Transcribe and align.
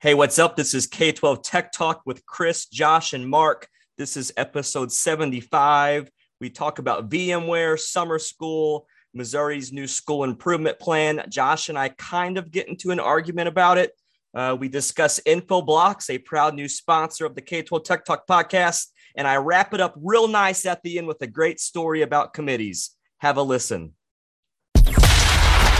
Hey, 0.00 0.14
what's 0.14 0.38
up? 0.38 0.54
This 0.54 0.74
is 0.74 0.86
K 0.86 1.10
12 1.10 1.42
Tech 1.42 1.72
Talk 1.72 2.02
with 2.06 2.24
Chris, 2.24 2.66
Josh, 2.66 3.14
and 3.14 3.28
Mark. 3.28 3.66
This 3.96 4.16
is 4.16 4.32
episode 4.36 4.92
75. 4.92 6.08
We 6.40 6.50
talk 6.50 6.78
about 6.78 7.10
VMware, 7.10 7.76
summer 7.76 8.20
school, 8.20 8.86
Missouri's 9.12 9.72
new 9.72 9.88
school 9.88 10.22
improvement 10.22 10.78
plan. 10.78 11.24
Josh 11.28 11.68
and 11.68 11.76
I 11.76 11.88
kind 11.88 12.38
of 12.38 12.52
get 12.52 12.68
into 12.68 12.92
an 12.92 13.00
argument 13.00 13.48
about 13.48 13.76
it. 13.76 13.90
Uh, 14.32 14.56
we 14.56 14.68
discuss 14.68 15.18
Infoblox, 15.26 16.08
a 16.10 16.18
proud 16.18 16.54
new 16.54 16.68
sponsor 16.68 17.26
of 17.26 17.34
the 17.34 17.42
K 17.42 17.62
12 17.62 17.82
Tech 17.82 18.04
Talk 18.04 18.24
podcast. 18.28 18.86
And 19.16 19.26
I 19.26 19.38
wrap 19.38 19.74
it 19.74 19.80
up 19.80 19.96
real 20.00 20.28
nice 20.28 20.64
at 20.64 20.80
the 20.84 20.98
end 20.98 21.08
with 21.08 21.20
a 21.22 21.26
great 21.26 21.58
story 21.58 22.02
about 22.02 22.34
committees. 22.34 22.90
Have 23.18 23.36
a 23.36 23.42
listen. 23.42 23.94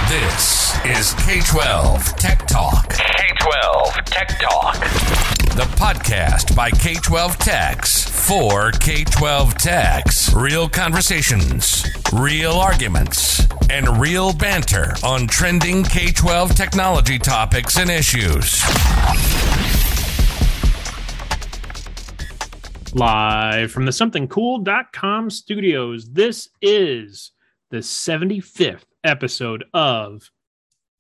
This 0.09 0.77
is 0.87 1.14
K 1.25 1.41
12 1.41 2.16
Tech 2.16 2.48
Talk. 2.48 3.07
K 3.49 3.55
12 3.62 4.05
Tech 4.05 4.29
Talk. 4.39 4.75
The 5.55 5.67
podcast 5.77 6.54
by 6.54 6.71
K 6.71 6.95
12 6.96 7.39
Techs 7.39 8.07
for 8.29 8.72
K 8.72 9.05
12 9.05 9.55
Techs. 9.55 10.35
Real 10.35 10.68
conversations, 10.68 11.86
real 12.13 12.53
arguments, 12.53 13.46
and 13.71 13.99
real 13.99 14.35
banter 14.35 14.93
on 15.03 15.27
trending 15.27 15.82
K 15.82 16.13
12 16.13 16.55
technology 16.55 17.19
topics 17.19 17.79
and 17.79 17.91
issues. 17.91 18.63
Live 22.93 23.72
from 23.72 23.86
the 23.86 23.93
somethingcool.com 23.93 25.30
studios, 25.30 26.11
this 26.13 26.50
is 26.61 27.33
the 27.71 27.79
75th 27.79 28.85
episode 29.05 29.64
of 29.72 30.30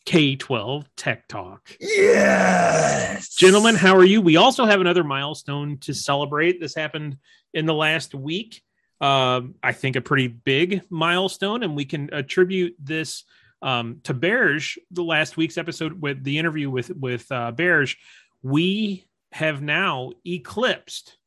K 0.08 0.36
12 0.36 0.88
Tech 0.96 1.28
Talk. 1.28 1.68
Yes. 1.78 3.28
Gentlemen, 3.34 3.74
how 3.74 3.94
are 3.94 4.06
you? 4.06 4.22
We 4.22 4.36
also 4.36 4.64
have 4.64 4.80
another 4.80 5.04
milestone 5.04 5.76
to 5.80 5.92
celebrate. 5.92 6.62
This 6.62 6.74
happened 6.74 7.18
in 7.52 7.66
the 7.66 7.74
last 7.74 8.14
week. 8.14 8.62
Um, 9.02 9.56
I 9.62 9.72
think 9.72 9.96
a 9.96 10.00
pretty 10.00 10.28
big 10.28 10.80
milestone, 10.88 11.62
and 11.62 11.76
we 11.76 11.84
can 11.84 12.08
attribute 12.10 12.74
this 12.78 13.24
um, 13.60 14.00
to 14.04 14.14
Berge, 14.14 14.78
the 14.90 15.04
last 15.04 15.36
week's 15.36 15.58
episode 15.58 16.00
with 16.00 16.24
the 16.24 16.38
interview 16.38 16.70
with 16.70 16.88
with 16.96 17.30
uh, 17.30 17.50
Berge. 17.50 17.98
We 18.42 19.04
have 19.32 19.60
now 19.60 20.12
eclipsed 20.26 21.18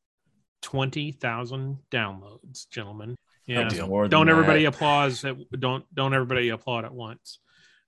twenty 0.63 1.11
thousand 1.11 1.77
downloads, 1.91 2.67
gentlemen. 2.71 3.15
Yeah, 3.45 3.69
don't 3.69 4.27
everybody 4.27 4.63
that. 4.63 4.73
applause. 4.73 5.23
At, 5.23 5.35
don't 5.51 5.85
don't 5.93 6.15
everybody 6.15 6.49
applaud 6.49 6.83
at 6.83 6.95
once. 6.95 7.37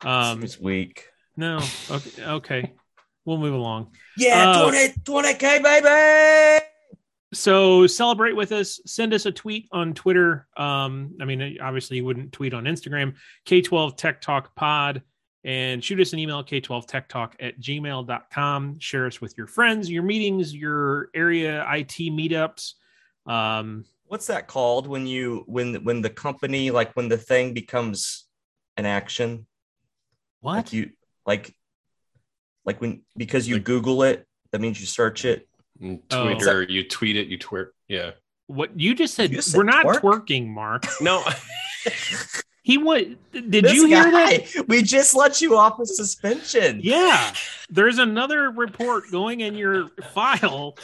Um, 0.06 0.44
It's 0.44 0.60
weak. 0.60 1.06
no, 1.38 1.60
okay, 1.90 2.24
okay, 2.24 2.74
we'll 3.26 3.38
move 3.38 3.54
along. 3.54 3.92
Yeah, 4.18 4.52
Uh, 4.52 4.70
20, 4.70 4.94
20K, 5.04 5.64
baby. 5.64 6.66
so 7.34 7.88
celebrate 7.88 8.34
with 8.36 8.52
us 8.52 8.80
send 8.86 9.12
us 9.14 9.26
a 9.26 9.32
tweet 9.32 9.68
on 9.72 9.92
twitter 9.96 10.48
um 10.56 11.16
i 11.20 11.26
mean 11.26 11.58
obviously 11.60 11.98
you 11.98 12.06
wouldn't 12.06 12.32
tweet 12.32 12.54
on 12.54 12.66
instagram 12.66 13.16
k12 13.48 13.98
tech 13.98 14.22
talk 14.22 14.54
pod 14.56 15.02
and 15.44 15.84
shoot 15.84 16.00
us 16.00 16.14
an 16.14 16.20
email 16.20 16.44
k12 16.44 16.86
tech 16.86 17.10
talk 17.10 17.36
at 17.40 17.60
gmail.com 17.60 18.78
share 18.78 19.08
us 19.08 19.20
with 19.20 19.36
your 19.36 19.48
friends 19.48 19.90
your 19.90 20.04
meetings 20.04 20.54
your 20.54 21.10
area 21.16 21.66
it 21.76 21.88
meetups 21.90 22.74
um 23.26 23.84
What's 24.06 24.28
that 24.28 24.48
called 24.48 24.86
when 24.86 25.08
you 25.08 25.44
when 25.48 25.84
when 25.84 26.02
the 26.02 26.10
company 26.12 26.70
like 26.70 26.94
when 26.94 27.08
the 27.10 27.18
thing 27.18 27.56
becomes 27.56 28.26
an 28.78 28.86
action? 28.86 29.48
What 30.44 30.56
Like 30.58 30.74
you 30.74 30.92
like 31.26 31.56
like 32.66 32.80
when 32.82 33.02
because 33.18 33.48
you 33.48 33.56
Like- 33.56 33.64
Google 33.64 34.04
it, 34.04 34.28
that 34.52 34.62
means 34.62 34.80
you 34.80 34.86
search 34.88 35.26
it. 35.26 35.48
And 35.82 36.02
Oh. 36.12 36.26
Twitter, 36.36 36.62
you 36.64 36.88
tweet 36.88 37.16
it, 37.18 37.28
you 37.28 37.38
twerk. 37.40 37.70
Yeah. 37.88 38.12
what 38.48 38.80
you 38.80 38.94
just 38.94 39.16
said 39.16 39.32
You 39.32 39.42
said 39.42 39.58
we're 39.58 39.64
not 39.64 39.86
twerk? 39.86 40.02
twerking 40.28 40.48
mark 40.48 40.86
No, 41.02 41.24
he 42.64 42.78
would 42.78 43.18
did 43.32 43.64
This 43.66 43.74
you 43.74 43.88
hear 43.88 44.04
guy, 44.12 44.38
that 44.38 44.66
We 44.68 44.84
just 44.84 45.16
let 45.16 45.42
you 45.42 45.58
off 45.58 45.80
of 45.80 45.88
suspension. 45.88 46.80
Yeah, 46.84 47.34
there's 47.70 47.98
another 47.98 48.52
report 48.52 49.06
going 49.12 49.40
in 49.42 49.56
your 49.56 49.90
file. 50.14 50.78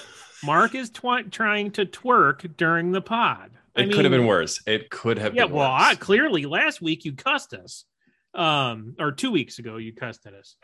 Mark 0.44 0.74
is 0.76 0.90
twi- 0.90 1.24
trying 1.24 1.72
to 1.72 1.86
twerk 1.86 2.56
during 2.58 2.92
the 2.92 3.02
pod. 3.02 3.52
I 3.76 3.82
it 3.84 3.92
could 3.94 4.06
have 4.06 4.12
been 4.12 4.26
worse. 4.26 4.62
It 4.66 4.90
could 4.90 5.18
have 5.20 5.36
Yeah, 5.36 5.46
been 5.46 5.56
well, 5.56 5.72
I, 5.72 5.96
clearly 5.96 6.46
last 6.46 6.82
week 6.82 7.06
you 7.06 7.14
cussed 7.14 7.54
us, 7.54 7.86
um, 8.36 8.96
or 9.00 9.12
two 9.12 9.32
weeks 9.32 9.60
ago 9.60 9.78
you 9.78 9.94
cussed 9.94 10.26
at 10.28 10.34
us. 10.34 10.56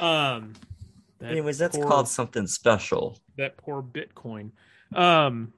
Um, 0.00 0.54
that 1.18 1.30
Anyways, 1.32 1.58
that's 1.58 1.76
poor- 1.76 1.86
called 1.86 2.08
something 2.08 2.46
special. 2.46 3.18
that 3.36 3.56
poor 3.56 3.82
Bitcoin. 3.82 4.52
Um, 4.94 5.52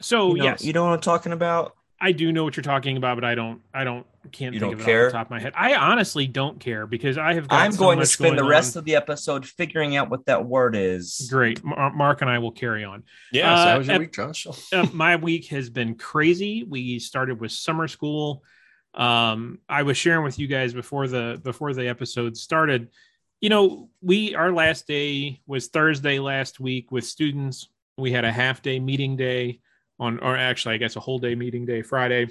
so 0.00 0.30
you 0.34 0.38
know, 0.38 0.44
yes, 0.44 0.64
you 0.64 0.72
know 0.72 0.84
what 0.84 0.92
I'm 0.94 1.00
talking 1.00 1.32
about? 1.32 1.74
I 2.00 2.12
do 2.12 2.30
know 2.30 2.44
what 2.44 2.56
you're 2.56 2.62
talking 2.62 2.96
about, 2.96 3.16
but 3.16 3.24
I 3.24 3.34
don't, 3.34 3.60
I 3.74 3.82
don't, 3.82 4.06
can't 4.30 4.54
You 4.54 4.60
think 4.60 4.72
don't 4.72 4.80
of 4.80 4.80
it 4.82 4.84
care? 4.84 5.06
off 5.06 5.12
the 5.12 5.18
top 5.18 5.26
of 5.26 5.30
my 5.32 5.40
head. 5.40 5.52
I 5.56 5.74
honestly 5.74 6.28
don't 6.28 6.60
care 6.60 6.86
because 6.86 7.18
I 7.18 7.34
have. 7.34 7.48
Got 7.48 7.60
I'm 7.60 7.72
so 7.72 7.78
going 7.78 7.96
to 7.96 8.02
much 8.02 8.08
spend 8.10 8.38
the 8.38 8.44
rest 8.44 8.76
on. 8.76 8.80
of 8.80 8.84
the 8.84 8.94
episode 8.94 9.44
figuring 9.46 9.96
out 9.96 10.08
what 10.08 10.26
that 10.26 10.44
word 10.44 10.76
is. 10.76 11.26
Great, 11.30 11.64
Mar- 11.64 11.92
Mark 11.92 12.20
and 12.20 12.30
I 12.30 12.38
will 12.38 12.52
carry 12.52 12.84
on. 12.84 13.02
yeah. 13.32 13.54
so 13.56 13.62
Uh, 13.62 13.72
how 13.72 13.78
was 13.78 13.86
your 13.88 13.94
ep- 13.96 14.00
week, 14.00 14.12
Josh? 14.12 14.46
uh, 14.72 14.86
my 14.92 15.16
week 15.16 15.46
has 15.46 15.70
been 15.70 15.96
crazy. 15.96 16.62
We 16.62 16.98
started 17.00 17.40
with 17.40 17.50
summer 17.52 17.88
school. 17.88 18.44
Um, 18.98 19.60
I 19.68 19.84
was 19.84 19.96
sharing 19.96 20.24
with 20.24 20.38
you 20.38 20.48
guys 20.48 20.74
before 20.74 21.06
the 21.06 21.40
before 21.42 21.72
the 21.72 21.88
episode 21.88 22.36
started. 22.36 22.88
You 23.40 23.48
know, 23.48 23.90
we 24.02 24.34
our 24.34 24.52
last 24.52 24.88
day 24.88 25.40
was 25.46 25.68
Thursday 25.68 26.18
last 26.18 26.58
week 26.58 26.90
with 26.90 27.04
students. 27.04 27.68
We 27.96 28.10
had 28.10 28.24
a 28.24 28.32
half 28.32 28.60
day 28.60 28.80
meeting 28.80 29.16
day 29.16 29.60
on, 30.00 30.18
or 30.18 30.36
actually, 30.36 30.74
I 30.74 30.78
guess 30.78 30.96
a 30.96 31.00
whole 31.00 31.20
day 31.20 31.36
meeting 31.36 31.64
day 31.64 31.82
Friday. 31.82 32.26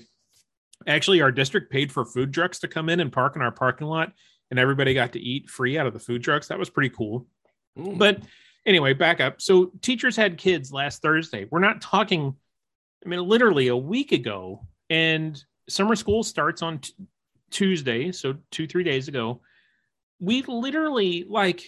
Actually, 0.86 1.22
our 1.22 1.32
district 1.32 1.72
paid 1.72 1.92
for 1.92 2.06
food 2.06 2.34
trucks 2.34 2.60
to 2.60 2.68
come 2.68 2.90
in 2.90 3.00
and 3.00 3.12
park 3.12 3.36
in 3.36 3.42
our 3.42 3.52
parking 3.52 3.88
lot, 3.88 4.12
and 4.52 4.60
everybody 4.60 4.94
got 4.94 5.14
to 5.14 5.20
eat 5.20 5.50
free 5.50 5.78
out 5.78 5.88
of 5.88 5.94
the 5.94 6.00
food 6.00 6.24
trucks. 6.24 6.50
That 6.50 6.60
was 6.60 6.70
pretty 6.70 6.90
cool. 6.90 7.26
But 7.76 8.22
anyway, 8.66 8.94
back 8.94 9.22
up. 9.22 9.42
So 9.42 9.72
teachers 9.82 10.16
had 10.16 10.38
kids 10.38 10.72
last 10.72 11.02
Thursday. 11.02 11.48
We're 11.50 11.60
not 11.60 11.82
talking, 11.82 12.36
I 13.06 13.10
mean, 13.10 13.22
literally 13.22 13.70
a 13.70 13.78
week 13.78 14.12
ago. 14.12 14.68
And 14.90 15.42
summer 15.70 15.96
school 15.96 16.24
starts 16.24 16.62
on 16.62 16.80
t- 16.80 16.94
Tuesday. 17.50 18.12
So 18.12 18.36
two, 18.52 18.68
three 18.68 18.84
days 18.84 19.08
ago. 19.08 19.42
We 20.20 20.42
literally, 20.44 21.26
like, 21.30 21.64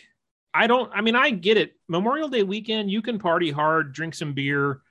I 0.54 0.68
don't, 0.68 0.92
I 0.94 1.02
mean, 1.02 1.16
I 1.16 1.30
get 1.30 1.58
it. 1.58 1.74
Memorial 1.88 2.30
Day 2.30 2.44
weekend, 2.44 2.90
you 2.90 3.02
can 3.02 3.20
party 3.20 3.52
hard, 3.52 3.94
drink 3.94 4.16
some 4.16 4.34
beer, 4.34 4.82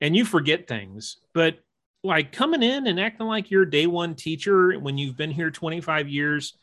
and 0.00 0.16
you 0.16 0.24
forget 0.24 0.66
things. 0.66 1.18
But 1.34 1.58
like 2.02 2.32
coming 2.32 2.62
in 2.62 2.86
and 2.86 2.98
acting 2.98 3.26
like 3.26 3.50
you're 3.50 3.64
day 3.64 3.86
one 3.86 4.14
teacher 4.14 4.72
when 4.78 4.98
you've 4.98 5.16
been 5.16 5.30
here 5.30 5.50
25 5.50 6.08
years, 6.08 6.56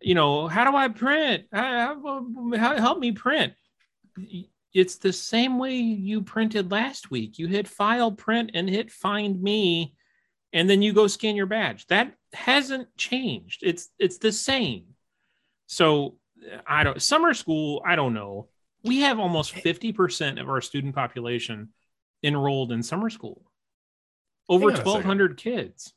you 0.00 0.14
know, 0.14 0.48
how 0.48 0.68
do 0.68 0.76
I 0.76 0.88
print? 0.88 1.44
How, 1.52 2.26
how, 2.56 2.76
help 2.76 2.98
me 2.98 3.12
print 3.12 3.54
it's 4.74 4.96
the 4.96 5.12
same 5.12 5.58
way 5.58 5.74
you 5.74 6.22
printed 6.22 6.70
last 6.70 7.10
week. 7.10 7.38
You 7.38 7.46
hit 7.46 7.68
file 7.68 8.10
print 8.10 8.52
and 8.54 8.68
hit 8.68 8.90
find 8.90 9.40
me, 9.42 9.94
and 10.52 10.68
then 10.68 10.82
you 10.82 10.92
go 10.92 11.06
scan 11.06 11.36
your 11.36 11.46
badge. 11.46 11.86
That 11.86 12.14
hasn't 12.32 12.94
changed. 12.96 13.62
It's 13.62 13.88
it's 13.98 14.18
the 14.18 14.32
same. 14.32 14.84
So 15.66 16.16
I 16.66 16.84
don't 16.84 17.00
summer 17.00 17.34
school, 17.34 17.82
I 17.86 17.96
don't 17.96 18.14
know. 18.14 18.48
We 18.84 19.00
have 19.00 19.20
almost 19.20 19.54
50% 19.54 20.40
of 20.40 20.48
our 20.48 20.60
student 20.60 20.94
population 20.94 21.68
enrolled 22.22 22.72
in 22.72 22.82
summer 22.82 23.10
school. 23.10 23.42
Over 24.48 24.64
Hang 24.64 24.68
on 24.70 24.74
a 24.74 24.76
second. 24.78 24.92
1200 24.92 25.36
kids. 25.36 25.92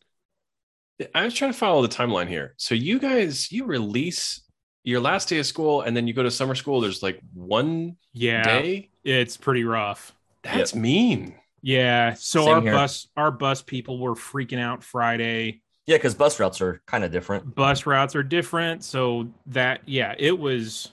I 1.14 1.26
was 1.26 1.34
trying 1.34 1.52
to 1.52 1.58
follow 1.58 1.82
the 1.82 1.88
timeline 1.88 2.28
here. 2.28 2.54
So 2.58 2.76
you 2.76 3.00
guys, 3.00 3.52
you 3.52 3.66
release 3.66 4.42
your 4.84 5.02
last 5.02 5.30
day 5.30 5.40
of 5.40 5.48
school, 5.48 5.82
and 5.82 5.98
then 5.98 6.08
you 6.08 6.14
go 6.14 6.24
to 6.24 6.30
summer 6.32 6.54
school. 6.56 6.80
There's 6.80 7.02
like 7.02 7.20
one 7.34 7.98
Yeah. 8.14 8.44
day. 8.44 8.92
It's 9.04 9.36
pretty 9.36 9.64
rough. 9.64 10.14
That's 10.44 10.76
mean. 10.76 11.36
Yeah. 11.66 12.14
So 12.14 12.46
Same 12.46 12.54
our 12.54 12.62
here. 12.62 12.74
bus 12.74 13.08
our 13.18 13.32
bus 13.32 13.64
people 13.64 13.98
were 14.00 14.14
freaking 14.14 14.60
out 14.60 14.84
Friday. 14.84 15.62
Yeah, 15.88 15.98
because 15.98 16.14
bus 16.14 16.40
routes 16.40 16.62
are 16.62 16.82
kind 16.86 17.04
of 17.04 17.12
different. 17.12 17.56
bus 17.56 17.86
routes 17.88 18.16
are 18.16 18.22
different. 18.24 18.84
So 18.84 19.30
that 19.48 19.82
yeah, 19.88 20.14
it 20.18 20.38
was. 20.38 20.92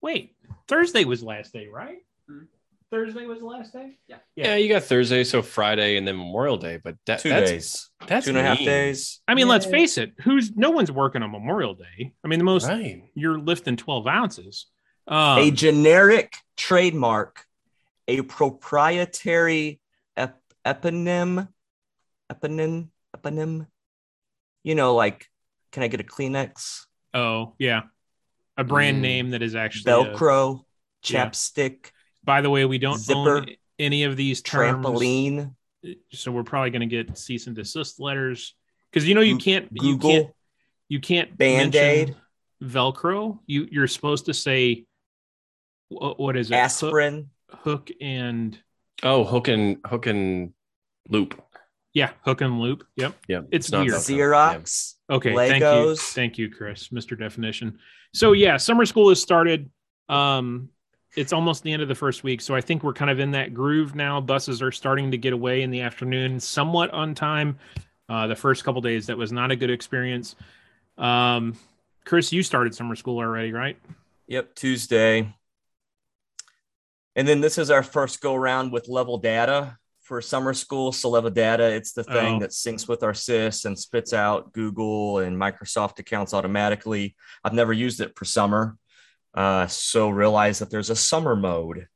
Wait, 0.00 0.34
Thursday 0.66 1.04
was 1.04 1.22
last 1.22 1.52
day, 1.52 1.68
right? 1.68 1.98
Thursday 2.90 3.24
was 3.26 3.38
the 3.38 3.46
last 3.46 3.72
day. 3.72 3.96
Yeah, 4.08 4.16
Yeah. 4.36 4.56
you 4.56 4.68
got 4.68 4.82
Thursday, 4.82 5.22
so 5.24 5.40
Friday, 5.40 5.96
and 5.96 6.06
then 6.06 6.16
Memorial 6.16 6.56
Day. 6.58 6.78
But 6.82 6.96
that, 7.06 7.20
Two 7.20 7.28
that's 7.30 7.50
days, 7.50 7.90
that's 8.06 8.24
two 8.26 8.30
and 8.32 8.38
a 8.38 8.42
half 8.42 8.58
mean. 8.58 8.66
days. 8.66 9.20
I 9.28 9.34
mean, 9.34 9.46
let's 9.48 9.64
face 9.64 9.96
it. 9.98 10.12
Who's 10.24 10.54
no 10.56 10.70
one's 10.72 10.90
working 10.92 11.22
on 11.22 11.30
Memorial 11.30 11.74
Day. 11.74 12.12
I 12.24 12.28
mean, 12.28 12.38
the 12.40 12.44
most 12.44 12.66
Right. 12.68 13.04
you're 13.14 13.38
lifting 13.38 13.76
twelve 13.76 14.06
ounces. 14.08 14.66
Um, 15.06 15.38
a 15.38 15.50
generic 15.52 16.34
trademark, 16.56 17.46
a 18.08 18.20
proprietary 18.22 19.68
ep- 19.70 19.78
eponym, 20.64 21.48
eponym, 22.30 22.88
eponym. 23.16 23.66
You 24.64 24.74
know, 24.74 24.94
like, 24.94 25.28
can 25.72 25.82
I 25.82 25.88
get 25.88 26.00
a 26.00 26.04
Kleenex? 26.04 26.86
oh 27.14 27.54
yeah, 27.58 27.82
a 28.56 28.64
brand 28.64 28.98
Mm. 28.98 29.00
name 29.00 29.30
that 29.30 29.42
is 29.42 29.54
actually 29.54 29.92
a- 29.92 29.96
Velcro. 30.14 30.64
Yeah. 31.04 31.26
chapstick, 31.26 31.90
By 32.22 32.42
the 32.42 32.48
way, 32.50 32.64
we 32.64 32.78
don't 32.78 32.98
Zipper, 32.98 33.38
own 33.38 33.48
any 33.78 34.04
of 34.04 34.16
these 34.16 34.40
terms, 34.40 34.86
trampoline, 34.86 35.52
so 36.12 36.30
we're 36.30 36.44
probably 36.44 36.70
going 36.70 36.88
to 36.88 37.02
get 37.04 37.18
cease 37.18 37.48
and 37.48 37.56
desist 37.56 37.98
letters 37.98 38.54
because 38.90 39.08
you 39.08 39.16
know 39.16 39.20
you 39.20 39.36
can't 39.36 39.68
you 39.72 39.98
can't 39.98 40.30
you 40.88 41.00
can't 41.00 41.36
Band-Aid. 41.36 42.14
Velcro. 42.62 43.40
You 43.46 43.66
you're 43.70 43.88
supposed 43.88 44.26
to 44.26 44.34
say 44.34 44.86
wh- 45.88 46.14
what 46.20 46.36
is 46.36 46.50
it? 46.52 46.54
Hook, 46.54 46.62
aspirin. 46.64 47.30
hook 47.50 47.90
and 48.00 48.56
Oh, 49.02 49.24
hook 49.24 49.48
and 49.48 49.78
hook 49.84 50.06
and 50.06 50.52
loop. 51.08 51.40
yeah, 51.92 52.10
hook 52.24 52.40
and 52.40 52.60
loop. 52.60 52.86
Yep. 52.96 53.14
Yeah, 53.28 53.40
It's 53.50 53.70
not 53.70 53.86
weird. 53.86 53.94
Velcro. 53.96 54.18
Xerox. 54.60 54.94
Okay, 55.10 55.34
thank 55.34 55.62
you, 55.62 55.96
thank 55.96 56.38
you, 56.38 56.50
Chris, 56.50 56.88
Mr. 56.88 57.18
Definition. 57.18 57.78
So 58.14 58.32
yeah, 58.32 58.56
summer 58.56 58.86
school 58.86 59.08
has 59.08 59.20
started. 59.20 59.70
Um, 60.08 60.68
it's 61.16 61.32
almost 61.32 61.62
the 61.62 61.72
end 61.72 61.82
of 61.82 61.88
the 61.88 61.94
first 61.94 62.24
week, 62.24 62.40
so 62.40 62.54
I 62.54 62.60
think 62.62 62.82
we're 62.82 62.94
kind 62.94 63.10
of 63.10 63.20
in 63.20 63.32
that 63.32 63.52
groove 63.52 63.94
now. 63.94 64.20
Buses 64.20 64.62
are 64.62 64.72
starting 64.72 65.10
to 65.10 65.18
get 65.18 65.32
away 65.34 65.62
in 65.62 65.70
the 65.70 65.82
afternoon, 65.82 66.40
somewhat 66.40 66.90
on 66.90 67.14
time. 67.14 67.58
Uh, 68.08 68.26
the 68.26 68.36
first 68.36 68.64
couple 68.64 68.80
days, 68.80 69.06
that 69.06 69.16
was 69.18 69.32
not 69.32 69.50
a 69.50 69.56
good 69.56 69.70
experience. 69.70 70.36
Um, 70.98 71.54
Chris, 72.04 72.32
you 72.32 72.42
started 72.42 72.74
summer 72.74 72.96
school 72.96 73.18
already, 73.18 73.52
right? 73.52 73.76
Yep, 74.26 74.54
Tuesday. 74.54 75.34
And 77.16 77.26
then 77.28 77.40
this 77.40 77.58
is 77.58 77.70
our 77.70 77.82
first 77.82 78.20
go 78.20 78.34
around 78.34 78.72
with 78.72 78.88
level 78.88 79.18
data 79.18 79.76
for 80.00 80.20
summer 80.20 80.52
school. 80.54 80.92
So 80.92 81.10
level 81.10 81.30
data, 81.30 81.64
it's 81.64 81.92
the 81.92 82.04
thing 82.04 82.36
Oh. 82.36 82.40
that 82.40 82.50
syncs 82.50 82.88
with 82.88 83.02
our 83.02 83.14
SIS 83.14 83.64
and 83.64 83.78
spits 83.78 84.12
out 84.12 84.52
Google 84.52 85.18
and 85.18 85.36
Microsoft 85.36 85.98
accounts 85.98 86.34
automatically. 86.34 87.14
I've 87.44 87.52
never 87.52 87.72
used 87.72 88.00
it 88.00 88.12
for 88.16 88.24
summer. 88.24 88.76
Uh, 89.34 89.66
so 89.66 90.08
realize 90.10 90.58
that 90.58 90.70
there's 90.70 90.90
a 90.90 90.96
summer 90.96 91.34
mode 91.36 91.86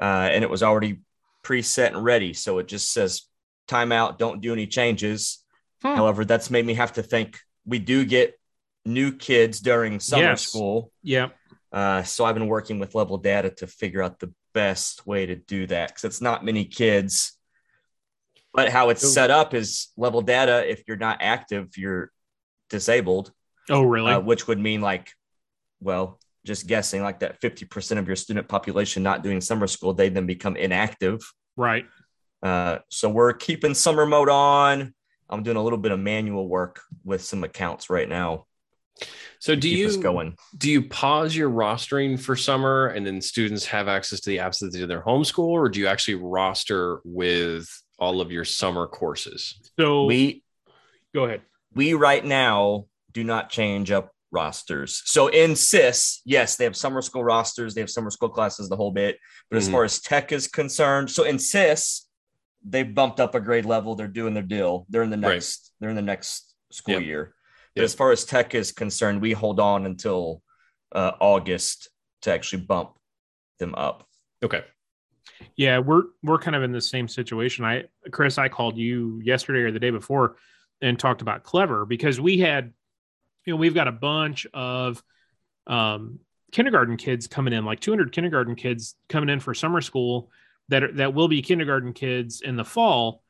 uh, 0.00 0.28
and 0.32 0.44
it 0.44 0.50
was 0.50 0.62
already 0.62 1.00
preset 1.42 1.88
and 1.88 2.04
ready. 2.04 2.32
So 2.32 2.58
it 2.58 2.68
just 2.68 2.92
says 2.92 3.22
timeout, 3.68 4.18
don't 4.18 4.40
do 4.40 4.52
any 4.52 4.66
changes. 4.66 5.44
Hmm. 5.82 5.96
However, 5.96 6.24
that's 6.24 6.50
made 6.50 6.66
me 6.66 6.74
have 6.74 6.92
to 6.94 7.02
think 7.02 7.38
we 7.64 7.78
do 7.78 8.04
get 8.04 8.38
new 8.84 9.12
kids 9.12 9.60
during 9.60 9.98
summer 10.00 10.22
Yes. 10.24 10.42
school. 10.42 10.92
Yeah. 11.02 11.28
Uh, 11.72 12.02
so 12.02 12.24
I've 12.24 12.34
been 12.34 12.48
working 12.48 12.78
with 12.78 12.94
level 12.94 13.18
data 13.18 13.50
to 13.50 13.66
figure 13.66 14.02
out 14.02 14.18
the 14.18 14.32
best 14.52 15.06
way 15.06 15.26
to 15.26 15.36
do 15.36 15.66
that 15.66 15.88
because 15.88 16.04
it's 16.04 16.20
not 16.20 16.44
many 16.44 16.64
kids. 16.64 17.36
But 18.52 18.68
how 18.68 18.88
it's 18.90 19.12
set 19.14 19.30
up 19.30 19.54
is 19.54 19.88
level 19.96 20.22
data. 20.22 20.68
If 20.68 20.82
you're 20.88 20.96
not 20.96 21.18
active, 21.20 21.76
you're 21.76 22.10
disabled, 22.68 23.32
Oh, 23.68 23.82
really? 23.82 24.12
uh, 24.12 24.20
which 24.20 24.48
would 24.48 24.58
mean 24.58 24.80
like, 24.80 25.12
well, 25.80 26.18
just 26.44 26.66
guessing 26.66 27.02
like 27.02 27.20
that 27.20 27.40
50% 27.40 27.98
of 27.98 28.06
your 28.06 28.16
student 28.16 28.48
population 28.48 29.02
not 29.02 29.22
doing 29.22 29.40
summer 29.40 29.66
school, 29.68 29.92
they 29.94 30.08
then 30.08 30.26
become 30.26 30.56
inactive. 30.56 31.20
right. 31.56 31.86
Uh, 32.42 32.78
so 32.88 33.08
we're 33.10 33.34
keeping 33.34 33.74
summer 33.74 34.06
mode 34.06 34.30
on. 34.30 34.94
I'm 35.28 35.42
doing 35.42 35.58
a 35.58 35.62
little 35.62 35.78
bit 35.78 35.92
of 35.92 36.00
manual 36.00 36.48
work 36.48 36.80
with 37.04 37.22
some 37.22 37.44
accounts 37.44 37.90
right 37.90 38.08
now. 38.08 38.46
So 39.38 39.54
do 39.54 39.68
keep 39.68 39.86
us 39.86 39.96
you 39.96 40.02
going? 40.02 40.36
do 40.58 40.70
you 40.70 40.82
pause 40.82 41.34
your 41.34 41.48
rostering 41.50 42.20
for 42.20 42.36
summer 42.36 42.88
and 42.88 43.06
then 43.06 43.20
students 43.22 43.64
have 43.66 43.88
access 43.88 44.20
to 44.20 44.30
the 44.30 44.36
apps 44.36 44.58
that 44.60 44.72
they 44.72 44.78
do 44.80 44.86
their 44.86 45.02
homeschool, 45.02 45.44
or 45.48 45.68
do 45.68 45.80
you 45.80 45.86
actually 45.86 46.16
roster 46.16 47.00
with 47.04 47.66
all 47.98 48.20
of 48.20 48.30
your 48.30 48.44
summer 48.44 48.86
courses? 48.86 49.54
So 49.78 50.04
We 50.04 50.42
go 51.14 51.24
ahead. 51.24 51.42
we 51.74 51.94
right 51.94 52.24
now 52.24 52.86
do 53.12 53.24
not 53.24 53.50
change 53.50 53.90
up 53.90 54.12
rosters. 54.30 55.02
So 55.06 55.26
in 55.28 55.56
SIS, 55.56 56.20
yes, 56.24 56.56
they 56.56 56.64
have 56.64 56.76
summer 56.76 57.02
school 57.02 57.24
rosters, 57.24 57.74
they 57.74 57.80
have 57.80 57.90
summer 57.90 58.10
school 58.10 58.28
classes, 58.28 58.68
the 58.68 58.76
whole 58.76 58.92
bit. 58.92 59.18
But 59.50 59.56
as 59.56 59.68
Mhm. 59.68 59.72
far 59.72 59.84
as 59.84 60.00
tech 60.00 60.30
is 60.32 60.46
concerned, 60.46 61.10
so 61.10 61.24
in 61.24 61.38
SIS, 61.38 62.06
they 62.64 62.82
bumped 62.84 63.18
up 63.18 63.34
a 63.34 63.40
grade 63.40 63.64
level. 63.64 63.96
They're 63.96 64.06
doing 64.06 64.34
their 64.34 64.42
deal. 64.44 64.86
They're 64.90 65.02
in 65.02 65.10
the 65.10 65.16
Right. 65.16 65.34
next. 65.34 65.72
They're 65.80 65.90
in 65.90 65.96
the 65.96 66.02
next 66.02 66.54
school 66.70 66.94
Yep. 66.94 67.02
year. 67.02 67.34
But 67.74 67.84
as 67.84 67.94
far 67.94 68.12
as 68.12 68.24
tech 68.24 68.54
is 68.54 68.72
concerned, 68.72 69.22
we 69.22 69.32
hold 69.32 69.60
on 69.60 69.86
until 69.86 70.42
uh, 70.92 71.12
August 71.20 71.88
to 72.22 72.32
actually 72.32 72.62
bump 72.62 72.96
them 73.58 73.74
up. 73.74 74.06
Okay. 74.42 74.64
Yeah, 75.56 75.78
we're 75.78 76.04
we're 76.22 76.38
kind 76.38 76.56
of 76.56 76.62
in 76.62 76.72
the 76.72 76.80
same 76.80 77.08
situation. 77.08 77.64
I 77.64 77.84
Chris, 78.10 78.38
I 78.38 78.48
called 78.48 78.76
you 78.76 79.20
yesterday 79.22 79.60
or 79.60 79.70
the 79.70 79.78
day 79.78 79.90
before 79.90 80.36
and 80.82 80.98
talked 80.98 81.22
about 81.22 81.44
Clever 81.44 81.84
because 81.84 82.20
we 82.20 82.38
had, 82.38 82.72
you 83.44 83.52
know, 83.52 83.56
we've 83.56 83.74
got 83.74 83.88
a 83.88 83.92
bunch 83.92 84.46
of 84.52 85.02
um, 85.66 86.20
kindergarten 86.52 86.96
kids 86.96 87.26
coming 87.26 87.52
in, 87.52 87.64
like 87.64 87.80
200 87.80 88.12
kindergarten 88.12 88.54
kids 88.54 88.96
coming 89.08 89.28
in 89.28 89.40
for 89.40 89.54
summer 89.54 89.80
school 89.80 90.30
that 90.68 90.82
are, 90.82 90.92
that 90.92 91.14
will 91.14 91.28
be 91.28 91.42
kindergarten 91.42 91.92
kids 91.92 92.40
in 92.40 92.56
the 92.56 92.64
fall. 92.64 93.22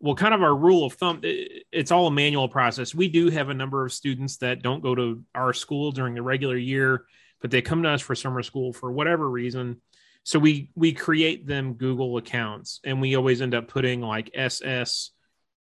Well, 0.00 0.14
kind 0.14 0.32
of 0.32 0.42
our 0.42 0.54
rule 0.54 0.86
of 0.86 0.94
thumb, 0.94 1.20
it's 1.22 1.90
all 1.90 2.06
a 2.06 2.10
manual 2.10 2.48
process. 2.48 2.94
We 2.94 3.08
do 3.08 3.28
have 3.30 3.50
a 3.50 3.54
number 3.54 3.84
of 3.84 3.92
students 3.92 4.38
that 4.38 4.62
don't 4.62 4.82
go 4.82 4.94
to 4.94 5.22
our 5.34 5.52
school 5.52 5.92
during 5.92 6.14
the 6.14 6.22
regular 6.22 6.56
year, 6.56 7.04
but 7.42 7.50
they 7.50 7.60
come 7.60 7.82
to 7.82 7.90
us 7.90 8.00
for 8.00 8.14
summer 8.14 8.42
school 8.42 8.72
for 8.72 8.90
whatever 8.90 9.28
reason 9.28 9.80
so 10.24 10.38
we 10.38 10.70
we 10.74 10.92
create 10.92 11.46
them 11.46 11.74
google 11.74 12.16
accounts 12.16 12.80
and 12.84 13.00
we 13.00 13.16
always 13.16 13.40
end 13.40 13.54
up 13.54 13.68
putting 13.68 14.00
like 14.00 14.30
ss 14.34 15.10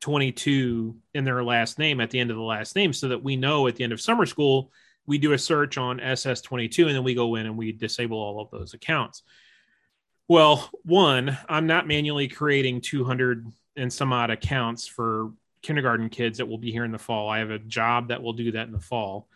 22 0.01 0.95
in 1.13 1.23
their 1.23 1.43
last 1.43 1.79
name 1.79 1.99
at 1.99 2.09
the 2.09 2.19
end 2.19 2.31
of 2.31 2.37
the 2.37 2.43
last 2.43 2.75
name 2.75 2.93
so 2.93 3.09
that 3.09 3.23
we 3.23 3.35
know 3.35 3.67
at 3.67 3.75
the 3.75 3.83
end 3.83 3.93
of 3.93 4.01
summer 4.01 4.25
school 4.25 4.71
we 5.05 5.17
do 5.17 5.33
a 5.33 5.37
search 5.37 5.77
on 5.77 5.99
ss 5.99 6.41
22 6.41 6.87
and 6.87 6.95
then 6.95 7.03
we 7.03 7.13
go 7.13 7.35
in 7.35 7.45
and 7.45 7.57
we 7.57 7.71
disable 7.71 8.17
all 8.17 8.41
of 8.41 8.51
those 8.51 8.73
accounts 8.73 9.23
well 10.27 10.69
one 10.83 11.37
i'm 11.47 11.67
not 11.67 11.87
manually 11.87 12.27
creating 12.27 12.81
200 12.81 13.45
and 13.79 13.91
some 13.91 14.13
odd 14.13 14.29
accounts 14.29 14.87
for 14.87 15.31
kindergarten 15.61 16.09
kids 16.09 16.37
that 16.37 16.47
will 16.47 16.57
be 16.57 16.71
here 16.71 16.85
in 16.85 16.91
the 16.91 16.99
fall 16.99 17.29
i 17.29 17.39
have 17.39 17.51
a 17.51 17.59
job 17.59 18.09
that 18.09 18.21
will 18.21 18.33
do 18.33 18.51
that 18.51 18.67
in 18.67 18.73
the 18.73 18.79
fall 18.79 19.27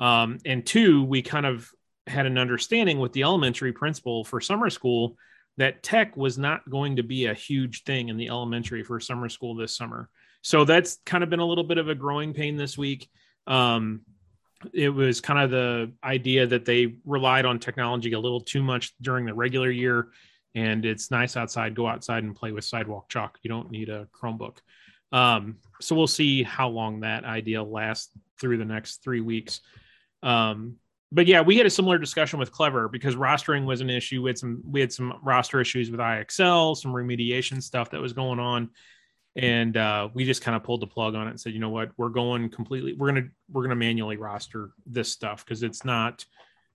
um, 0.00 0.38
and 0.44 0.66
two 0.66 1.04
we 1.04 1.22
kind 1.22 1.46
of 1.46 1.70
had 2.06 2.26
an 2.26 2.36
understanding 2.36 2.98
with 2.98 3.12
the 3.12 3.22
elementary 3.22 3.72
principal 3.72 4.24
for 4.24 4.40
summer 4.40 4.68
school 4.68 5.16
that 5.58 5.82
tech 5.82 6.16
was 6.16 6.38
not 6.38 6.68
going 6.68 6.96
to 6.96 7.02
be 7.02 7.26
a 7.26 7.34
huge 7.34 7.84
thing 7.84 8.08
in 8.08 8.16
the 8.16 8.28
elementary 8.28 8.82
for 8.82 8.98
summer 9.00 9.28
school 9.28 9.54
this 9.54 9.76
summer. 9.76 10.08
So 10.40 10.64
that's 10.64 10.98
kind 11.04 11.22
of 11.22 11.30
been 11.30 11.40
a 11.40 11.46
little 11.46 11.64
bit 11.64 11.78
of 11.78 11.88
a 11.88 11.94
growing 11.94 12.32
pain 12.32 12.56
this 12.56 12.76
week. 12.76 13.08
Um, 13.46 14.02
it 14.72 14.88
was 14.88 15.20
kind 15.20 15.40
of 15.40 15.50
the 15.50 15.92
idea 16.02 16.46
that 16.46 16.64
they 16.64 16.96
relied 17.04 17.44
on 17.44 17.58
technology 17.58 18.12
a 18.12 18.20
little 18.20 18.40
too 18.40 18.62
much 18.62 18.94
during 19.00 19.26
the 19.26 19.34
regular 19.34 19.70
year. 19.70 20.08
And 20.54 20.84
it's 20.84 21.10
nice 21.10 21.36
outside, 21.36 21.74
go 21.74 21.86
outside 21.86 22.24
and 22.24 22.36
play 22.36 22.52
with 22.52 22.64
sidewalk 22.64 23.08
chalk. 23.08 23.38
You 23.42 23.48
don't 23.48 23.70
need 23.70 23.88
a 23.88 24.06
Chromebook. 24.12 24.58
Um, 25.12 25.56
so 25.80 25.94
we'll 25.94 26.06
see 26.06 26.42
how 26.42 26.68
long 26.68 27.00
that 27.00 27.24
idea 27.24 27.62
lasts 27.62 28.10
through 28.40 28.58
the 28.58 28.64
next 28.64 29.02
three 29.02 29.20
weeks. 29.20 29.60
Um, 30.22 30.76
but 31.10 31.26
yeah, 31.26 31.42
we 31.42 31.58
had 31.58 31.66
a 31.66 31.70
similar 31.70 31.98
discussion 31.98 32.38
with 32.38 32.50
Clever 32.50 32.88
because 32.88 33.16
rostering 33.16 33.66
was 33.66 33.82
an 33.82 33.90
issue. 33.90 34.22
We 34.22 34.30
had 34.30 34.38
some 34.38 34.62
we 34.66 34.80
had 34.80 34.92
some 34.92 35.18
roster 35.22 35.60
issues 35.60 35.90
with 35.90 36.00
IXL, 36.00 36.76
some 36.76 36.92
remediation 36.92 37.62
stuff 37.62 37.90
that 37.90 38.00
was 38.00 38.14
going 38.14 38.38
on, 38.38 38.70
and 39.36 39.76
uh, 39.76 40.08
we 40.14 40.24
just 40.24 40.40
kind 40.40 40.56
of 40.56 40.62
pulled 40.62 40.80
the 40.80 40.86
plug 40.86 41.14
on 41.14 41.26
it 41.26 41.30
and 41.30 41.40
said, 41.40 41.52
you 41.52 41.58
know 41.58 41.68
what, 41.68 41.90
we're 41.98 42.08
going 42.08 42.48
completely. 42.48 42.94
We're 42.94 43.08
gonna 43.12 43.28
we're 43.50 43.62
gonna 43.62 43.76
manually 43.76 44.16
roster 44.16 44.70
this 44.86 45.12
stuff 45.12 45.44
because 45.44 45.62
it's 45.62 45.84
not 45.84 46.24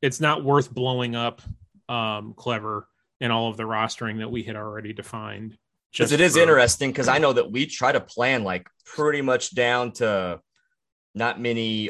it's 0.04 0.22
not 0.22 0.44
worth 0.44 0.72
blowing 0.72 1.16
up 1.16 1.42
um, 1.90 2.36
Clever 2.38 2.88
and 3.22 3.32
all 3.32 3.50
of 3.50 3.58
the 3.58 3.64
rostering 3.64 4.20
that 4.20 4.30
we 4.30 4.44
had 4.44 4.56
already 4.56 4.94
defined. 4.94 5.58
Because 5.92 6.12
it 6.12 6.22
is 6.22 6.34
for- 6.36 6.42
interesting 6.42 6.92
because 6.92 7.08
I 7.08 7.18
know 7.18 7.34
that 7.34 7.52
we 7.52 7.66
try 7.66 7.92
to 7.92 8.00
plan 8.02 8.44
like 8.44 8.68
pretty 8.86 9.22
much 9.22 9.56
down 9.56 9.92
to 9.94 10.40
not 11.16 11.40
many 11.42 11.90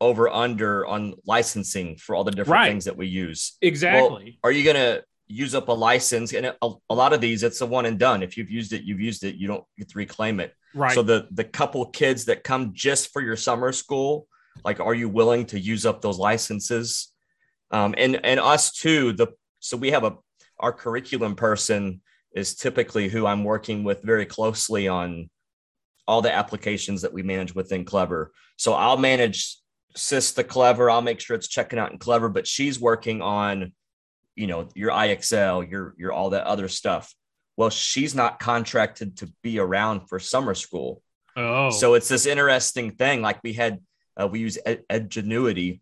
over 0.00 0.28
under 0.28 0.86
on 0.86 1.14
licensing 1.26 1.96
for 1.96 2.14
all 2.14 2.22
the 2.22 2.30
different 2.30 2.50
Right. 2.60 2.68
things 2.68 2.84
that 2.84 2.96
we 2.96 3.06
use. 3.08 3.56
Exactly. 3.60 4.38
Are 4.44 4.52
you 4.52 4.64
gonna 4.64 5.02
use 5.26 5.54
up 5.56 5.68
a 5.68 5.72
license? 5.72 6.32
And 6.32 6.46
a, 6.46 6.54
a 6.88 6.94
lot 6.94 7.12
of 7.12 7.20
these, 7.20 7.42
it's 7.42 7.60
a 7.60 7.66
one 7.66 7.84
and 7.86 7.98
done. 7.98 8.22
If 8.22 8.36
you've 8.36 8.50
used 8.50 8.72
it, 8.72 8.84
you've 8.84 9.00
used 9.00 9.24
it. 9.24 9.34
You 9.34 9.48
don't 9.48 9.64
get 9.76 9.88
to 9.88 9.98
reclaim 9.98 10.38
it. 10.38 10.54
right. 10.74 10.94
So 10.94 11.02
the 11.02 11.26
the 11.32 11.42
couple 11.44 11.84
kids 11.86 12.26
that 12.26 12.44
come 12.44 12.72
just 12.74 13.12
for 13.12 13.20
your 13.20 13.34
summer 13.36 13.72
school, 13.72 14.28
like, 14.64 14.78
are 14.78 14.94
you 14.94 15.08
willing 15.08 15.46
to 15.46 15.58
use 15.58 15.84
up 15.84 16.00
those 16.00 16.18
licenses? 16.18 17.12
Um, 17.72 17.94
and 17.98 18.24
and 18.24 18.38
us 18.38 18.70
too. 18.72 19.12
The 19.14 19.28
so 19.58 19.76
we 19.76 19.90
have 19.90 20.04
a 20.04 20.16
our 20.60 20.72
curriculum 20.72 21.34
person 21.36 22.00
is 22.32 22.54
typically 22.54 23.08
who 23.08 23.26
I'm 23.26 23.44
working 23.44 23.84
with 23.84 24.02
very 24.02 24.26
closely 24.26 24.88
on 24.88 25.30
all 26.06 26.22
the 26.22 26.32
applications 26.32 27.02
that 27.02 27.12
we 27.12 27.22
manage 27.22 27.54
within 27.54 27.84
Clever. 27.84 28.32
So 28.56 28.72
I'll 28.72 28.96
manage 28.96 29.56
Sys 29.96 30.34
the 30.34 30.44
Clever. 30.44 30.90
I'll 30.90 31.02
make 31.02 31.20
sure 31.20 31.36
it's 31.36 31.48
checking 31.48 31.78
out 31.78 31.92
in 31.92 31.98
Clever, 31.98 32.28
but 32.28 32.46
she's 32.46 32.80
working 32.80 33.22
on, 33.22 33.72
you 34.36 34.46
know, 34.46 34.68
your 34.74 34.90
IXL, 34.90 35.70
your 35.70 35.94
your 35.98 36.12
all 36.12 36.30
that 36.30 36.44
other 36.44 36.68
stuff. 36.68 37.14
Well, 37.56 37.70
she's 37.70 38.14
not 38.14 38.38
contracted 38.38 39.16
to 39.18 39.32
be 39.42 39.58
around 39.58 40.08
for 40.08 40.18
summer 40.20 40.54
school. 40.54 41.02
oh, 41.36 41.70
So 41.70 41.94
it's 41.94 42.08
this 42.08 42.24
interesting 42.26 42.92
thing. 42.92 43.20
Like 43.20 43.40
we 43.42 43.52
had, 43.52 43.80
uh, 44.16 44.28
we 44.28 44.38
use 44.40 44.58
Ed- 44.64 44.84
Edgenuity. 44.88 45.80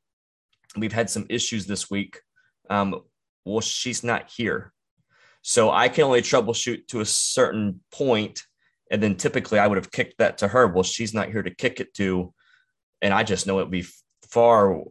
We've 0.76 0.92
had 0.92 1.10
some 1.10 1.26
issues 1.28 1.66
this 1.66 1.90
week 1.90 2.20
um, 2.70 3.02
well, 3.46 3.60
she's 3.62 4.04
not 4.04 4.30
here. 4.36 4.72
So 5.42 5.70
I 5.70 5.88
can 5.88 6.04
only 6.04 6.20
troubleshoot 6.22 6.88
to 6.88 7.00
a 7.00 7.04
certain 7.06 7.80
point, 7.92 8.42
And 8.90 9.02
then 9.02 9.16
typically 9.16 9.58
I 9.58 9.66
would 9.66 9.76
have 9.76 9.90
kicked 9.90 10.18
that 10.18 10.38
to 10.38 10.48
her. 10.48 10.66
Well, 10.66 10.82
she's 10.82 11.14
not 11.14 11.30
here 11.30 11.42
to 11.42 11.54
kick 11.54 11.80
it 11.80 11.94
to. 11.94 12.32
And 13.02 13.12
I 13.12 13.22
just 13.22 13.46
know 13.46 13.58
it'd 13.58 13.70
be 13.70 13.86
far, 14.28 14.82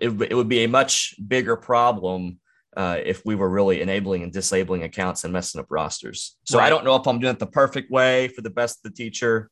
it, 0.00 0.10
it 0.30 0.34
would 0.34 0.48
be 0.48 0.64
a 0.64 0.68
much 0.68 1.14
bigger 1.26 1.56
problem 1.56 2.38
uh, 2.76 2.98
if 3.04 3.24
we 3.24 3.34
were 3.34 3.48
really 3.48 3.80
enabling 3.80 4.22
and 4.22 4.32
disabling 4.32 4.82
accounts 4.82 5.24
and 5.24 5.32
messing 5.32 5.60
up 5.60 5.66
rosters. 5.70 6.36
So 6.44 6.58
I 6.58 6.68
don't 6.68 6.84
know 6.84 6.96
if 6.96 7.06
I'm 7.06 7.18
doing 7.18 7.34
it 7.34 7.38
the 7.38 7.46
perfect 7.46 7.90
way 7.90 8.28
for 8.28 8.42
the 8.42 8.50
best 8.50 8.84
of 8.84 8.92
the 8.92 8.96
teacher. 8.96 9.50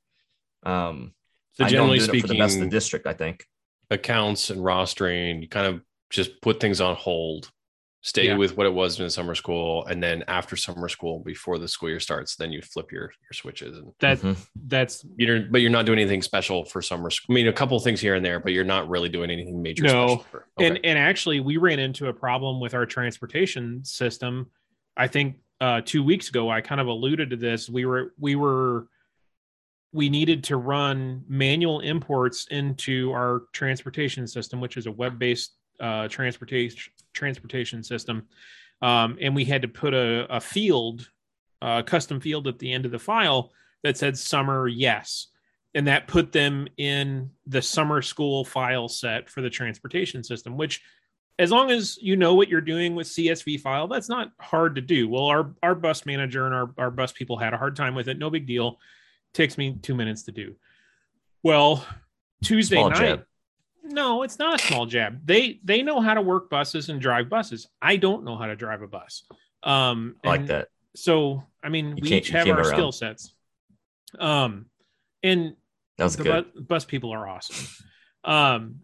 Um, 0.64 1.14
So 1.54 1.64
I 1.64 1.70
know 1.70 1.84
I'm 1.84 1.90
generally 1.96 1.98
it 1.98 2.20
for 2.20 2.28
the 2.28 2.38
best 2.38 2.56
of 2.56 2.64
the 2.64 2.68
district, 2.68 3.06
I 3.06 3.14
think. 3.14 3.44
accounts 3.90 4.50
and 4.50 4.60
rostering, 4.60 5.40
you 5.40 5.48
kind 5.48 5.66
of 5.66 5.82
just 6.10 6.40
put 6.42 6.60
things 6.60 6.80
on 6.80 6.96
hold, 6.96 7.50
stay 8.04 8.26
Yeah. 8.26 8.36
with 8.36 8.54
what 8.54 8.66
it 8.66 8.72
was 8.74 9.00
in 9.00 9.08
summer 9.08 9.34
school, 9.34 9.86
and 9.86 10.02
then 10.02 10.22
after 10.28 10.56
summer 10.56 10.88
school, 10.90 11.20
before 11.20 11.58
the 11.58 11.66
school 11.66 11.88
year 11.88 11.98
starts, 12.00 12.36
then 12.36 12.52
you 12.52 12.60
flip 12.60 12.92
your 12.92 13.04
your 13.22 13.32
switches 13.32 13.78
and 13.78 13.92
That 14.00 14.18
Mhm. 14.18 14.36
that's 14.66 15.04
you're 15.16 15.40
but 15.50 15.62
you're 15.62 15.70
not 15.70 15.86
doing 15.86 15.98
anything 15.98 16.20
special 16.20 16.66
for 16.66 16.82
summer 16.82 17.08
school. 17.08 17.32
I 17.32 17.34
mean, 17.34 17.48
a 17.48 17.52
couple 17.52 17.78
things 17.80 18.00
here 18.00 18.14
and 18.14 18.24
there, 18.24 18.38
but 18.40 18.52
you're 18.52 18.62
not 18.62 18.88
really 18.90 19.08
doing 19.08 19.30
anything 19.30 19.62
major. 19.62 19.84
No. 19.84 20.06
special 20.06 20.22
for, 20.30 20.46
okay. 20.58 20.66
and 20.68 20.80
and 20.84 20.98
actually 20.98 21.40
we 21.40 21.56
ran 21.56 21.78
into 21.78 22.08
a 22.08 22.12
problem 22.12 22.60
with 22.60 22.74
our 22.74 22.84
transportation 22.86 23.82
system 23.84 24.50
i 24.98 25.08
think 25.08 25.36
uh 25.60 25.80
two 25.84 26.04
weeks 26.04 26.28
ago 26.28 26.50
i 26.50 26.60
kind 26.60 26.80
of 26.80 26.86
alluded 26.88 27.30
to 27.30 27.36
this 27.36 27.68
we 27.70 27.84
were 27.86 28.12
we 28.18 28.36
were 28.36 28.86
we 29.92 30.08
needed 30.10 30.44
to 30.44 30.56
run 30.56 31.24
manual 31.28 31.80
imports 31.80 32.46
into 32.50 33.12
our 33.12 33.42
transportation 33.52 34.26
system 34.26 34.60
which 34.60 34.76
is 34.76 34.86
a 34.86 34.92
web-based 34.92 35.52
uh 35.80 36.08
transportation 36.08 36.92
transportation 37.12 37.82
system. 37.82 38.26
Um 38.82 39.18
and 39.20 39.34
we 39.34 39.44
had 39.44 39.62
to 39.62 39.68
put 39.68 39.94
a, 39.94 40.26
a 40.34 40.40
field 40.40 41.08
a 41.62 41.82
custom 41.82 42.20
field 42.20 42.46
at 42.46 42.58
the 42.58 42.72
end 42.72 42.84
of 42.84 42.92
the 42.92 42.98
file 42.98 43.52
that 43.82 43.96
said 43.96 44.18
summer 44.18 44.68
yes. 44.68 45.28
And 45.76 45.88
that 45.88 46.06
put 46.06 46.30
them 46.30 46.68
in 46.76 47.30
the 47.46 47.60
summer 47.60 48.00
school 48.00 48.44
file 48.44 48.88
set 48.88 49.28
for 49.28 49.40
the 49.40 49.50
transportation 49.50 50.22
system 50.22 50.56
which 50.56 50.82
as 51.38 51.50
long 51.50 51.70
as 51.70 51.98
you 52.00 52.16
know 52.16 52.34
what 52.34 52.48
you're 52.48 52.60
doing 52.60 52.94
with 52.94 53.08
csv 53.08 53.60
file 53.60 53.88
that's 53.88 54.08
not 54.08 54.30
hard 54.38 54.76
to 54.76 54.80
do. 54.80 55.08
Well 55.08 55.26
our, 55.26 55.54
our 55.62 55.74
bus 55.74 56.06
manager 56.06 56.46
and 56.46 56.54
our, 56.54 56.70
our 56.78 56.90
bus 56.90 57.12
people 57.12 57.36
had 57.36 57.54
a 57.54 57.58
hard 57.58 57.76
time 57.76 57.94
with 57.94 58.08
it. 58.08 58.18
No 58.18 58.30
big 58.30 58.46
deal. 58.46 58.78
Takes 59.32 59.58
me 59.58 59.76
two 59.82 59.94
minutes 59.94 60.24
to 60.24 60.32
do. 60.32 60.54
Well 61.42 61.84
tuesday 62.42 62.76
Small 62.76 62.90
night. 62.90 63.24
No 63.84 64.22
it's 64.22 64.38
not 64.38 64.60
a 64.60 64.66
small 64.66 64.86
jab 64.86 65.20
they 65.26 65.60
they 65.62 65.82
know 65.82 66.00
how 66.00 66.14
to 66.14 66.20
work 66.22 66.48
buses 66.50 66.88
and 66.88 67.00
drive 67.00 67.28
buses 67.28 67.68
i 67.82 67.96
don't 67.96 68.24
know 68.24 68.36
how 68.36 68.46
to 68.46 68.56
drive 68.56 68.82
a 68.82 68.86
bus 68.88 69.24
um 69.62 70.16
I 70.24 70.28
like 70.28 70.46
that. 70.46 70.68
so 70.96 71.42
i 71.62 71.68
mean 71.68 71.96
You 71.98 72.02
we 72.02 72.08
each 72.16 72.30
have 72.30 72.48
our 72.48 72.56
around. 72.60 72.64
skill 72.64 72.92
sets 72.92 73.34
um 74.18 74.66
and 75.22 75.54
That 75.98 76.04
was 76.04 76.16
the 76.16 76.24
good. 76.24 76.54
bu- 76.54 76.62
bus 76.62 76.84
people 76.84 77.12
are 77.12 77.26
awesome. 77.28 77.66
Um, 78.24 78.80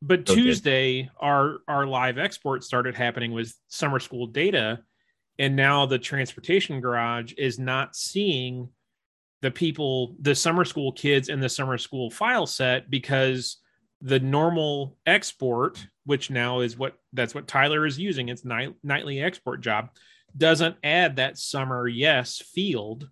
but 0.00 0.26
So 0.28 0.34
good. 0.34 0.42
Tuesday, 0.42 1.10
our 1.20 1.58
our 1.68 1.86
live 1.86 2.18
export 2.18 2.64
started 2.64 2.94
happening 2.94 3.32
with 3.32 3.52
summer 3.68 3.98
school 3.98 4.26
data, 4.28 4.80
and 5.38 5.56
now 5.56 5.86
the 5.86 5.98
transportation 5.98 6.80
garage 6.80 7.32
is 7.36 7.58
not 7.58 7.96
seeing 7.96 8.68
the 9.42 9.50
people, 9.50 10.16
the 10.20 10.34
summer 10.34 10.64
school 10.64 10.92
kids 10.92 11.28
in 11.28 11.40
the 11.40 11.48
summer 11.48 11.76
school 11.78 12.10
file 12.10 12.46
set 12.46 12.88
because 12.90 13.58
the 14.00 14.20
normal 14.20 14.96
export, 15.06 15.86
which 16.04 16.30
now 16.30 16.60
is 16.60 16.78
what 16.78 16.98
that's 17.12 17.34
what 17.34 17.48
Tyler 17.48 17.86
is 17.86 17.98
using, 17.98 18.28
its 18.28 18.44
night, 18.44 18.74
nightly 18.82 19.20
export 19.20 19.60
job, 19.60 19.90
doesn't 20.36 20.76
add 20.84 21.16
that 21.16 21.38
summer 21.38 21.88
yes 21.88 22.38
field 22.38 23.08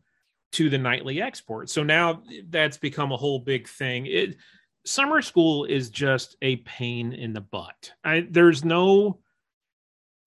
to 0.53 0.71
the 0.71 0.79
nightly 0.79 1.21
export. 1.21 1.69
So 1.69 1.83
now 1.83 2.23
that's 2.49 2.79
become 2.79 3.13
a 3.13 3.17
whole 3.17 3.41
big 3.41 3.69
thing. 3.69 4.07
It 4.07 4.37
summer 4.85 5.21
school 5.21 5.65
is 5.65 5.91
just 5.91 6.37
a 6.41 6.57
pain 6.57 7.13
in 7.13 7.33
the 7.33 7.41
butt. 7.41 7.93
I 8.05 8.27
there's 8.31 8.65
no 8.65 9.19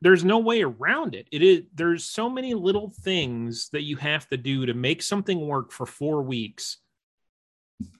there's 0.01 0.23
no 0.23 0.39
way 0.39 0.61
around 0.61 1.15
it. 1.15 1.27
It 1.31 1.41
is 1.41 1.61
there's 1.73 2.05
so 2.05 2.29
many 2.29 2.53
little 2.53 2.93
things 3.01 3.69
that 3.71 3.83
you 3.83 3.95
have 3.97 4.27
to 4.29 4.37
do 4.37 4.65
to 4.65 4.73
make 4.73 5.01
something 5.01 5.39
work 5.47 5.71
for 5.71 5.85
4 5.85 6.21
weeks. 6.23 6.77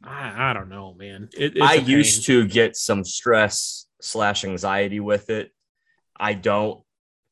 I, 0.03 0.51
I 0.51 0.53
don't 0.53 0.69
know, 0.69 0.93
man. 0.93 1.29
It, 1.37 1.61
I 1.61 1.75
used 1.75 2.25
to 2.25 2.45
get 2.47 2.75
some 2.75 3.03
stress 3.03 3.85
slash 4.01 4.43
anxiety 4.43 4.99
with 4.99 5.29
it. 5.29 5.51
I 6.19 6.33
don't 6.33 6.81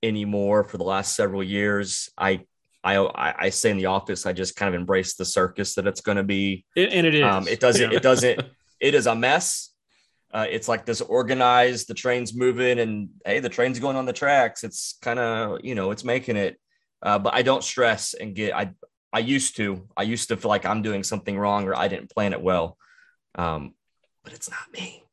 anymore 0.03 0.63
for 0.63 0.77
the 0.77 0.83
last 0.83 1.15
several 1.15 1.43
years. 1.43 2.09
I 2.17 2.41
I 2.83 2.97
I 2.97 3.35
I 3.45 3.49
say 3.49 3.71
in 3.71 3.77
the 3.77 3.87
office, 3.87 4.25
I 4.25 4.33
just 4.33 4.55
kind 4.55 4.73
of 4.73 4.79
embrace 4.79 5.15
the 5.15 5.25
circus 5.25 5.75
that 5.75 5.87
it's 5.87 6.01
going 6.01 6.17
to 6.17 6.23
be. 6.23 6.65
It- 6.75 6.93
and 6.93 7.05
it 7.05 7.15
is. 7.15 7.23
Um, 7.23 7.47
it 7.47 7.59
doesn't. 7.59 7.91
Yeah. 7.91 7.97
It 7.97 8.03
doesn't. 8.03 8.41
It 8.79 8.93
is 8.93 9.07
a 9.07 9.15
mess. 9.15 9.71
Uh, 10.31 10.45
it's 10.47 10.67
like 10.67 10.85
this 10.85 11.01
organized. 11.01 11.87
The 11.87 11.95
train's 11.95 12.35
moving, 12.35 12.77
and 12.77 13.09
hey, 13.25 13.39
the 13.39 13.49
train's 13.49 13.79
going 13.79 13.95
on 13.97 14.05
the 14.05 14.13
tracks. 14.13 14.63
It's 14.63 14.99
kind 15.01 15.17
of 15.17 15.61
you 15.63 15.73
know, 15.73 15.89
it's 15.89 16.03
making 16.03 16.37
it. 16.37 16.59
Uh, 17.01 17.17
but 17.17 17.33
I 17.33 17.41
don't 17.41 17.63
stress 17.63 18.13
and 18.13 18.35
get. 18.35 18.53
I 18.55 18.69
I 19.13 19.19
used 19.19 19.55
to. 19.57 19.87
I 19.95 20.03
used 20.03 20.29
to 20.29 20.37
feel 20.37 20.49
like 20.49 20.65
I'm 20.65 20.81
doing 20.81 21.03
something 21.03 21.37
wrong 21.37 21.67
or 21.67 21.75
I 21.75 21.87
didn't 21.87 22.09
plan 22.09 22.33
it 22.33 22.41
well. 22.41 22.77
Um, 23.35 23.73
but 24.23 24.33
it's 24.33 24.49
not 24.49 24.71
me. 24.73 25.03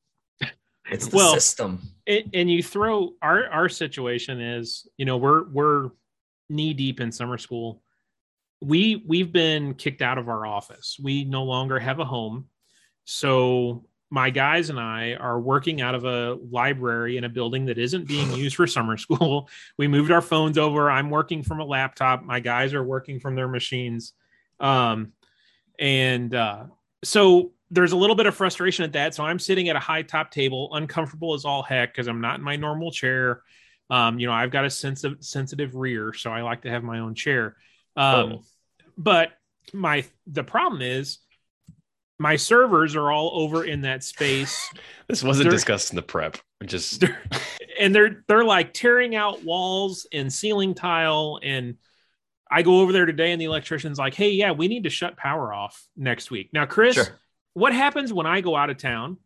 It's 0.90 1.08
the 1.08 1.16
Well, 1.16 1.34
system. 1.34 1.80
and, 2.06 2.30
and 2.34 2.50
you 2.50 2.62
throw 2.62 3.12
our 3.22 3.46
our 3.48 3.68
situation 3.68 4.40
is 4.40 4.86
you 4.98 5.04
know 5.06 5.16
we're 5.16 5.48
we're 5.48 5.90
knee 6.50 6.74
deep 6.74 7.00
in 7.00 7.10
summer 7.10 7.38
school 7.38 7.82
we 8.60 9.02
we've 9.06 9.32
been 9.32 9.74
kicked 9.74 10.02
out 10.02 10.18
of 10.18 10.28
our 10.28 10.44
office 10.44 10.98
we 11.02 11.24
no 11.24 11.44
longer 11.44 11.78
have 11.78 12.00
a 12.00 12.04
home 12.04 12.48
so 13.04 13.86
my 14.14 14.30
guys 14.30 14.70
and 14.70 14.78
i 14.78 15.14
are 15.14 15.40
working 15.40 15.80
out 15.80 15.94
of 15.94 16.04
a 16.04 16.38
library 16.50 17.16
in 17.16 17.24
a 17.24 17.28
building 17.28 17.66
that 17.66 17.78
isn't 17.78 18.06
being 18.06 18.30
used 18.44 18.54
for 18.56 18.66
summer 18.66 18.96
school 18.96 19.48
we 19.76 19.88
moved 19.88 20.10
our 20.12 20.22
phones 20.22 20.56
over 20.56 20.90
i'm 20.90 21.10
working 21.10 21.42
from 21.42 21.58
a 21.60 21.64
laptop 21.64 22.22
my 22.22 22.38
guys 22.38 22.72
are 22.74 22.84
working 22.84 23.18
from 23.18 23.34
their 23.34 23.48
machines 23.48 24.12
um 24.60 25.12
and 25.78 26.34
uh 26.34 26.64
so 27.02 27.50
there's 27.70 27.92
a 27.92 27.96
little 27.96 28.14
bit 28.14 28.26
of 28.26 28.36
frustration 28.36 28.84
at 28.84 28.92
that. 28.92 29.14
So 29.16 29.24
I'm 29.24 29.38
sitting 29.40 29.68
at 29.68 29.74
a 29.74 29.80
high 29.80 30.02
top 30.02 30.30
table, 30.30 30.70
uncomfortable 30.74 31.34
as 31.34 31.44
all 31.44 31.62
heck 31.62 31.92
because 31.92 32.06
I'm 32.06 32.20
not 32.20 32.38
in 32.38 32.44
my 32.44 32.54
normal 32.54 32.92
chair. 32.92 33.42
Um, 33.90 34.20
you 34.20 34.28
know, 34.28 34.32
I've 34.32 34.52
got 34.52 34.64
a 34.64 34.70
sensitive 34.70 35.18
sensitive 35.24 35.74
rear, 35.74 36.12
so 36.12 36.30
I 36.30 36.42
like 36.42 36.62
to 36.62 36.70
have 36.70 36.84
my 36.84 37.00
own 37.00 37.14
chair. 37.16 37.56
Um, 37.96 38.14
Oh. 38.32 38.42
but 38.96 39.32
my 39.72 40.04
the 40.26 40.44
problem 40.44 40.82
is 40.82 41.18
my 42.18 42.36
servers 42.36 42.94
are 42.96 43.10
all 43.10 43.30
over 43.34 43.64
in 43.64 43.80
that 43.82 44.04
space 44.04 44.56
this 45.08 45.22
wasn't 45.22 45.44
There- 45.44 45.52
discussed 45.52 45.90
in 45.90 45.96
the 45.96 46.02
prep. 46.02 46.38
Just 46.64 47.04
and 47.80 47.94
they're 47.94 48.24
they're 48.28 48.44
like 48.44 48.72
tearing 48.72 49.14
out 49.14 49.44
walls 49.44 50.06
and 50.12 50.32
ceiling 50.32 50.74
tile 50.74 51.38
and 51.42 51.76
I 52.50 52.62
go 52.62 52.80
over 52.80 52.92
there 52.92 53.04
today 53.06 53.32
and 53.32 53.40
the 53.40 53.46
electrician's 53.46 53.98
like, 53.98 54.14
"Hey, 54.14 54.30
yeah, 54.30 54.52
we 54.52 54.68
need 54.68 54.84
to 54.84 54.90
shut 54.90 55.16
power 55.16 55.52
off 55.52 55.82
next 55.96 56.30
week." 56.30 56.50
Now, 56.52 56.66
Chris, 56.66 56.94
Sure. 56.94 57.18
what 57.54 57.72
happens 57.74 58.12
when 58.12 58.26
I 58.26 58.40
go 58.42 58.54
out 58.54 58.70
of 58.70 58.76
town? 58.78 59.16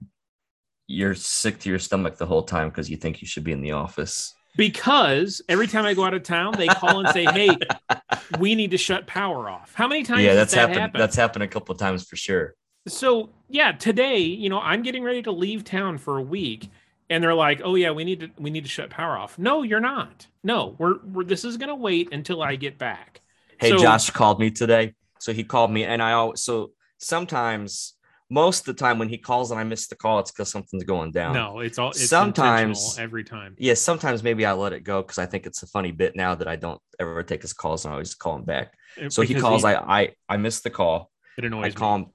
You're 0.87 1.15
sick 1.15 1.59
to 1.61 1.69
your 1.69 1.79
stomach 1.79 2.17
the 2.17 2.25
whole 2.27 2.43
time 2.45 2.71
because 2.71 2.89
you 2.89 2.97
think 2.97 3.21
you 3.21 3.29
should 3.29 3.45
be 3.45 3.53
in 3.53 3.61
the 3.61 3.73
office. 3.73 4.35
Because 4.57 5.43
every 5.49 5.67
time 5.67 5.85
I 5.85 5.93
go 5.95 6.05
out 6.05 6.15
of 6.15 6.23
town, 6.23 6.55
they 6.57 6.69
call 6.69 7.01
and 7.01 7.09
say, 7.11 7.25
"Hey, 7.27 7.51
we 8.39 8.55
need 8.55 8.71
to 8.71 8.79
shut 8.79 9.07
power 9.07 9.49
off." 9.51 9.75
How 9.75 9.87
many 9.87 10.05
times 10.05 10.23
yeah, 10.23 10.35
that's 10.35 10.55
that 10.55 10.61
happened. 10.61 10.79
happen? 10.79 10.99
That's 10.99 11.17
happened 11.17 11.43
a 11.43 11.49
couple 11.49 11.73
of 11.75 11.79
times 11.79 12.05
for 12.07 12.17
sure. 12.17 12.55
So 12.89 13.31
yeah, 13.49 13.73
today, 13.73 14.19
you 14.19 14.49
know, 14.49 14.61
I'm 14.61 14.83
getting 14.83 15.03
ready 15.03 15.23
to 15.23 15.31
leave 15.33 15.65
town 15.65 15.99
for 15.99 16.19
a 16.19 16.23
week, 16.23 16.69
and 17.11 17.23
they're 17.23 17.35
like, 17.35 17.61
"Oh 17.65 17.75
yeah, 17.77 17.91
we 17.93 18.05
need 18.05 18.21
to 18.21 18.31
we 18.39 18.51
need 18.51 18.65
to 18.65 18.71
shut 18.71 18.91
power 18.91 19.17
off." 19.17 19.39
No, 19.39 19.63
you're 19.63 19.81
not. 19.81 20.27
No, 20.43 20.75
we're, 20.79 20.97
we're 21.05 21.25
this 21.25 21.45
is 21.45 21.57
gonna 21.57 21.75
wait 21.77 22.13
until 22.13 22.43
I 22.43 22.57
get 22.57 22.79
back. 22.79 23.21
Hey, 23.61 23.71
So- 23.71 23.79
Josh 23.79 24.11
called 24.11 24.39
me 24.41 24.51
today. 24.51 24.95
So 25.21 25.33
he 25.33 25.43
called 25.45 25.71
me, 25.73 25.85
and 25.85 26.03
I 26.03 26.13
always 26.13 26.43
so 26.43 26.73
sometimes, 26.99 27.95
most 28.31 28.69
of 28.69 28.77
the 28.77 28.81
time 28.81 28.99
when 28.99 29.09
he 29.09 29.19
calls 29.19 29.51
and 29.51 29.59
I 29.59 29.65
miss 29.65 29.89
the 29.89 29.97
call, 29.97 30.19
it's 30.21 30.31
because 30.31 30.51
something's 30.51 30.85
going 30.85 31.11
down. 31.13 31.33
No, 31.35 31.61
it's 31.61 31.79
all 31.79 31.91
it's 31.91 32.09
Sometimes- 32.09 32.99
every 32.99 33.25
time. 33.25 33.57
Yeah, 33.59 33.75
sometimes 33.75 34.23
maybe 34.23 34.45
I 34.47 34.53
let 34.53 34.73
it 34.73 34.85
go 34.85 35.03
because 35.03 35.19
I 35.19 35.27
think 35.27 35.47
it's 35.47 35.63
a 35.63 35.67
funny 35.67 35.91
bit 35.91 36.15
now 36.15 36.35
that 36.37 36.47
I 36.47 36.57
don't 36.57 36.81
ever 37.01 37.23
take 37.23 37.43
his 37.43 37.53
calls 37.53 37.85
and 37.85 37.91
I 37.91 37.95
always 37.95 38.15
call 38.15 38.37
him 38.37 38.45
back. 38.45 38.75
So 39.09 39.23
he 39.23 39.29
Because 39.35 39.43
calls, 39.43 39.65
I 39.65 39.75
I 39.77 40.11
I 40.29 40.37
missed 40.37 40.63
the 40.63 40.71
call. 40.71 41.11
it 41.37 41.45
annoys 41.45 41.65
I 41.67 41.71
call 41.77 41.97
him, 41.97 42.07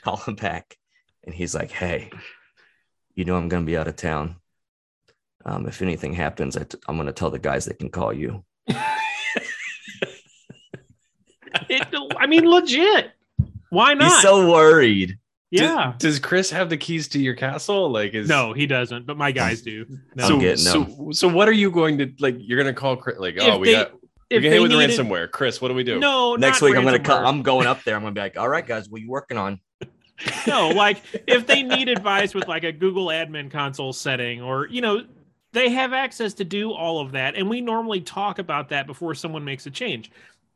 call 0.04 0.16
him 0.16 0.34
back, 0.34 0.76
and 1.24 1.34
he's 1.34 1.54
like, 1.54 1.70
"Hey, 1.70 2.10
you 3.14 3.24
know 3.24 3.36
I'm 3.36 3.48
gonna 3.48 3.66
be 3.66 3.76
out 3.76 3.88
of 3.88 3.96
town. 3.96 4.36
Um, 5.44 5.66
if 5.66 5.82
anything 5.82 6.12
happens, 6.12 6.56
I 6.56 6.64
t- 6.64 6.78
I'm 6.88 6.96
gonna 6.96 7.12
tell 7.12 7.30
the 7.30 7.38
guys 7.38 7.64
they 7.64 7.74
can 7.74 7.90
call 7.90 8.12
you." 8.12 8.44
It, 11.70 11.86
I 12.18 12.26
mean, 12.26 12.48
legit. 12.48 13.10
Why 13.70 13.94
not? 13.94 14.10
He's 14.10 14.22
so 14.22 14.50
worried. 14.50 15.18
Yeah. 15.50 15.94
Does, 15.98 16.14
does 16.14 16.18
Chris 16.18 16.50
have 16.50 16.68
the 16.70 16.76
keys 16.76 17.08
to 17.08 17.18
your 17.18 17.34
castle? 17.34 17.90
Like, 17.90 18.14
is 18.14 18.28
no, 18.28 18.52
he 18.52 18.66
doesn't, 18.66 19.06
but 19.06 19.16
my 19.16 19.32
guys 19.32 19.62
do. 19.62 19.86
No. 20.14 20.28
So, 20.28 20.40
getting 20.40 20.56
so, 20.58 21.10
so 21.12 21.28
what 21.28 21.48
are 21.48 21.52
you 21.52 21.70
going 21.70 21.98
to 21.98 22.12
like? 22.20 22.36
You're 22.38 22.58
gonna 22.58 22.74
call 22.74 22.96
Chris? 22.96 23.18
Like, 23.18 23.36
oh, 23.40 23.58
we 23.58 23.68
they- 23.68 23.72
got 23.72 23.92
if 24.30 24.42
get 24.42 24.50
they 24.50 24.56
hit 24.56 24.62
with 24.62 24.70
needed- 24.72 24.90
ransomware. 24.90 25.30
Chris, 25.30 25.60
what 25.60 25.68
do 25.68 25.74
we 25.74 25.84
do? 25.84 25.98
No, 25.98 26.36
Next 26.36 26.60
not 26.60 26.68
week 26.68 26.76
I'm 26.76 26.84
gonna 26.84 26.98
ransomware. 26.98 27.04
come. 27.04 27.26
I'm 27.26 27.42
going 27.42 27.66
up 27.66 27.82
there. 27.84 27.96
I'm 27.96 28.02
gonna 28.02 28.12
be 28.14 28.20
like, 28.20 28.38
all 28.38 28.48
right, 28.48 28.66
guys, 28.66 28.88
what 28.88 29.00
are 29.00 29.04
you 29.04 29.10
working 29.10 29.38
on? 29.38 29.58
No, 30.46 30.68
like 30.70 31.02
if 31.26 31.46
they 31.46 31.62
need 31.62 31.88
advice 31.88 32.34
with 32.34 32.48
like 32.48 32.64
a 32.64 32.72
Google 32.72 33.06
admin 33.06 33.50
console 33.50 33.92
setting 33.92 34.42
or, 34.42 34.66
you 34.66 34.80
know, 34.80 35.04
they 35.52 35.70
have 35.70 35.92
access 35.92 36.34
to 36.34 36.44
do 36.44 36.72
all 36.72 37.00
of 37.00 37.12
that. 37.12 37.34
And 37.36 37.48
we 37.48 37.60
normally 37.60 38.00
talk 38.00 38.38
about 38.38 38.68
that 38.70 38.86
before 38.86 39.14
someone 39.14 39.44
makes 39.44 39.66
a 39.66 39.70
change. 39.70 40.10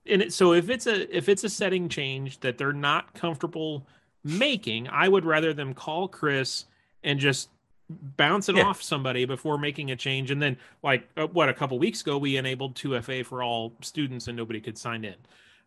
And 0.07 0.23
it, 0.23 0.33
so 0.33 0.53
if 0.53 0.69
it's 0.69 0.87
a 0.87 1.17
if 1.17 1.29
it's 1.29 1.45
a 1.45 1.49
setting 1.49 1.89
change 1.89 2.41
that 2.41 2.59
they're 2.59 2.73
not 2.73 3.15
comfortable 3.15 3.87
making, 4.25 4.89
I 4.89 5.09
would 5.09 5.25
rather 5.25 5.53
them 5.55 5.75
call 5.75 6.09
Chris 6.09 6.65
and 7.05 7.19
just 7.21 7.49
bounce 7.89 8.49
it 8.49 8.57
Yeah. 8.57 8.65
off 8.65 8.83
somebody 8.83 9.25
before 9.25 9.59
making 9.59 9.91
a 9.91 9.97
change. 9.97 10.31
And 10.31 10.43
then 10.43 10.57
like 10.83 11.09
uh, 11.17 11.27
what 11.29 11.49
a 11.49 11.55
couple 11.55 11.79
weeks 11.79 12.01
ago 12.01 12.19
we 12.19 12.37
enabled 12.37 12.75
2FA 12.75 13.25
for 13.25 13.43
all 13.43 13.75
students 13.81 14.29
and 14.29 14.37
nobody 14.37 14.61
could 14.61 14.77
sign 14.77 15.05
in. 15.05 15.15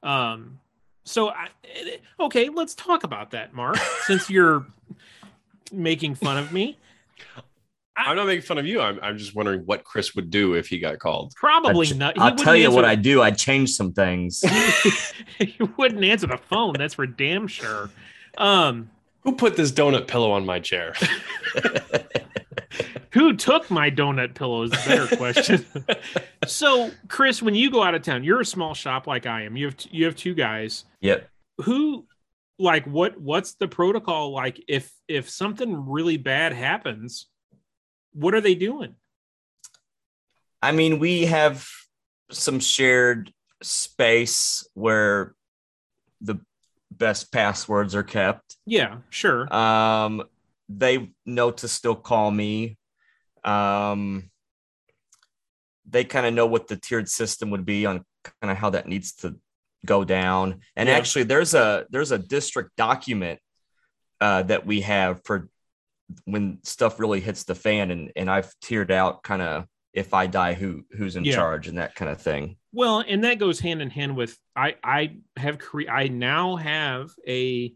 Um 0.04 0.60
so 1.06 1.30
I, 1.30 1.48
okay, 2.20 2.50
let's 2.50 2.76
talk 2.76 3.04
about 3.04 3.32
that, 3.32 3.54
Mark. 3.54 3.78
Since 4.06 4.30
you're 4.30 4.66
making 5.72 6.16
fun 6.16 6.38
of 6.38 6.52
me, 6.52 6.78
I'm 7.98 8.18
not 8.18 8.28
making 8.28 8.42
fun 8.44 8.58
of 8.58 8.66
you. 8.66 8.82
I'm, 8.82 9.00
I'm 9.02 9.18
just 9.18 9.34
wondering 9.36 9.62
what 9.62 9.84
Chris 9.86 10.16
would 10.16 10.30
do 10.30 10.54
if 10.56 10.68
he 10.68 10.80
got 10.80 11.00
called. 11.00 11.34
probably 11.38 11.88
I'll- 11.88 11.96
not. 11.98 12.16
he 12.16 12.22
I'll 12.22 12.36
tell 12.36 12.56
you 12.56 12.70
what 12.72 12.84
I 12.86 12.92
answer- 12.92 13.02
do. 13.04 13.22
I'd 13.22 13.38
change 13.38 13.72
some 13.72 13.94
things. 13.94 14.44
he 15.40 15.56
wouldn't 15.78 16.04
answer 16.04 16.28
the 16.28 16.38
phone. 16.38 16.74
That's 16.78 16.96
for 16.96 17.08
damn 17.08 17.48
sure. 17.48 17.90
Um, 18.38 18.90
Who 19.22 19.34
put 19.36 19.56
this 19.56 19.72
donut 19.72 20.08
pillow 20.08 20.32
on 20.32 20.46
my 20.46 20.60
chair? 20.60 20.94
who 23.12 23.36
took 23.36 23.70
my 23.70 23.90
donut 23.90 24.36
pillow 24.36 24.64
is 24.64 24.72
a 24.72 24.88
better 24.88 25.16
question. 25.16 25.66
so, 26.48 26.92
Chris, 27.08 27.42
when 27.42 27.56
you 27.56 27.72
go 27.72 27.84
out 27.84 27.96
of 27.96 28.02
town, 28.02 28.24
you're 28.24 28.42
a 28.42 28.46
small 28.46 28.74
shop 28.74 29.08
like 29.08 29.26
I 29.26 29.44
am. 29.44 29.56
You 29.56 29.68
have 29.68 29.76
you 29.92 30.06
have 30.06 30.16
two 30.16 30.34
guys. 30.34 30.86
yep. 31.02 31.30
Who, 31.62 32.06
like, 32.60 32.86
what 32.86 33.20
what's 33.20 33.54
the 33.56 33.68
protocol 33.68 34.32
like 34.32 34.62
if 34.68 34.92
if 35.08 35.30
something 35.30 35.90
really 35.90 36.18
bad 36.18 36.54
happens? 36.54 37.28
What 38.14 38.34
are 38.34 38.42
they 38.42 38.56
doing? 38.56 38.96
I 40.62 40.72
mean, 40.72 41.00
we 41.00 41.26
have 41.26 41.68
some 42.32 42.60
shared 42.60 43.32
space 43.62 44.68
where 44.74 45.36
the 46.22 46.40
best 46.92 47.32
passwords 47.32 47.96
are 47.96 48.04
kept. 48.04 48.58
Yeah, 48.66 48.98
sure. 49.10 49.54
Um, 49.54 50.24
they 50.70 51.12
know 51.26 51.52
to 51.52 51.68
still 51.68 51.96
call 51.96 52.32
me. 52.32 52.78
Um, 53.44 54.30
they 55.88 56.04
kind 56.04 56.26
of 56.26 56.34
know 56.34 56.48
what 56.48 56.68
the 56.68 56.76
tiered 56.78 57.08
system 57.10 57.52
would 57.52 57.66
be 57.66 57.86
on 57.86 58.04
kind 58.42 58.52
of 58.52 58.58
how 58.58 58.72
that 58.72 58.88
needs 58.88 59.14
to 59.18 59.36
go 59.86 60.04
down. 60.04 60.62
And 60.76 60.90
Yeah. 60.90 60.96
actually, 60.96 61.24
there's 61.24 61.54
a 61.54 61.86
there's 61.90 62.12
a 62.12 62.18
district 62.18 62.76
document 62.76 63.40
uh, 64.20 64.44
that 64.44 64.66
we 64.66 64.82
have 64.82 65.22
for 65.26 65.50
when 66.26 66.60
stuff 66.64 67.00
really 67.00 67.20
hits 67.20 67.44
the 67.44 67.56
fan, 67.56 67.92
and 67.92 68.12
and 68.16 68.30
I've 68.30 68.52
tiered 68.62 68.92
out 68.92 69.22
kind 69.24 69.42
of 69.42 69.66
if 69.94 70.14
I 70.14 70.28
die, 70.28 70.54
who 70.56 70.86
who's 70.92 71.16
in 71.16 71.24
Yeah. 71.24 71.36
charge 71.36 71.68
and 71.68 71.78
that 71.78 71.94
kind 71.96 72.10
of 72.12 72.20
thing. 72.22 72.58
Well, 72.72 73.04
and 73.08 73.24
that 73.24 73.38
goes 73.40 73.60
hand 73.60 73.82
in 73.82 73.90
hand 73.92 74.16
with 74.18 74.38
I 74.56 74.76
I 74.84 75.18
have 75.38 75.60
cre- 75.60 75.90
I 75.90 76.08
now 76.08 76.56
have 76.56 77.12
a 77.28 77.74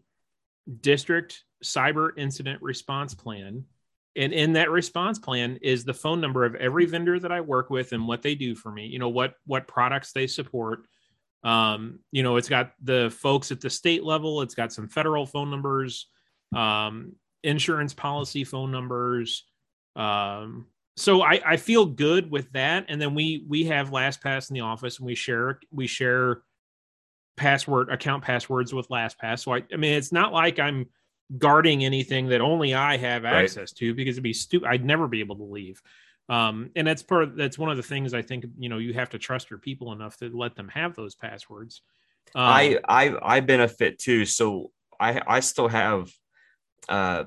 district 0.80 1.44
cyber 1.64 2.10
incident 2.16 2.62
response 2.62 3.14
plan. 3.14 3.64
And 4.16 4.32
in 4.32 4.54
that 4.54 4.70
response 4.70 5.18
plan 5.18 5.58
is 5.62 5.84
the 5.84 5.94
phone 5.94 6.20
number 6.20 6.44
of 6.44 6.56
every 6.56 6.84
vendor 6.86 7.18
that 7.20 7.30
I 7.30 7.40
work 7.40 7.70
with 7.70 7.92
and 7.92 8.08
what 8.08 8.22
they 8.22 8.34
do 8.34 8.54
for 8.54 8.72
me. 8.72 8.86
You 8.86 8.98
know 8.98 9.08
what 9.08 9.34
what 9.46 9.68
products 9.68 10.12
they 10.12 10.26
support. 10.26 10.80
Um, 11.42 12.00
you 12.10 12.22
know, 12.22 12.36
it's 12.36 12.48
got 12.48 12.72
the 12.82 13.10
folks 13.10 13.50
at 13.50 13.60
the 13.60 13.70
state 13.70 14.04
level. 14.04 14.42
It's 14.42 14.54
got 14.54 14.72
some 14.72 14.88
federal 14.88 15.26
phone 15.26 15.50
numbers, 15.50 16.08
um, 16.54 17.12
insurance 17.42 17.94
policy 17.94 18.44
phone 18.44 18.70
numbers. 18.70 19.44
Um, 19.96 20.66
so 20.96 21.22
I, 21.22 21.40
I 21.46 21.56
feel 21.56 21.86
good 21.86 22.30
with 22.30 22.52
that. 22.52 22.86
And 22.88 23.00
then 23.00 23.14
we 23.14 23.44
we 23.48 23.64
have 23.64 23.90
LastPass 23.90 24.50
in 24.50 24.54
the 24.54 24.60
office 24.60 24.98
and 24.98 25.06
we 25.06 25.14
share 25.14 25.60
we 25.72 25.86
share 25.86 26.42
password 27.36 27.88
account 27.88 28.22
passwords 28.22 28.74
with 28.74 28.88
LastPass. 28.88 29.40
So 29.40 29.54
I, 29.54 29.62
I 29.72 29.76
mean 29.76 29.94
it's 29.94 30.12
not 30.12 30.32
like 30.32 30.58
I'm 30.58 30.86
guarding 31.38 31.84
anything 31.84 32.28
that 32.28 32.40
only 32.40 32.74
I 32.74 32.96
have 32.96 33.24
Right. 33.24 33.44
access 33.44 33.72
to 33.74 33.94
because 33.94 34.14
it'd 34.14 34.22
be 34.22 34.32
stupid. 34.32 34.68
I'd 34.68 34.84
never 34.84 35.06
be 35.08 35.20
able 35.20 35.36
to 35.36 35.44
leave. 35.44 35.80
Um, 36.28 36.70
and 36.76 36.86
that's 36.86 37.02
part 37.02 37.24
of, 37.24 37.36
that's 37.36 37.58
one 37.58 37.70
of 37.70 37.76
the 37.76 37.82
things 37.82 38.14
I 38.14 38.22
think 38.22 38.44
you 38.58 38.68
know 38.68 38.78
you 38.78 38.94
have 38.94 39.10
to 39.10 39.18
trust 39.18 39.50
your 39.50 39.58
people 39.58 39.92
enough 39.92 40.16
to 40.18 40.30
let 40.36 40.54
them 40.54 40.68
have 40.68 40.94
those 40.94 41.14
passwords. 41.14 41.82
Um, 42.34 42.44
I 42.44 42.78
I 42.88 43.36
I 43.36 43.40
benefit 43.40 43.98
too. 43.98 44.24
So 44.24 44.70
I 45.00 45.20
I 45.26 45.40
still 45.40 45.68
have 45.68 46.10
uh 46.88 47.24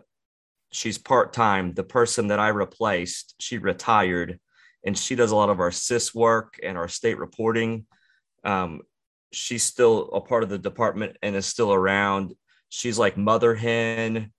she's 0.72 0.98
part-time. 0.98 1.74
The 1.74 1.84
person 1.84 2.28
that 2.28 2.40
I 2.40 2.48
replaced, 2.50 3.36
she 3.40 3.58
retired 3.58 4.40
and 4.86 4.98
she 4.98 5.16
does 5.16 5.32
a 5.32 5.36
lot 5.36 5.50
of 5.50 5.60
our 5.60 5.72
SIS 5.72 6.16
work 6.16 6.60
and 6.64 6.78
our 6.78 6.88
state 6.88 7.18
reporting. 7.18 7.86
Um 8.44 8.82
she's 9.32 9.64
still 9.64 10.10
a 10.14 10.22
part 10.22 10.44
of 10.44 10.50
the 10.50 10.58
department 10.60 11.18
and 11.22 11.36
is 11.36 11.46
still 11.46 11.74
around. 11.74 12.34
She's 12.74 12.98
like 12.98 13.18
mother 13.18 13.54
hen. 13.54 14.32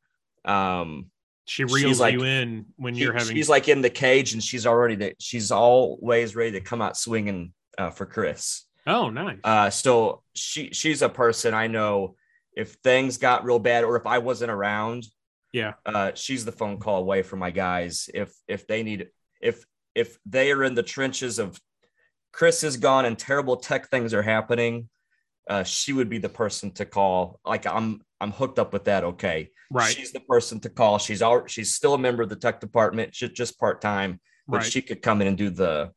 Um 0.45 1.07
she 1.47 1.63
she's 1.63 1.73
reels 1.75 2.01
like- 2.01 2.15
you 2.15 2.25
in 2.25 2.67
when 2.77 2.95
you're 2.95 3.13
having 3.13 3.37
she's 3.37 3.49
like 3.49 3.69
in 3.69 3.81
the 3.83 3.91
cage 3.91 4.33
and 4.33 4.43
she's 4.43 4.67
already 4.67 4.95
the, 4.97 5.15
she's 5.19 5.51
always 5.53 6.35
ready 6.35 6.53
to 6.53 6.61
come 6.61 6.81
out 6.83 6.97
swinging 6.97 7.53
uh, 7.79 7.91
for 7.91 8.07
Chris. 8.07 8.65
oh 8.87 9.11
nice 9.11 9.39
Uh, 9.45 9.71
so 9.71 10.23
she 10.35 10.71
she's 10.73 11.03
a 11.03 11.09
person 11.09 11.55
I 11.55 11.67
know. 11.69 12.17
If 12.57 12.75
things 12.85 13.19
got 13.19 13.45
real 13.45 13.59
bad, 13.59 13.83
or 13.85 13.97
if 13.97 14.07
I 14.07 14.19
wasn't 14.19 14.51
around, 14.51 15.07
yeah 15.53 15.75
uh, 15.87 16.13
she's 16.15 16.45
the 16.45 16.53
phone 16.53 16.79
call 16.79 16.99
away 17.01 17.23
for 17.23 17.37
my 17.37 17.51
guys. 17.51 18.09
If 18.15 18.33
if 18.49 18.67
they 18.67 18.83
need 18.83 19.09
if 19.41 19.65
if 19.95 20.19
they 20.27 20.51
are 20.51 20.65
in 20.65 20.75
the 20.75 20.83
trenches 20.83 21.39
of 21.39 21.61
Chris 22.33 22.65
is 22.65 22.77
gone 22.79 23.05
and 23.05 23.17
terrible 23.19 23.57
tech 23.57 23.89
things 23.91 24.13
are 24.15 24.23
happening, 24.23 24.89
uh, 25.49 25.63
she 25.63 25.93
would 25.93 26.09
be 26.09 26.19
the 26.19 26.29
person 26.43 26.71
to 26.73 26.85
call. 26.85 27.39
Like 27.45 27.67
I'm 27.67 28.03
I'm 28.25 28.33
hooked 28.33 28.59
up 28.59 28.73
with 28.73 28.85
that. 28.85 29.05
Okay, 29.05 29.51
right 29.71 29.95
She's 29.95 30.13
the 30.13 30.21
person 30.21 30.59
to 30.61 30.71
call. 30.71 30.99
She's 30.99 31.23
all 31.23 31.47
she's 31.47 31.75
still 31.75 31.95
a 31.95 31.99
member 31.99 32.23
of 32.23 32.31
the 32.31 32.37
tech 32.37 32.59
department, 32.59 33.13
just, 33.13 33.35
just 33.35 33.59
part 33.59 33.81
time, 33.81 34.19
but 34.49 34.59
right 34.59 34.73
she 34.73 34.81
could 34.81 35.03
come 35.03 35.21
in 35.21 35.29
and 35.29 35.37
do 35.37 35.51
the 35.51 35.93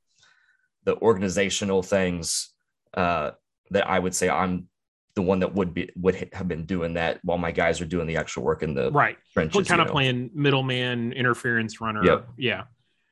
the 0.83 0.97
organizational 0.97 1.83
things 1.83 2.53
uh, 2.93 3.31
that 3.71 3.87
I 3.89 3.97
would 3.97 4.13
say 4.13 4.29
I'm 4.29 4.67
the 5.15 5.21
one 5.21 5.39
that 5.39 5.53
would 5.55 5.73
be 5.73 5.89
would 5.95 6.15
have 6.33 6.47
been 6.47 6.65
doing 6.65 6.95
that 6.95 7.19
while 7.23 7.37
my 7.37 7.51
guys 7.51 7.79
are 7.81 7.85
doing 7.85 8.07
the 8.07 8.17
actual 8.17 8.43
work 8.43 8.61
in 8.61 8.73
the 8.73 8.91
right 8.91 9.17
trenches. 9.33 9.67
kind 9.67 9.81
of 9.81 9.87
know. 9.87 9.93
playing 9.93 10.29
middleman 10.33 11.13
interference 11.13 11.81
runner 11.81 12.05
Yep. 12.05 12.27
yeah 12.37 12.63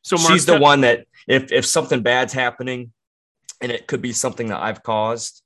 so 0.05 0.17
Mark, 0.17 0.33
she's 0.33 0.45
the 0.45 0.59
one 0.59 0.81
that 0.81 1.07
if 1.27 1.51
if 1.51 1.65
something 1.65 2.01
bad's 2.01 2.31
happening, 2.31 2.91
and 3.59 3.71
it 3.71 3.87
could 3.87 4.03
be 4.03 4.13
something 4.13 4.49
that 4.49 4.61
I've 4.61 4.83
caused, 4.83 5.41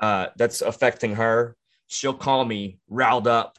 uh, 0.00 0.28
that's 0.36 0.62
affecting 0.62 1.16
her, 1.16 1.56
she'll 1.88 2.14
call 2.14 2.44
me 2.44 2.78
riled 2.88 3.26
up, 3.26 3.58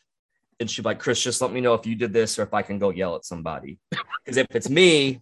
and 0.60 0.70
she'll 0.72 0.84
be 0.84 0.90
like, 0.90 1.00
"Chris, 1.00 1.22
just 1.22 1.42
let 1.42 1.52
me 1.52 1.60
know 1.62 1.74
if 1.74 1.86
you 1.86 1.96
did 1.96 2.14
this 2.14 2.40
or 2.40 2.44
if 2.44 2.54
I 2.54 2.62
can 2.62 2.80
go 2.80 2.90
yell 2.90 3.16
at 3.16 3.26
somebody." 3.26 3.78
Because 4.26 4.38
if 4.38 4.48
it's 4.56 4.70
me, 4.70 5.22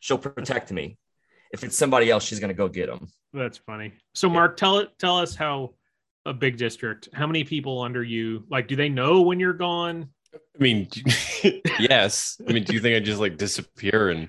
she'll 0.00 0.18
protect 0.18 0.72
me. 0.72 0.96
If 1.52 1.62
it's 1.62 1.76
somebody 1.76 2.10
else, 2.10 2.24
she's 2.24 2.40
gonna 2.40 2.52
go 2.54 2.66
get 2.68 2.88
them. 2.88 3.06
That's 3.32 3.58
funny. 3.58 3.92
So, 4.12 4.28
Mark, 4.28 4.56
tell 4.56 4.78
it. 4.78 4.88
Tell 4.98 5.18
us 5.18 5.36
how 5.36 5.74
a 6.26 6.32
big 6.32 6.56
district. 6.56 7.08
How 7.14 7.26
many 7.28 7.44
people 7.44 7.80
under 7.80 8.02
you? 8.02 8.44
Like, 8.50 8.66
do 8.66 8.74
they 8.74 8.88
know 8.88 9.20
when 9.22 9.38
you're 9.38 9.52
gone? 9.52 10.08
I 10.34 10.38
mean, 10.58 10.88
yes. 11.78 12.40
I 12.48 12.52
mean, 12.52 12.64
do 12.64 12.74
you 12.74 12.80
think 12.80 12.96
I 12.96 13.00
just 13.00 13.20
like 13.20 13.36
disappear 13.36 14.10
and 14.10 14.28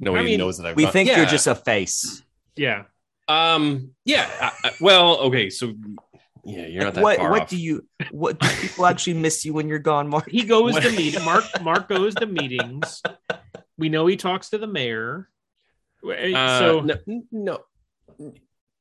nobody 0.00 0.22
I 0.24 0.26
mean, 0.30 0.38
knows 0.38 0.58
that 0.58 0.66
I've 0.66 0.76
We 0.76 0.84
gone? 0.84 0.92
think 0.92 1.08
Yeah. 1.08 1.18
you're 1.18 1.26
just 1.26 1.46
a 1.46 1.54
face. 1.54 2.22
Yeah. 2.56 2.84
um 3.28 3.90
yeah. 4.04 4.28
I, 4.40 4.68
I- 4.68 4.72
well, 4.80 5.18
okay, 5.20 5.48
so 5.48 5.72
yeah, 6.44 6.66
you're 6.66 6.84
not 6.84 6.94
that 6.94 7.02
what 7.02 7.18
far 7.18 7.30
what 7.30 7.42
off. 7.42 7.48
do 7.48 7.56
you 7.56 7.86
what 8.10 8.38
do 8.38 8.48
people 8.60 8.86
actually 8.86 9.14
miss 9.14 9.44
you 9.44 9.52
when 9.52 9.68
you're 9.68 9.78
gone, 9.78 10.08
Mark? 10.08 10.28
He 10.28 10.44
goes 10.44 10.78
to 10.78 10.90
meet 10.90 11.22
Mark. 11.24 11.44
Mark 11.62 11.88
goes 11.88 12.14
to 12.16 12.26
meetings. 12.26 13.02
We 13.78 13.88
know 13.88 14.06
he 14.06 14.16
talks 14.16 14.50
to 14.50 14.58
the 14.58 14.66
mayor. 14.66 15.28
Uh, 16.04 16.58
so 16.58 16.80
no, 16.80 17.22
no. 17.30 17.58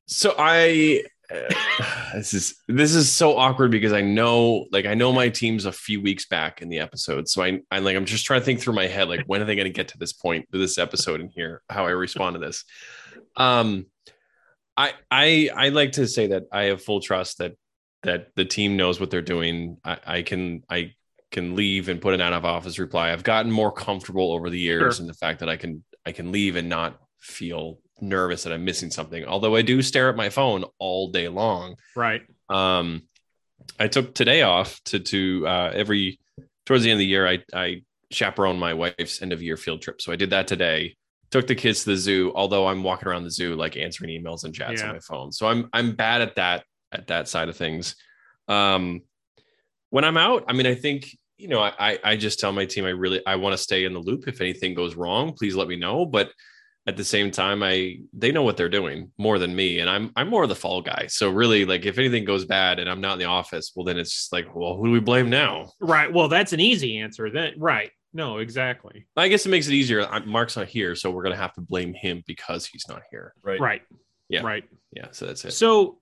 So 0.08 0.34
I 0.38 1.04
uh, 1.32 2.14
this 2.16 2.34
is 2.34 2.56
this 2.68 2.96
is 2.96 3.12
so 3.12 3.38
awkward 3.38 3.72
because 3.72 3.94
I 3.94 4.02
know 4.02 4.66
like 4.72 4.86
I 4.86 4.96
know 4.96 5.14
my 5.14 5.30
team's 5.30 5.66
a 5.66 5.72
few 5.72 6.02
weeks 6.02 6.26
back 6.26 6.62
in 6.62 6.70
the 6.70 6.80
episode. 6.80 7.30
So 7.30 7.44
I 7.44 7.62
I'm 7.70 7.84
like 7.84 7.96
I'm 7.96 8.06
just 8.06 8.26
trying 8.26 8.42
to 8.42 8.46
think 8.46 8.60
through 8.60 8.74
my 8.74 8.88
head 8.88 9.08
like 9.08 9.24
when 9.28 9.42
are 9.42 9.46
they 9.46 9.56
going 9.56 9.66
to 9.66 9.72
get 9.72 9.90
to 9.90 9.98
this 9.98 10.14
point 10.14 10.52
to 10.52 10.58
this 10.58 10.78
episode 10.78 11.22
and 11.22 11.30
hear 11.30 11.62
how 11.70 11.86
I 11.86 11.92
respond 11.92 12.36
to 12.36 12.40
this. 12.40 12.66
Um 13.36 13.86
I 14.78 14.94
I 15.10 15.50
I 15.56 15.70
like 15.70 15.94
to 15.94 16.08
say 16.08 16.28
that 16.28 16.44
I 16.52 16.64
have 16.64 16.82
full 16.84 17.02
trust 17.02 17.38
that 17.40 17.54
that 18.04 18.30
the 18.36 18.46
team 18.46 18.78
knows 18.78 19.00
what 19.00 19.12
they're 19.12 19.22
doing. 19.22 19.78
I, 19.84 19.98
I 20.06 20.22
can 20.24 20.64
I 20.70 20.94
can 21.32 21.56
leave 21.56 21.88
and 21.88 22.02
put 22.02 22.14
an 22.14 22.22
out 22.22 22.34
of 22.34 22.46
office 22.46 22.80
reply. 22.80 23.12
I've 23.12 23.24
gotten 23.24 23.52
more 23.52 23.72
comfortable 23.72 24.32
over 24.34 24.50
the 24.50 24.60
years 24.60 24.98
Sure. 24.98 25.04
in 25.04 25.08
the 25.08 25.14
fact 25.14 25.40
that 25.40 25.50
I 25.50 25.58
can 25.58 25.84
I 26.06 26.12
can 26.12 26.32
leave 26.32 26.56
and 26.56 26.68
not 26.70 27.00
feel 27.20 27.80
nervous 28.02 28.44
that 28.44 28.54
I'm 28.54 28.66
missing 28.66 28.90
something. 28.90 29.24
Although 29.26 29.56
I 29.56 29.62
do 29.62 29.82
stare 29.82 30.10
at 30.10 30.16
my 30.16 30.30
phone 30.30 30.66
all 30.80 31.12
day 31.12 31.28
long. 31.28 31.76
Right. 31.96 32.22
Um, 32.50 33.04
I 33.80 33.88
took 33.88 34.16
today 34.16 34.42
off 34.42 34.82
to 34.86 35.00
to 35.00 35.48
uh, 35.48 35.72
every 35.74 36.20
towards 36.66 36.84
the 36.84 36.90
end 36.92 36.98
of 36.98 37.00
the 37.00 37.06
year. 37.06 37.28
I 37.28 37.40
I 37.54 37.84
chaperone 38.12 38.58
my 38.60 38.74
wife's 38.74 39.22
end 39.22 39.32
of 39.32 39.42
year 39.42 39.56
field 39.58 39.82
trip, 39.82 40.02
so 40.02 40.12
I 40.12 40.16
did 40.16 40.32
that 40.32 40.48
today. 40.48 40.96
Took 41.32 41.48
the 41.48 41.56
kids 41.56 41.84
to 41.84 41.92
the 41.92 41.98
zoo. 41.98 42.32
Although 42.36 42.68
I'm 42.68 42.84
walking 42.84 43.08
around 43.08 43.24
the 43.24 43.32
zoo 43.32 43.56
like 43.56 43.78
answering 43.78 44.10
emails 44.10 44.44
and 44.44 44.54
chats 44.54 44.82
Yeah. 44.82 44.90
on 44.90 44.94
my 44.96 45.00
phone, 45.00 45.32
so 45.32 45.48
I'm 45.48 45.70
I'm 45.74 45.96
bad 45.96 46.22
at 46.22 46.36
that 46.36 46.66
at 46.92 47.08
that 47.08 47.28
side 47.28 47.48
of 47.50 47.56
things. 47.56 47.96
Um, 48.48 49.02
when 49.92 50.04
I'm 50.04 50.18
out, 50.18 50.44
I 50.48 50.54
mean, 50.54 50.68
I 50.68 50.76
think 50.76 51.18
you 51.38 51.48
know, 51.48 51.60
I 51.62 51.98
I- 52.04 52.16
just 52.18 52.40
tell 52.40 52.52
my 52.52 52.66
team 52.66 52.86
I 52.86 52.90
really 52.90 53.26
I 53.26 53.36
want 53.38 53.54
to 53.54 53.58
stay 53.58 53.86
in 53.86 53.94
the 53.94 54.00
loop. 54.00 54.28
If 54.28 54.42
anything 54.42 54.74
goes 54.74 54.96
wrong, 54.96 55.34
please 55.34 55.56
let 55.56 55.68
me 55.68 55.76
know. 55.76 56.06
But 56.06 56.32
at 56.88 56.98
the 56.98 57.04
same 57.04 57.32
time, 57.32 57.64
I 57.64 58.00
they 58.12 58.32
know 58.32 58.44
what 58.44 58.58
they're 58.58 58.68
doing 58.70 59.12
more 59.18 59.40
than 59.40 59.56
me, 59.56 59.80
and 59.80 59.90
I'm 59.90 60.12
I'm 60.16 60.28
more 60.30 60.44
of 60.44 60.50
the 60.50 60.56
fall 60.56 60.82
guy. 60.82 61.06
So 61.08 61.30
really, 61.32 61.64
like 61.66 61.86
if 61.86 61.98
anything 61.98 62.26
goes 62.26 62.44
bad 62.46 62.80
and 62.80 62.90
I'm 62.90 63.02
not 63.02 63.14
in 63.14 63.20
the 63.20 63.26
office, 63.26 63.72
well, 63.76 63.86
then 63.86 63.98
it's 63.98 64.12
just 64.14 64.34
like, 64.34 64.54
well, 64.56 64.76
who 64.76 64.88
do 64.88 64.92
we 64.92 65.00
blame 65.00 65.30
now? 65.30 65.72
Right. 65.80 66.12
Well, 66.12 66.28
that's 66.28 66.54
an 66.54 66.60
easy 66.60 66.98
answer. 66.98 67.30
Then 67.32 67.54
right. 67.58 67.92
No, 68.14 68.38
exactly. 68.38 69.08
I 69.16 69.28
guess 69.28 69.46
it 69.46 69.50
makes 69.50 69.68
it 69.68 69.74
easier. 69.74 70.06
Mark's 70.26 70.58
not 70.58 70.68
here, 70.68 70.96
so 70.96 71.10
we're 71.12 71.24
gonna 71.24 71.36
have 71.36 71.54
to 71.54 71.62
blame 71.62 71.94
him 71.94 72.24
because 72.28 72.66
he's 72.66 72.86
not 72.90 73.04
here. 73.10 73.34
Right. 73.42 73.60
Right. 73.60 73.82
Yeah. 74.28 74.42
Right. 74.42 74.64
Yeah, 74.92 75.08
so 75.12 75.26
that's 75.26 75.46
it. 75.46 75.52
So, 75.52 76.00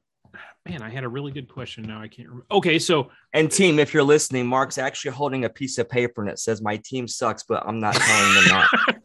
man, 0.67 0.81
I 0.81 0.89
had 0.89 1.03
a 1.03 1.09
really 1.09 1.31
good 1.31 1.47
question. 1.47 1.83
Now 1.83 2.01
I 2.01 2.07
can't 2.07 2.27
remember. 2.27 2.45
Okay, 2.51 2.79
so 2.79 3.09
And 3.33 3.51
team, 3.51 3.79
if 3.79 3.93
you're 3.93 4.03
listening, 4.03 4.47
Mark's 4.47 4.77
actually 4.77 5.11
holding 5.11 5.45
a 5.45 5.49
piece 5.49 5.77
of 5.77 5.89
paper 5.89 6.21
and 6.21 6.29
it 6.29 6.39
says, 6.39 6.61
My 6.61 6.77
team 6.77 7.07
sucks, 7.07 7.43
but 7.43 7.63
I'm 7.65 7.79
not 7.79 7.95
telling 7.95 8.33
them 8.33 8.43
that. 8.45 8.65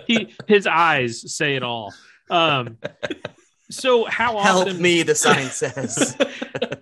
he 0.06 0.34
his 0.46 0.66
eyes 0.66 1.34
say 1.36 1.56
it 1.56 1.62
all. 1.62 1.92
Um, 2.28 2.78
so 3.70 4.04
how 4.04 4.38
Help 4.38 4.66
often? 4.66 4.82
me, 4.82 5.02
the 5.02 5.14
sign 5.14 5.46
says. 5.46 6.16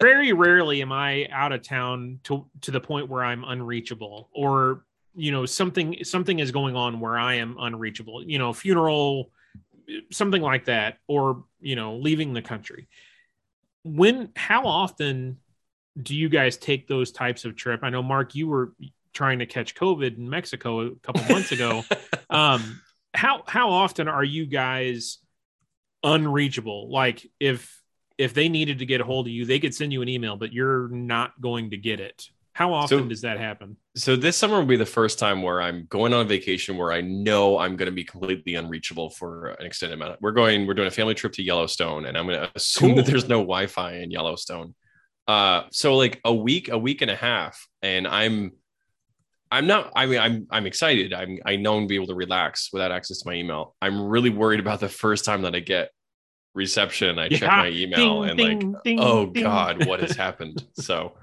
Very 0.00 0.32
rarely 0.32 0.82
am 0.82 0.92
I 0.92 1.28
out 1.30 1.52
of 1.52 1.62
town 1.62 2.20
to 2.24 2.46
to 2.62 2.70
the 2.70 2.80
point 2.80 3.08
where 3.08 3.24
I'm 3.24 3.44
unreachable, 3.44 4.28
or 4.32 4.84
you 5.14 5.32
know 5.32 5.46
something 5.46 6.04
something 6.04 6.38
is 6.38 6.50
going 6.50 6.76
on 6.76 7.00
where 7.00 7.18
I 7.18 7.34
am 7.34 7.56
unreachable. 7.58 8.22
You 8.24 8.38
know, 8.38 8.52
funeral, 8.52 9.30
something 10.10 10.42
like 10.42 10.66
that, 10.66 10.98
or 11.06 11.44
you 11.60 11.76
know, 11.76 11.96
leaving 11.96 12.32
the 12.32 12.42
country. 12.42 12.88
When? 13.84 14.30
How 14.36 14.64
often 14.64 15.38
do 16.00 16.14
you 16.14 16.28
guys 16.28 16.56
take 16.56 16.86
those 16.88 17.12
types 17.12 17.44
of 17.44 17.56
trip? 17.56 17.80
I 17.82 17.90
know 17.90 18.02
Mark, 18.02 18.34
you 18.34 18.48
were 18.48 18.72
trying 19.12 19.40
to 19.40 19.46
catch 19.46 19.74
COVID 19.74 20.16
in 20.16 20.30
Mexico 20.30 20.80
a 20.86 20.94
couple 20.96 21.22
months 21.32 21.52
ago. 21.52 21.84
um 22.30 22.80
how 23.14 23.42
how 23.46 23.70
often 23.70 24.08
are 24.08 24.24
you 24.24 24.46
guys 24.46 25.18
unreachable 26.02 26.90
like 26.90 27.26
if 27.38 27.79
if 28.20 28.34
they 28.34 28.48
needed 28.48 28.78
to 28.78 28.86
get 28.86 29.00
a 29.00 29.04
hold 29.04 29.26
of 29.26 29.32
you 29.32 29.44
they 29.44 29.58
could 29.58 29.74
send 29.74 29.92
you 29.92 30.02
an 30.02 30.08
email 30.08 30.36
but 30.36 30.52
you're 30.52 30.88
not 30.88 31.38
going 31.40 31.70
to 31.70 31.76
get 31.76 32.00
it 32.00 32.28
how 32.52 32.72
often 32.72 32.98
So- 32.98 33.08
does 33.08 33.22
that 33.22 33.38
happen 33.38 33.76
so 33.96 34.14
this 34.14 34.36
summer 34.36 34.58
will 34.58 34.66
be 34.66 34.76
the 34.76 34.86
first 34.86 35.18
time 35.18 35.42
where 35.42 35.60
I'm 35.60 35.86
going 35.88 36.14
on 36.14 36.20
a 36.20 36.24
vacation 36.24 36.76
where 36.76 36.92
I 36.92 37.00
know 37.00 37.58
I'm 37.58 37.74
going 37.74 37.86
to 37.86 37.94
be 37.94 38.04
completely 38.04 38.54
unreachable 38.54 39.10
for 39.10 39.48
an 39.48 39.66
extended 39.66 39.96
amount. 39.96 40.12
Of, 40.12 40.18
we're 40.20 40.30
going, 40.30 40.66
we're 40.66 40.74
doing 40.74 40.86
a 40.86 40.92
family 40.92 41.14
trip 41.14 41.32
to 41.34 41.42
Yellowstone, 41.42 42.06
and 42.06 42.16
I'm 42.16 42.26
going 42.26 42.40
to 42.40 42.50
assume 42.54 42.94
that 42.96 43.06
there's 43.06 43.28
no 43.28 43.38
Wi-Fi 43.38 43.94
in 43.94 44.12
Yellowstone. 44.12 44.74
Uh, 45.26 45.64
so 45.72 45.96
like 45.96 46.20
a 46.24 46.32
week, 46.32 46.68
a 46.68 46.78
week 46.78 47.02
and 47.02 47.10
a 47.10 47.16
half, 47.16 47.66
and 47.82 48.06
I'm, 48.06 48.52
I'm 49.50 49.66
not. 49.66 49.90
I 49.96 50.06
mean, 50.06 50.20
I'm, 50.20 50.46
I'm 50.52 50.66
excited. 50.66 51.12
I'm, 51.12 51.38
I 51.44 51.56
know 51.56 51.76
I'm 51.76 51.88
be 51.88 51.96
able 51.96 52.06
to 52.06 52.14
relax 52.14 52.70
without 52.72 52.92
access 52.92 53.18
to 53.22 53.28
my 53.28 53.34
email. 53.34 53.74
I'm 53.82 54.00
really 54.00 54.30
worried 54.30 54.60
about 54.60 54.78
the 54.78 54.88
first 54.88 55.24
time 55.24 55.42
that 55.42 55.56
I 55.56 55.60
get 55.60 55.90
reception. 56.54 57.18
I 57.18 57.28
check 57.28 57.48
my 57.48 57.68
email 57.68 58.22
Ding, 58.22 58.30
and 58.30 58.38
ding, 58.38 58.72
like, 58.72 58.82
ding, 58.84 58.98
oh 59.00 59.26
ding. 59.26 59.42
god, 59.44 59.86
what 59.86 60.00
has 60.00 60.12
happened? 60.16 60.64
So 60.74 61.14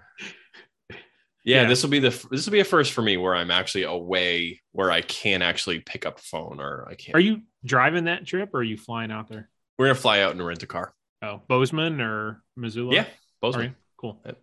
yeah, 1.43 1.63
Yeah. 1.63 1.67
this 1.69 1.83
will 1.83 1.89
be 1.89 1.99
the 1.99 2.09
this 2.31 2.45
will 2.45 2.51
be 2.51 2.59
a 2.59 2.63
first 2.65 2.93
for 2.93 3.01
me 3.01 3.17
where 3.17 3.35
I'm 3.35 3.51
actually 3.51 3.83
away 3.83 4.61
where 4.71 4.91
I 4.91 5.01
can 5.01 5.41
actually 5.41 5.79
pick 5.79 6.05
up 6.05 6.19
a 6.19 6.21
phone 6.21 6.59
or 6.59 6.87
I 6.89 6.95
can't. 6.95 7.15
are 7.15 7.19
you 7.21 7.41
driving 7.65 8.05
that 8.05 8.25
trip 8.25 8.51
or 8.53 8.59
are 8.59 8.63
you 8.63 8.77
flying 8.77 9.11
out 9.11 9.27
there 9.29 9.49
We're 9.77 9.85
gonna 9.87 9.95
fly 9.95 10.19
out 10.21 10.31
and 10.31 10.45
rent 10.45 10.63
a 10.63 10.67
car. 10.67 10.93
oh 11.21 11.41
bozeman 11.47 12.01
or 12.01 12.43
missoula 12.55 12.93
Yeah, 12.93 13.05
Bozeman. 13.41 13.75
Cool 13.97 14.19
Yep. 14.25 14.37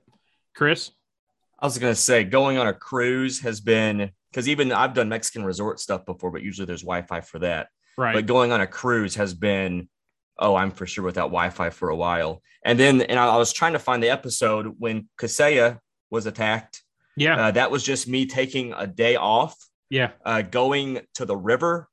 chris 0.55 0.91
I 1.59 1.67
was 1.67 1.79
gonna 1.79 1.95
say 1.95 2.25
going 2.25 2.59
on 2.59 2.67
a 2.67 2.75
cruise 2.75 3.41
has 3.41 3.61
been 3.61 4.11
because 4.31 4.49
even 4.49 4.73
I've 4.73 4.95
done 4.95 5.09
Mexican 5.09 5.45
resort 5.45 5.79
stuff 5.81 6.05
before, 6.05 6.31
but 6.33 6.43
usually 6.43 6.67
there's 6.67 6.83
Wi-Fi 6.83 7.21
for 7.21 7.39
that. 7.39 7.69
right 7.97 8.15
But 8.15 8.27
going 8.27 8.51
on 8.51 8.61
a 8.61 8.67
cruise 8.67 9.15
has 9.15 9.33
been, 9.33 9.89
oh, 10.39 10.55
I'm 10.55 10.71
for 10.71 10.87
sure 10.87 11.05
without 11.05 11.29
Wi-Fi 11.29 11.71
for 11.71 11.91
a 11.91 11.97
while. 11.97 12.43
And 12.65 12.79
then, 12.79 13.03
and 13.03 13.19
I, 13.19 13.27
I 13.27 13.37
was 13.37 13.53
trying 13.53 13.75
to 13.75 13.79
find 13.79 14.03
the 14.03 14.11
episode 14.11 14.75
when 14.79 15.09
Kaseya 15.19 15.79
was 16.11 16.27
attacked. 16.27 16.83
yeah 17.17 17.47
Uh, 17.47 17.51
that 17.53 17.71
was 17.71 17.83
just 17.83 18.09
me 18.09 18.27
taking 18.27 18.73
a 18.73 18.87
day 18.87 19.17
off, 19.17 19.57
yeah 19.91 20.11
uh, 20.25 20.43
going 20.43 21.01
to 21.15 21.25
the 21.25 21.37
river 21.37 21.89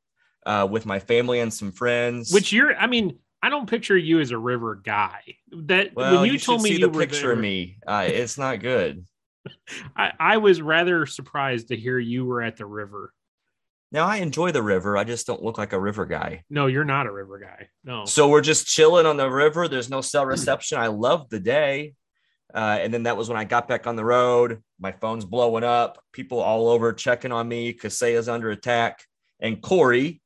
uh, 0.45 0.67
with 0.69 0.85
my 0.85 0.99
family 0.99 1.39
and 1.39 1.53
some 1.53 1.71
friends. 1.71 2.31
which 2.33 2.51
you're 2.51 2.75
i 2.75 2.87
mean 2.87 3.17
i 3.43 3.49
don't 3.49 3.69
picture 3.69 3.97
you 3.97 4.19
as 4.19 4.31
a 4.31 4.37
river 4.37 4.81
guy 4.83 5.21
that 5.51 5.93
well, 5.95 6.15
when 6.15 6.25
you, 6.25 6.33
you, 6.33 6.39
told 6.39 6.61
me 6.61 6.71
you 6.71 6.79
the 6.79 6.89
picture 6.89 7.27
there, 7.27 7.31
of 7.33 7.39
me. 7.39 7.77
Uh, 7.85 8.05
it's 8.07 8.37
not 8.37 8.59
good. 8.59 9.05
I, 9.95 10.13
I 10.19 10.37
was 10.37 10.61
rather 10.61 11.05
surprised 11.05 11.69
to 11.69 11.75
hear 11.75 11.97
you 11.97 12.25
were 12.25 12.41
at 12.41 12.57
the 12.57 12.65
river 12.65 13.13
Now 13.91 14.07
I 14.07 14.17
enjoy 14.17 14.51
the 14.51 14.63
river. 14.63 14.97
I 14.97 15.03
just 15.03 15.27
don't 15.27 15.43
look 15.43 15.57
like 15.57 15.73
a 15.73 15.79
river 15.79 16.05
guy. 16.05 16.43
No, 16.49 16.67
you're 16.67 16.85
not 16.85 17.07
a 17.07 17.11
river 17.11 17.39
guy. 17.39 17.67
No. 17.83 18.05
So 18.05 18.29
we're 18.29 18.41
just 18.41 18.67
chilling 18.67 19.05
on 19.05 19.17
the 19.17 19.29
river. 19.29 19.67
There's 19.67 19.89
no 19.89 20.01
cell 20.01 20.25
reception. 20.25 20.77
I 20.77 20.87
love 20.87 21.29
the 21.29 21.39
day. 21.39 21.95
Uh, 22.53 22.77
and 22.81 22.93
then 22.93 23.03
that 23.03 23.17
was 23.17 23.29
when 23.29 23.37
I 23.37 23.43
got 23.43 23.67
back 23.67 23.87
on 23.87 23.95
the 23.95 24.05
road. 24.05 24.61
My 24.79 24.91
phone's 24.91 25.25
blowing 25.25 25.63
up. 25.63 26.01
People 26.13 26.39
all 26.39 26.69
over 26.69 26.93
checking 26.93 27.31
on 27.31 27.47
me. 27.47 27.73
Kaseya's 27.73 28.29
under 28.29 28.49
attack. 28.49 29.03
And 29.39 29.61
Corey, 29.61 30.21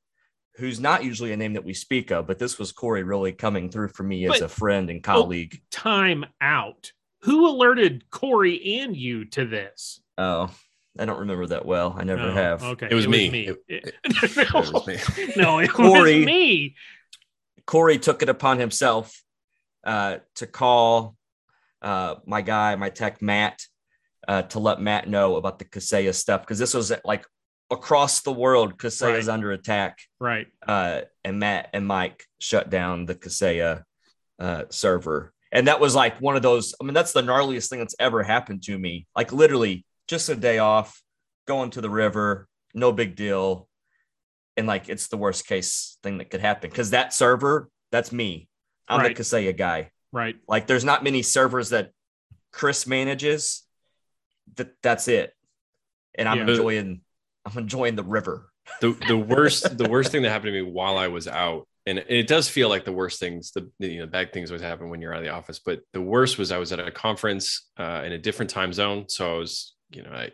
who's 0.55 0.79
not 0.79 1.03
usually 1.03 1.31
a 1.33 1.37
name 1.37 1.53
that 1.53 1.65
we 1.65 1.73
speak 1.73 2.11
of, 2.11 2.27
but 2.27 2.39
this 2.39 2.59
was 2.59 2.71
Corey 2.71 3.03
really 3.03 3.31
coming 3.31 3.69
through 3.69 3.89
for 3.89 4.03
me 4.03 4.27
as 4.27 4.41
a 4.41 4.49
friend 4.49 4.89
and 4.89 5.03
colleague. 5.03 5.61
Time 5.71 6.25
out. 6.39 6.91
Who 7.21 7.47
alerted 7.47 8.09
Corey 8.11 8.79
and 8.79 8.95
you 8.95 9.25
to 9.25 9.45
this? 9.45 10.01
Oh, 10.17 10.51
I 10.97 11.05
don't 11.05 11.19
remember 11.19 11.45
that 11.47 11.65
well. 11.65 11.93
I 11.97 12.03
never 12.03 12.27
No. 12.27 12.31
have. 12.33 12.63
Okay. 12.63 12.87
It 12.89 12.93
was 12.95 13.07
me. 13.07 13.47
It- 13.47 13.63
It 13.67 14.53
no, 14.53 14.59
was 14.61 14.87
me. 14.87 14.97
no, 15.35 15.59
it 15.59 15.69
Corey. 15.71 16.17
was 16.19 16.25
me. 16.25 16.75
Corey 17.65 17.97
took 17.97 18.21
it 18.21 18.29
upon 18.29 18.59
himself 18.59 19.21
uh, 19.83 20.17
to 20.35 20.47
call 20.47 21.15
uh, 21.81 22.15
my 22.25 22.41
guy, 22.41 22.75
my 22.75 22.89
tech 22.89 23.21
Matt, 23.21 23.61
uh, 24.27 24.43
to 24.43 24.59
let 24.59 24.79
Matt 24.81 25.07
know 25.09 25.35
about 25.35 25.59
the 25.59 25.65
Kaseya 25.65 26.13
stuff 26.13 26.41
because 26.41 26.59
this 26.59 26.73
was 26.73 26.91
like 27.03 27.25
across 27.69 28.21
the 28.21 28.31
world. 28.31 28.77
Kaseya's 28.77 29.27
Right. 29.27 29.33
under 29.33 29.51
attack, 29.51 29.99
Right. 30.19 30.47
uh, 30.67 31.01
and 31.23 31.39
Matt 31.39 31.69
and 31.73 31.85
Mike 31.85 32.23
shut 32.39 32.69
down 32.69 33.05
the 33.05 33.15
Kaseya 33.15 33.83
uh, 34.39 34.63
server, 34.69 35.33
and 35.51 35.67
that 35.67 35.79
was 35.79 35.93
like 35.95 36.19
one 36.21 36.35
of 36.35 36.41
those. 36.41 36.73
I 36.79 36.83
mean, 36.85 36.93
that's 36.93 37.13
the 37.13 37.21
gnarliest 37.21 37.69
thing 37.69 37.79
that's 37.79 37.95
ever 37.99 38.23
happened 38.23 38.63
to 38.63 38.77
me. 38.77 39.07
Like 39.15 39.31
literally, 39.31 39.85
just 40.07 40.29
a 40.29 40.35
day 40.35 40.59
off, 40.59 41.01
going 41.47 41.69
to 41.71 41.81
the 41.81 41.89
river, 41.89 42.47
no 42.73 42.91
big 42.91 43.15
deal, 43.15 43.67
and 44.57 44.67
like 44.67 44.89
it's 44.89 45.07
the 45.07 45.17
worst 45.17 45.47
case 45.47 45.97
thing 46.03 46.17
that 46.19 46.29
could 46.29 46.41
happen 46.41 46.69
because 46.69 46.91
that 46.91 47.13
server, 47.13 47.69
that's 47.91 48.11
me. 48.11 48.47
I'm 48.87 48.99
Right. 49.01 49.15
the 49.15 49.21
Kaseya 49.23 49.55
guy. 49.57 49.91
Right. 50.11 50.35
Like 50.47 50.67
there's 50.67 50.85
not 50.85 51.03
many 51.03 51.21
servers 51.21 51.69
that 51.69 51.91
Chris 52.51 52.87
manages. 52.87 53.63
That 54.55 54.69
that's 54.81 55.07
it. 55.07 55.33
And 56.13 56.29
I'm 56.29 56.37
Yeah. 56.37 56.47
enjoying 56.49 57.01
I'm 57.45 57.57
enjoying 57.57 57.95
the 57.95 58.03
river. 58.03 58.49
the 58.81 58.91
the 59.07 59.17
worst 59.17 59.77
the 59.77 59.89
worst 59.89 60.11
thing 60.11 60.21
that 60.23 60.29
happened 60.29 60.47
to 60.53 60.63
me 60.63 60.71
while 60.71 60.97
I 60.97 61.07
was 61.09 61.27
out, 61.27 61.67
and 61.85 61.99
it 61.99 62.27
does 62.27 62.47
feel 62.49 62.69
like 62.69 62.85
the 62.85 62.91
worst 62.93 63.19
things, 63.19 63.51
the 63.51 63.69
you 63.79 63.99
know 63.99 64.07
bad 64.07 64.31
things 64.33 64.49
always 64.49 64.61
happen 64.61 64.89
when 64.89 65.01
you're 65.01 65.13
out 65.13 65.19
of 65.19 65.25
the 65.25 65.29
office. 65.33 65.59
But 65.59 65.81
the 65.93 66.01
worst 66.01 66.37
was 66.37 66.51
I 66.51 66.57
was 66.57 66.71
at 66.71 66.79
a 66.79 66.89
conference 66.91 67.69
uh, 67.77 68.01
in 68.05 68.13
a 68.13 68.17
different 68.17 68.49
time 68.51 68.71
zone, 68.73 69.05
so 69.09 69.35
I 69.35 69.37
was 69.37 69.74
you 69.91 70.03
know 70.03 70.11
I, 70.11 70.31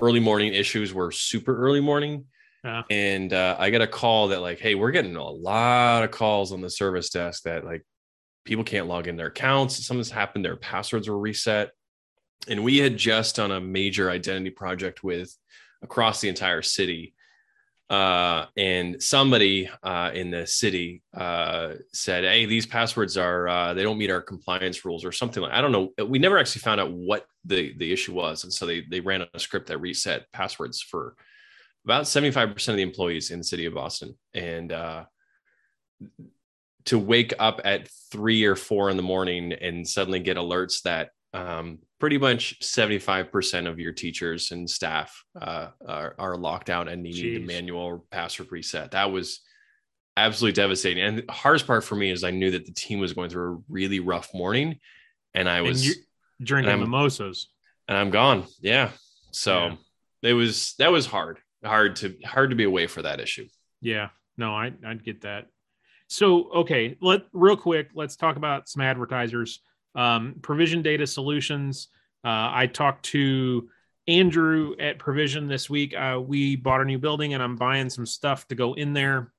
early 0.00 0.20
morning 0.20 0.52
issues 0.54 0.92
were 0.92 1.10
super 1.10 1.56
early 1.56 1.80
morning, 1.80 2.26
Yeah. 2.64 2.82
and 2.90 3.32
uh, 3.32 3.56
I 3.58 3.70
got 3.70 3.80
a 3.82 3.86
call 3.86 4.28
that 4.28 4.40
like, 4.40 4.58
hey, 4.58 4.74
we're 4.74 4.90
getting 4.90 5.16
a 5.16 5.24
lot 5.24 6.04
of 6.04 6.10
calls 6.10 6.52
on 6.52 6.60
the 6.60 6.70
service 6.70 7.10
desk 7.10 7.44
that 7.44 7.64
like 7.64 7.84
people 8.44 8.64
can't 8.64 8.86
log 8.88 9.06
in 9.08 9.16
their 9.16 9.28
accounts. 9.28 9.84
Something's 9.86 10.10
happened. 10.10 10.44
Their 10.44 10.56
passwords 10.56 11.08
were 11.08 11.18
reset, 11.18 11.70
and 12.48 12.62
we 12.62 12.78
had 12.78 12.96
just 12.96 13.36
done 13.36 13.50
a 13.52 13.60
major 13.60 14.10
identity 14.10 14.50
project 14.50 15.02
with 15.02 15.34
across 15.82 16.20
the 16.20 16.28
entire 16.28 16.62
city 16.62 17.14
uh, 17.88 18.46
and 18.56 19.00
somebody 19.00 19.70
uh, 19.84 20.10
in 20.12 20.30
the 20.30 20.44
city 20.46 21.02
uh, 21.16 21.74
said, 21.92 22.24
"Hey, 22.24 22.44
these 22.44 22.66
passwords 22.66 23.16
are 23.16 23.46
uh, 23.46 23.74
they 23.74 23.84
don't 23.84 23.96
meet 23.98 24.10
our 24.10 24.20
compliance 24.20 24.84
rules 24.84 25.04
or 25.04 25.12
something 25.12 25.42
like." 25.42 25.52
I 25.52 25.60
don't 25.60 25.70
know. 25.72 25.92
We 26.04 26.18
never 26.18 26.36
actually 26.38 26.62
found 26.62 26.80
out 26.80 26.90
what 26.90 27.26
the 27.46 27.74
the 27.76 27.92
issue 27.92 28.14
was, 28.14 28.44
and 28.44 28.52
so 28.52 28.66
they 28.66 28.82
they 28.82 29.00
ran 29.00 29.26
a 29.32 29.38
script 29.38 29.68
that 29.68 29.78
reset 29.78 30.30
passwords 30.32 30.80
for 30.80 31.16
about 31.84 32.06
seventy 32.06 32.30
five 32.30 32.52
percent 32.52 32.74
of 32.74 32.76
the 32.76 32.82
employees 32.82 33.30
in 33.30 33.38
the 33.38 33.44
city 33.44 33.66
of 33.66 33.74
Boston, 33.74 34.16
and 34.34 34.72
uh, 34.72 35.04
to 36.86 36.98
wake 36.98 37.34
up 37.38 37.60
at 37.64 37.88
three 38.10 38.44
or 38.44 38.56
four 38.56 38.90
in 38.90 38.96
the 38.96 39.02
morning 39.02 39.52
and 39.52 39.86
suddenly 39.86 40.20
get 40.20 40.36
alerts 40.36 40.82
that 40.82 41.10
um, 41.34 41.80
pretty 41.98 42.16
much 42.16 42.58
75% 42.60 43.68
of 43.68 43.78
your 43.78 43.92
teachers 43.92 44.52
and 44.52 44.68
staff 44.68 45.24
uh, 45.40 45.68
are, 45.86 46.14
are, 46.18 46.36
locked 46.36 46.70
out 46.70 46.88
and 46.88 47.02
needing 47.02 47.34
the 47.34 47.46
manual 47.46 48.06
password 48.10 48.52
reset. 48.52 48.92
That 48.92 49.10
was 49.10 49.40
absolutely 50.16 50.54
devastating. 50.54 51.02
And 51.02 51.18
the 51.18 51.32
hardest 51.32 51.66
part 51.66 51.84
for 51.84 51.94
me 51.94 52.10
is 52.10 52.24
I 52.24 52.30
knew 52.30 52.52
that 52.52 52.64
the 52.64 52.72
team 52.72 53.00
was 53.00 53.12
going 53.12 53.30
through 53.30 53.56
a 53.56 53.62
really 53.68 54.00
rough 54.00 54.32
morning 54.32 54.78
and 55.34 55.48
I 55.48 55.60
was 55.60 55.86
and 55.86 55.96
drinking 56.42 56.80
mimosas 56.80 57.48
and 57.88 57.96
I'm 57.96 58.10
gone. 58.10 58.44
Yeah. 58.60 58.90
So 59.32 59.66
yeah. 60.22 60.30
it 60.30 60.32
was, 60.32 60.74
that 60.78 60.92
was 60.92 61.06
hard, 61.06 61.38
hard 61.64 61.96
to, 61.96 62.16
hard 62.24 62.50
to 62.50 62.56
be 62.56 62.64
away 62.64 62.86
for 62.86 63.02
that 63.02 63.20
issue. 63.20 63.46
Yeah, 63.80 64.08
no, 64.36 64.54
I, 64.54 64.72
I'd 64.84 65.04
get 65.04 65.22
that. 65.22 65.46
So, 66.08 66.50
okay, 66.50 66.96
let 67.00 67.22
real 67.32 67.56
quick, 67.56 67.90
let's 67.94 68.16
talk 68.16 68.36
about 68.36 68.68
some 68.68 68.82
advertisers. 68.82 69.60
Um, 69.94 70.36
Provision 70.42 70.82
Data 70.82 71.06
Solutions. 71.06 71.88
Uh, 72.24 72.50
I 72.52 72.70
talked 72.72 73.06
to 73.06 73.68
Andrew 74.08 74.74
at 74.78 74.98
Provision 74.98 75.48
this 75.48 75.68
week. 75.68 75.94
Uh, 75.96 76.20
we 76.24 76.56
bought 76.56 76.80
a 76.80 76.84
new 76.84 76.98
building 76.98 77.34
and 77.34 77.42
I'm 77.42 77.56
buying 77.56 77.90
some 77.90 78.06
stuff 78.06 78.46
to 78.48 78.54
go 78.54 78.74
in 78.74 78.92
there 78.92 79.32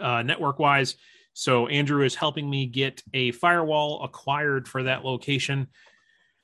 uh, 0.00 0.22
network 0.22 0.58
wise. 0.58 0.96
So 1.32 1.68
Andrew 1.68 2.04
is 2.04 2.14
helping 2.14 2.50
me 2.50 2.66
get 2.66 3.02
a 3.14 3.30
firewall 3.32 4.02
acquired 4.02 4.66
for 4.66 4.82
that 4.84 5.04
location. 5.04 5.68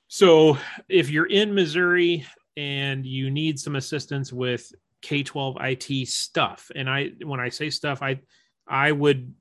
So 0.08 0.58
if 0.88 1.10
you're 1.10 1.26
in 1.26 1.54
Missouri 1.54 2.26
and 2.56 3.04
you 3.04 3.30
need 3.30 3.58
some 3.58 3.76
assistance 3.76 4.32
with 4.32 4.72
K12 5.02 5.56
IT 5.60 6.08
stuff, 6.08 6.70
and 6.74 6.88
I 6.88 7.10
when 7.24 7.40
I 7.40 7.48
say 7.48 7.70
stuff, 7.70 8.02
I 8.02 8.20
I 8.66 8.92
would 8.92 9.34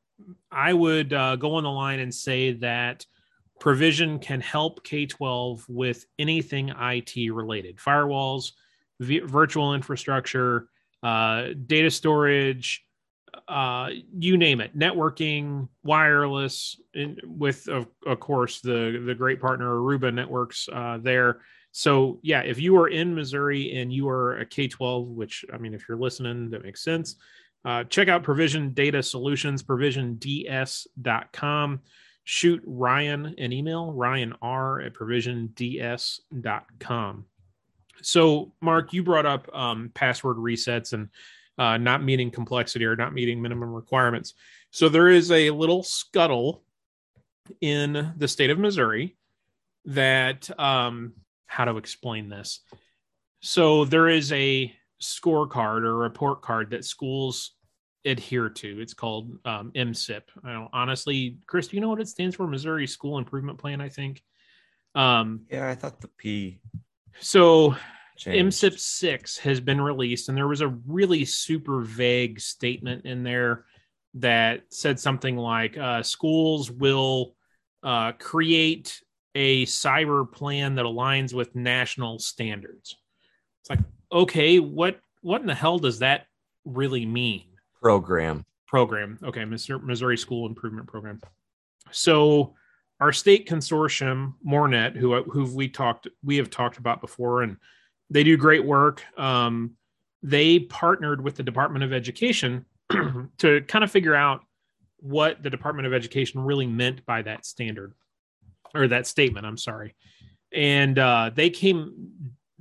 I 0.52 0.74
would 0.74 1.14
uh, 1.14 1.36
go 1.36 1.56
on 1.56 1.64
the 1.64 1.72
line 1.72 2.00
and 2.00 2.14
say 2.14 2.54
that 2.54 3.06
Provision 3.60 4.20
can 4.20 4.42
help 4.42 4.84
K 4.84 5.06
12 5.06 5.66
with 5.70 6.06
anything 6.20 6.70
IT 6.70 7.34
related. 7.34 7.78
Firewalls, 7.78 8.52
v- 9.00 9.20
virtual 9.20 9.74
infrastructure, 9.74 10.68
uh, 11.04 11.50
data 11.66 11.90
storage, 11.90 12.86
uh, 13.48 13.90
you 14.18 14.38
name 14.38 14.62
it, 14.62 14.78
networking, 14.78 15.68
wireless, 15.84 16.80
in, 16.94 17.18
with, 17.26 17.68
of, 17.68 17.88
of, 18.06 18.20
course, 18.20 18.62
the, 18.62 19.02
the 19.06 19.16
great 19.16 19.42
partner 19.42 19.76
Aruba 19.76 20.14
Networks 20.14 20.70
uh, 20.72 21.00
there. 21.02 21.42
So, 21.72 22.20
yeah, 22.22 22.42
if 22.42 22.60
you 22.60 22.78
are 22.78 22.88
in 22.88 23.14
Missouri 23.14 23.78
and 23.78 23.92
you 23.92 24.08
are 24.08 24.38
a 24.38 24.46
K 24.46 24.68
12, 24.68 25.08
which 25.08 25.44
I 25.54 25.58
mean, 25.58 25.74
if 25.74 25.86
you're 25.88 25.98
listening, 25.98 26.50
that 26.52 26.64
makes 26.64 26.84
sense. 26.84 27.16
Uh, 27.66 27.84
check 27.86 28.08
out 28.08 28.24
Provision 28.24 28.74
Data 28.74 29.04
Solutions, 29.04 29.64
provisionds.com 29.64 31.82
shoot 32.26 32.62
Ryan 32.66 33.34
an 33.38 33.54
email, 33.54 33.94
Ryan 33.94 34.34
R 34.42 34.82
at 34.82 34.94
provisionds.com. 34.94 37.26
So, 38.02 38.52
Mark, 38.62 38.92
you 38.92 39.04
brought 39.04 39.26
up 39.26 39.48
um, 39.56 39.90
password 39.94 40.36
resets 40.38 40.92
and 40.94 41.08
uh, 41.58 41.78
not 41.78 42.04
meeting 42.04 42.32
complexity 42.32 42.86
or 42.86 42.96
not 42.96 43.14
meeting 43.14 43.42
minimum 43.42 43.74
requirements. 43.74 44.34
So, 44.72 44.90
there 44.90 45.10
is 45.10 45.32
a 45.32 45.50
little 45.52 45.84
scuttle 45.84 46.64
in 47.62 48.14
the 48.18 48.28
state 48.28 48.50
of 48.50 48.60
Missouri 48.60 49.18
that, 49.86 50.50
um, 50.60 51.14
how 51.46 51.66
to 51.66 51.78
explain 51.78 52.30
this? 52.30 52.62
So, 53.42 53.86
there 53.86 54.10
is 54.10 54.32
a 54.32 54.74
scorecard 55.02 55.84
or 55.84 55.96
report 55.96 56.42
card 56.42 56.72
that 56.72 56.86
schools 56.86 57.52
adhere 58.06 58.50
to. 58.50 58.82
It's 58.82 58.94
called 58.94 59.38
um, 59.46 59.72
MSIP. 59.76 60.22
I 60.44 60.54
don't 60.54 60.70
honestly, 60.74 61.40
Chris, 61.48 61.68
do 61.68 61.76
you 61.76 61.82
know 61.82 61.90
what 61.90 62.00
it 62.00 62.08
stands 62.08 62.36
for? 62.36 62.48
Missouri 62.48 62.88
School 62.88 63.18
Improvement 63.18 63.58
Plan, 63.58 63.82
I 63.82 63.90
think. 63.90 64.22
Um, 64.94 65.42
yeah, 65.50 65.68
I 65.68 65.76
thought 65.76 66.00
the 66.00 66.08
P. 66.08 66.60
So 67.20 67.76
changed. 68.16 68.58
MSIP 68.58 68.80
six 68.80 69.38
has 69.40 69.60
been 69.60 69.82
released, 69.82 70.30
and 70.30 70.38
there 70.38 70.48
was 70.48 70.62
a 70.62 70.76
really 70.88 71.26
super 71.26 71.82
vague 71.82 72.40
statement 72.40 73.06
in 73.06 73.24
there 73.24 73.66
that 74.16 74.64
said 74.70 75.00
something 75.00 75.36
like 75.36 75.78
uh, 75.78 76.02
schools 76.02 76.72
will 76.72 77.36
uh, 77.84 78.14
create 78.14 79.02
a 79.36 79.66
cyber 79.66 80.32
plan 80.32 80.76
that 80.76 80.86
aligns 80.86 81.34
with 81.34 81.56
national 81.56 82.20
standards. 82.20 82.96
It's 83.62 83.70
like, 83.70 83.80
okay, 84.12 84.60
what 84.60 85.00
what 85.22 85.42
in 85.42 85.48
the 85.48 85.56
hell 85.56 85.80
does 85.80 86.00
that 86.00 86.28
really 86.64 87.06
mean? 87.06 87.46
program. 87.86 88.44
Program. 88.68 89.20
Okay, 89.24 89.46
Missouri 89.46 90.18
School 90.18 90.48
Improvement 90.48 90.88
Program. 90.88 91.22
So 91.92 92.56
our 93.00 93.14
state 93.14 93.48
consortium, 93.48 94.34
MOREnet, 94.44 94.96
who 94.96 95.22
who 95.22 95.46
we 95.56 95.70
talked 95.70 96.08
we 96.24 96.38
have 96.38 96.50
talked 96.50 96.80
about 96.80 97.00
before, 97.00 97.44
and 97.44 97.58
they 98.10 98.24
do 98.24 98.38
great 98.38 98.64
work. 98.64 99.04
Um, 99.18 99.76
they 100.24 100.60
partnered 100.60 101.24
with 101.24 101.36
the 101.36 101.44
Department 101.44 101.84
of 101.84 101.94
Education 101.94 102.66
to 103.38 103.62
kind 103.68 103.84
of 103.84 103.92
figure 103.92 104.16
out 104.16 104.42
what 104.98 105.44
the 105.44 105.50
Department 105.50 105.88
of 105.88 105.94
Education 105.94 106.42
really 106.42 106.68
meant 106.68 107.06
by 107.06 107.22
that 107.22 107.46
standard 107.46 107.94
or 108.74 108.88
that 108.88 109.08
statement. 109.08 109.46
I'm 109.46 109.58
sorry, 109.58 109.96
and 110.52 110.98
uh, 110.98 111.32
they 111.34 111.50
came. 111.50 112.12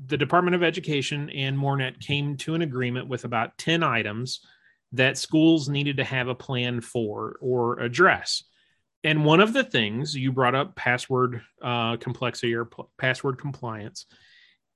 The 0.07 0.17
Department 0.17 0.57
of 0.57 0.63
Education 0.63 1.31
and 1.31 1.57
MOREnet 1.57 2.01
came 2.01 2.37
to 2.39 2.55
an 2.55 2.63
agreement 2.63 3.09
with 3.09 3.25
about 3.25 3.57
ten 3.59 3.83
items 3.83 4.41
that 4.93 5.19
schools 5.19 5.69
needed 5.69 5.97
to 5.97 6.05
have 6.05 6.29
a 6.29 6.35
plan 6.35 6.81
for 6.81 7.37
or 7.41 7.81
address. 7.81 8.45
And 9.03 9.25
one 9.25 9.41
of 9.41 9.53
the 9.53 9.65
things 9.65 10.15
you 10.15 10.33
brought 10.33 10.55
up, 10.55 10.77
password 10.77 11.43
uh, 11.63 11.97
complexity 11.99 12.55
or 12.55 12.65
p- 12.65 12.85
password 12.97 13.39
compliance, 13.39 14.07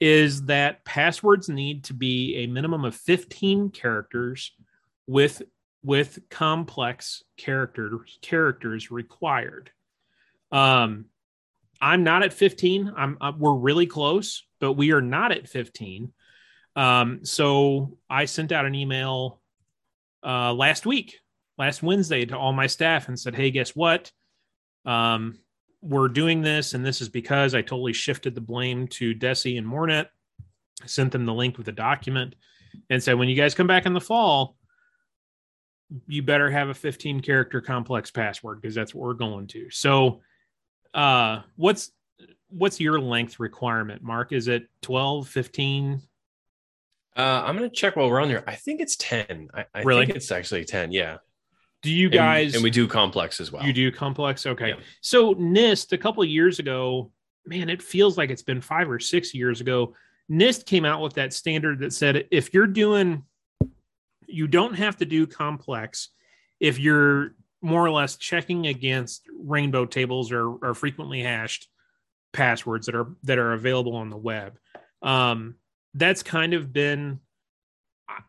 is 0.00 0.46
that 0.46 0.84
passwords 0.84 1.48
need 1.48 1.84
to 1.84 1.94
be 1.94 2.36
a 2.36 2.46
minimum 2.46 2.84
of 2.84 2.94
15 2.94 3.70
characters 3.70 4.52
with 5.06 5.42
with 5.82 6.18
complex 6.28 7.22
character 7.36 8.00
characters 8.20 8.90
required. 8.90 9.70
Um, 10.50 11.06
I'm 11.80 12.02
not 12.02 12.24
at 12.24 12.32
15. 12.32 12.92
I'm, 12.96 13.16
uh, 13.20 13.32
we're 13.38 13.54
really 13.54 13.86
close, 13.86 14.44
but 14.60 14.72
we 14.72 14.92
are 14.92 15.00
not 15.00 15.30
at 15.30 15.48
15. 15.48 16.12
Um, 16.74 17.24
so 17.24 17.96
I 18.10 18.24
sent 18.24 18.50
out 18.50 18.66
an 18.66 18.74
email 18.74 19.40
uh, 20.24 20.52
last 20.52 20.84
week, 20.84 21.18
last 21.56 21.82
Wednesday, 21.82 22.24
to 22.24 22.36
all 22.36 22.52
my 22.52 22.66
staff 22.66 23.08
and 23.08 23.18
said, 23.18 23.34
"Hey, 23.34 23.50
guess 23.50 23.74
what? 23.74 24.10
Um, 24.84 25.38
we're 25.80 26.08
doing 26.08 26.42
this, 26.42 26.74
and 26.74 26.84
this 26.84 27.00
is 27.00 27.08
because 27.08 27.54
I 27.54 27.62
totally 27.62 27.92
shifted 27.92 28.34
the 28.34 28.40
blame 28.40 28.88
to 28.88 29.14
DESE 29.14 29.56
and 29.56 29.66
MOREnet. 29.66 30.06
I 30.82 30.86
sent 30.86 31.12
them 31.12 31.26
the 31.26 31.34
link 31.34 31.56
with 31.56 31.66
the 31.66 31.72
document 31.72 32.34
and 32.90 33.02
said, 33.02 33.18
when 33.18 33.28
you 33.28 33.36
guys 33.36 33.54
come 33.54 33.66
back 33.66 33.86
in 33.86 33.92
the 33.92 34.00
fall, 34.00 34.56
you 36.06 36.22
better 36.22 36.50
have 36.50 36.68
a 36.68 36.74
15 36.74 37.20
character 37.20 37.60
complex 37.60 38.10
password 38.10 38.60
because 38.60 38.74
that's 38.74 38.94
what 38.94 39.06
we're 39.06 39.14
going 39.14 39.46
to. 39.48 39.70
So, 39.70 40.20
uh, 40.94 41.42
what's 41.56 41.90
what's 42.50 42.80
your 42.80 43.00
length 43.00 43.40
requirement, 43.40 44.02
Mark? 44.02 44.32
Is 44.32 44.48
it 44.48 44.68
12, 44.82 45.28
15? 45.28 46.02
Uh, 47.16 47.42
I'm 47.44 47.56
gonna 47.56 47.68
check 47.68 47.96
while 47.96 48.08
we're 48.08 48.20
on 48.20 48.28
there. 48.28 48.44
I 48.46 48.54
think 48.54 48.80
it's 48.80 48.94
ten. 48.94 49.50
I, 49.52 49.64
I 49.74 49.82
really? 49.82 50.06
think 50.06 50.16
it's 50.16 50.30
actually 50.30 50.64
ten. 50.64 50.92
Yeah. 50.92 51.18
Do 51.82 51.92
you 51.92 52.08
guys? 52.08 52.48
And, 52.48 52.56
and, 52.56 52.64
we 52.64 52.70
do 52.70 52.88
complex 52.88 53.40
as 53.40 53.52
well. 53.52 53.64
You 53.64 53.72
do 53.72 53.92
complex. 53.92 54.46
Okay. 54.46 54.70
Yeah. 54.70 54.76
So 55.00 55.34
NIST 55.34 55.92
a 55.92 55.98
couple 55.98 56.22
of 56.22 56.28
years 56.28 56.58
ago, 56.58 57.12
man, 57.46 57.70
it 57.70 57.82
feels 57.82 58.18
like 58.18 58.30
it's 58.30 58.42
been 58.42 58.60
five 58.60 58.90
or 58.90 58.98
six 58.98 59.34
years 59.34 59.60
ago. 59.60 59.94
NIST 60.30 60.66
came 60.66 60.84
out 60.84 61.00
with 61.00 61.14
that 61.14 61.32
standard 61.32 61.78
that 61.80 61.92
said 61.92 62.26
if 62.30 62.52
you're 62.52 62.66
doing, 62.66 63.24
you 64.26 64.48
don't 64.48 64.74
have 64.74 64.96
to 64.98 65.04
do 65.04 65.26
complex 65.26 66.10
if 66.60 66.78
you're 66.78 67.34
more 67.62 67.84
or 67.84 67.90
less 67.90 68.16
checking 68.16 68.66
against 68.66 69.22
rainbow 69.38 69.84
tables 69.84 70.32
or, 70.32 70.50
or 70.50 70.74
frequently 70.74 71.22
hashed 71.22 71.68
passwords 72.32 72.86
that 72.86 72.94
are 72.94 73.14
that 73.24 73.38
are 73.38 73.52
available 73.52 73.96
on 73.96 74.10
the 74.10 74.16
web. 74.16 74.58
Um, 75.02 75.56
that's 75.94 76.22
kind 76.22 76.54
of 76.54 76.72
been 76.72 77.20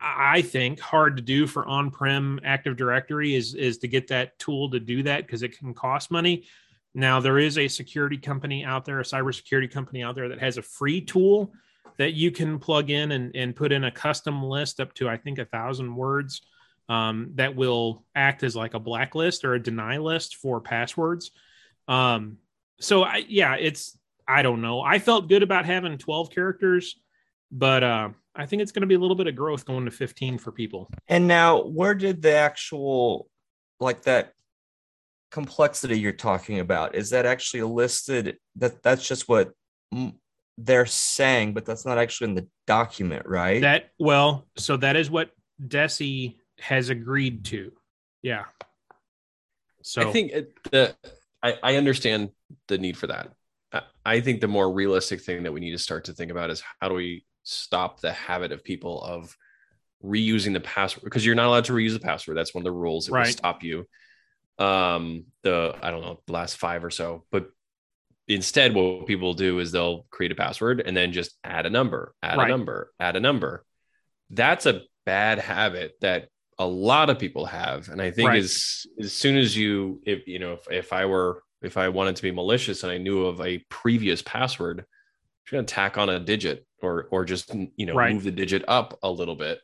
I 0.01 0.41
think 0.41 0.79
hard 0.79 1.17
to 1.17 1.23
do 1.23 1.47
for 1.47 1.65
on-prem 1.65 2.39
Active 2.43 2.75
Directory 2.75 3.35
is 3.35 3.55
is 3.55 3.77
to 3.79 3.87
get 3.87 4.07
that 4.09 4.37
tool 4.37 4.69
to 4.71 4.79
do 4.79 5.03
that 5.03 5.25
because 5.25 5.43
it 5.43 5.57
can 5.57 5.73
cost 5.73 6.11
money. 6.11 6.45
Now 6.93 7.19
there 7.19 7.39
is 7.39 7.57
a 7.57 7.67
security 7.67 8.17
company 8.17 8.65
out 8.65 8.85
there, 8.85 8.99
a 8.99 9.03
cybersecurity 9.03 9.71
company 9.71 10.03
out 10.03 10.15
there 10.15 10.29
that 10.29 10.39
has 10.39 10.57
a 10.57 10.61
free 10.61 11.01
tool 11.01 11.53
that 11.97 12.13
you 12.13 12.31
can 12.31 12.59
plug 12.59 12.89
in 12.89 13.11
and, 13.11 13.35
and 13.35 13.55
put 13.55 13.71
in 13.71 13.83
a 13.83 13.91
custom 13.91 14.43
list 14.43 14.79
up 14.79 14.93
to 14.95 15.07
I 15.07 15.17
think 15.17 15.37
a 15.37 15.45
thousand 15.45 15.95
words 15.95 16.41
um, 16.87 17.31
that 17.35 17.55
will 17.55 18.03
act 18.15 18.43
as 18.43 18.55
like 18.55 18.73
a 18.73 18.79
blacklist 18.79 19.45
or 19.45 19.53
a 19.53 19.61
deny 19.61 19.97
list 19.97 20.37
for 20.37 20.59
passwords. 20.59 21.31
Um, 21.87 22.37
so 22.79 23.03
I 23.03 23.23
yeah, 23.27 23.55
it's 23.55 23.97
I 24.27 24.41
don't 24.41 24.61
know. 24.61 24.81
I 24.81 24.99
felt 24.99 25.29
good 25.29 25.43
about 25.43 25.65
having 25.65 25.97
12 25.97 26.31
characters, 26.31 26.99
but 27.51 27.83
uh, 27.83 28.09
I 28.35 28.45
think 28.45 28.61
it's 28.61 28.71
going 28.71 28.81
to 28.81 28.87
be 28.87 28.95
a 28.95 28.99
little 28.99 29.15
bit 29.15 29.27
of 29.27 29.35
growth 29.35 29.65
going 29.65 29.85
to 29.85 29.91
15 29.91 30.37
for 30.37 30.51
people. 30.51 30.89
And 31.07 31.27
now, 31.27 31.63
where 31.63 31.95
did 31.95 32.21
the 32.21 32.33
actual, 32.33 33.27
like 33.79 34.03
that 34.03 34.33
complexity 35.31 35.99
you're 35.99 36.11
talking 36.11 36.59
about, 36.59 36.95
is 36.95 37.09
that 37.11 37.25
actually 37.25 37.63
listed? 37.63 38.37
That 38.55 38.83
that's 38.83 39.07
just 39.07 39.27
what 39.27 39.53
they're 40.57 40.85
saying, 40.85 41.53
but 41.53 41.65
that's 41.65 41.85
not 41.85 41.97
actually 41.97 42.29
in 42.29 42.35
the 42.35 42.47
document, 42.67 43.25
right? 43.25 43.61
That 43.61 43.91
well, 43.97 44.47
so 44.57 44.77
that 44.77 44.95
is 44.95 45.09
what 45.09 45.31
DESE 45.65 46.35
has 46.59 46.89
agreed 46.89 47.45
to. 47.45 47.71
Yeah. 48.21 48.45
So 49.81 50.07
I 50.07 50.11
think 50.11 50.31
it, 50.31 50.53
the 50.71 50.95
I, 51.41 51.57
I 51.63 51.75
understand 51.77 52.29
the 52.67 52.77
need 52.77 52.97
for 52.97 53.07
that. 53.07 53.31
I, 53.71 53.81
I 54.05 54.21
think 54.21 54.41
the 54.41 54.47
more 54.47 54.71
realistic 54.71 55.21
thing 55.21 55.43
that 55.43 55.51
we 55.51 55.61
need 55.61 55.71
to 55.71 55.77
start 55.77 56.05
to 56.05 56.13
think 56.13 56.31
about 56.31 56.49
is 56.49 56.61
how 56.81 56.89
do 56.89 56.95
we 56.95 57.23
stop 57.49 57.99
the 57.99 58.11
habit 58.11 58.51
of 58.51 58.63
people 58.63 59.01
of 59.03 59.35
reusing 60.03 60.53
the 60.53 60.59
password 60.59 61.03
because 61.03 61.25
you're 61.25 61.35
not 61.35 61.47
allowed 61.47 61.65
to 61.65 61.73
reuse 61.73 61.93
the 61.93 61.99
password. 61.99 62.37
That's 62.37 62.53
one 62.53 62.61
of 62.61 62.65
the 62.65 62.71
rules. 62.71 63.07
It 63.07 63.11
Right. 63.11 63.25
will 63.25 63.31
stop 63.33 63.63
you. 63.63 63.87
Um, 64.57 65.25
the 65.43 65.75
I 65.81 65.89
don't 65.91 66.01
know 66.01 66.21
the 66.25 66.33
last 66.33 66.57
five 66.57 66.83
or 66.83 66.89
so, 66.89 67.25
but 67.31 67.47
instead, 68.27 68.73
what 68.73 69.07
people 69.07 69.33
do 69.33 69.59
is 69.59 69.71
they'll 69.71 70.05
create 70.11 70.31
a 70.31 70.35
password 70.35 70.81
and 70.85 70.95
then 70.95 71.11
just 71.11 71.37
add 71.43 71.65
a 71.65 71.69
number, 71.69 72.13
add 72.21 72.37
Right. 72.37 72.47
a 72.47 72.49
number, 72.49 72.91
add 72.99 73.15
a 73.15 73.19
number. 73.19 73.65
That's 74.29 74.65
a 74.65 74.83
bad 75.05 75.39
habit 75.39 75.93
that 76.01 76.29
a 76.59 76.67
lot 76.67 77.09
of 77.09 77.17
people 77.19 77.45
have, 77.45 77.87
and 77.87 78.01
I 78.01 78.11
think 78.11 78.27
Right. 78.27 78.39
as 78.43 78.85
as 78.99 79.13
soon 79.13 79.37
as 79.37 79.55
you, 79.57 80.01
if 80.05 80.27
you 80.27 80.39
know, 80.39 80.53
if, 80.53 80.69
if 80.69 80.93
I 80.93 81.05
were 81.05 81.41
if 81.61 81.75
I 81.77 81.89
wanted 81.89 82.15
to 82.17 82.21
be 82.21 82.31
malicious 82.31 82.83
and 82.83 82.91
I 82.91 82.97
knew 82.97 83.25
of 83.25 83.41
a 83.41 83.57
previous 83.69 84.21
password, 84.21 84.85
I'm 85.51 85.63
just 85.63 85.73
gonna 85.73 85.83
tack 85.83 85.97
on 85.97 86.09
a 86.09 86.19
digit 86.19 86.65
or 86.81 87.07
or 87.11 87.25
just 87.25 87.53
you 87.75 87.85
know 87.85 87.93
Right. 87.95 88.13
move 88.13 88.23
the 88.23 88.31
digit 88.31 88.63
up 88.67 88.97
a 89.03 89.09
little 89.11 89.35
bit 89.35 89.59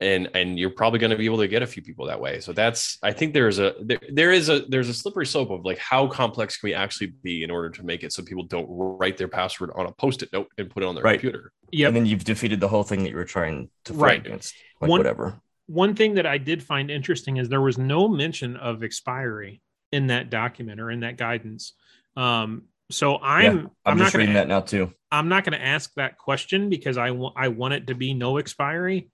and 0.00 0.30
and 0.34 0.58
you're 0.58 0.70
probably 0.70 0.98
going 0.98 1.10
to 1.10 1.16
be 1.16 1.24
able 1.26 1.38
to 1.38 1.48
get 1.48 1.62
a 1.62 1.66
few 1.66 1.82
people 1.82 2.06
that 2.06 2.18
way 2.20 2.40
so 2.40 2.52
that's 2.52 2.96
i 3.02 3.12
think 3.12 3.34
there's 3.34 3.58
a 3.58 3.74
there, 3.82 3.98
there 4.12 4.32
is 4.32 4.48
a 4.48 4.60
there's 4.68 4.88
a 4.88 4.94
slippery 4.94 5.26
slope 5.26 5.50
of 5.50 5.64
like 5.64 5.78
how 5.78 6.06
complex 6.06 6.56
can 6.58 6.68
we 6.68 6.74
actually 6.74 7.08
be 7.22 7.42
in 7.42 7.50
order 7.50 7.68
to 7.70 7.82
make 7.82 8.02
it 8.02 8.12
so 8.12 8.22
people 8.22 8.44
don't 8.44 8.66
write 8.70 9.16
their 9.18 9.28
password 9.28 9.70
on 9.74 9.86
a 9.86 9.92
post-it 9.92 10.32
note 10.32 10.46
and 10.58 10.70
put 10.70 10.82
it 10.82 10.86
on 10.86 10.94
their 10.94 11.04
Right. 11.04 11.20
computer 11.20 11.52
yep. 11.70 11.88
And 11.88 11.96
then 11.96 12.06
you've 12.06 12.24
defeated 12.24 12.60
the 12.60 12.68
whole 12.68 12.82
thing 12.82 13.02
that 13.02 13.10
you 13.10 13.16
were 13.16 13.24
trying 13.24 13.68
to 13.84 13.92
fight 13.92 14.00
Right. 14.02 14.26
against. 14.26 14.54
Like 14.80 14.88
One- 14.90 15.00
whatever. 15.00 15.40
one 15.66 15.94
thing 15.94 16.14
that 16.14 16.26
I 16.26 16.38
did 16.38 16.62
find 16.62 16.90
interesting 16.90 17.36
is 17.36 17.48
there 17.48 17.60
was 17.60 17.76
no 17.78 18.08
mention 18.08 18.56
of 18.56 18.82
expiry 18.82 19.60
in 19.92 20.06
that 20.08 20.30
document 20.30 20.80
or 20.80 20.90
in 20.90 21.00
that 21.00 21.16
guidance. 21.16 21.74
Um, 22.16 22.64
so 22.90 23.18
I'm 23.18 23.42
Yeah, 23.44 23.50
I'm, 23.50 23.70
I'm, 23.86 23.98
not 23.98 24.04
just 24.04 24.12
going 24.14 24.20
reading 24.26 24.34
to 24.34 24.40
that 24.40 24.48
now 24.48 24.60
too. 24.60 24.92
I'm 25.10 25.28
not 25.28 25.44
going 25.44 25.58
to 25.58 25.64
ask 25.64 25.92
that 25.94 26.18
question 26.18 26.68
because 26.70 26.96
I 26.96 27.10
want 27.12 27.34
I 27.36 27.48
want 27.48 27.74
it 27.74 27.86
to 27.88 27.94
be 27.94 28.14
no 28.14 28.36
expiry. 28.38 29.10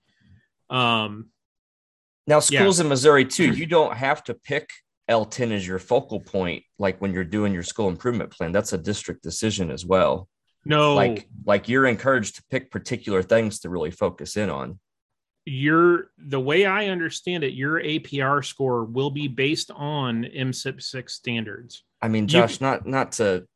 Um, 0.71 1.31
Now, 2.27 2.37
Yeah. 2.37 2.41
schools 2.61 2.81
in 2.81 2.89
Missouri 2.89 3.25
too, 3.25 3.53
you 3.53 3.67
don't 3.67 3.97
have 3.97 4.25
to 4.25 4.35
pick 4.35 4.71
L10 5.09 5.53
as 5.53 5.67
your 5.67 5.79
focal 5.79 6.19
point, 6.21 6.65
like 6.79 7.01
when 7.01 7.13
you're 7.13 7.23
doing 7.25 7.53
your 7.55 7.63
school 7.63 7.89
improvement 7.89 8.31
plan. 8.33 8.51
That's 8.53 8.73
a 8.73 8.79
district 8.79 9.23
decision 9.23 9.71
as 9.71 9.87
well. 9.87 10.29
no, 10.65 10.95
Like, 10.95 11.29
like 11.45 11.69
you're 11.69 11.87
encouraged 11.87 12.35
to 12.37 12.43
pick 12.51 12.73
particular 12.73 13.23
things 13.23 13.61
to 13.61 13.69
really 13.69 13.93
focus 13.93 14.37
in 14.37 14.51
on. 14.51 14.81
your 15.45 16.11
the 16.19 16.41
way 16.41 16.67
I 16.67 16.89
understand 16.89 17.45
it, 17.45 17.53
your 17.55 17.81
APR 17.81 18.45
score 18.45 18.85
will 18.85 19.11
be 19.13 19.29
based 19.29 19.71
on 19.71 20.25
MSIP 20.25 20.83
six 20.83 21.15
standards. 21.15 21.85
I 22.03 22.09
mean, 22.09 22.25
You- 22.25 22.29
Josh, 22.31 22.61
not 22.61 22.85
not 22.85 23.13
to 23.13 23.47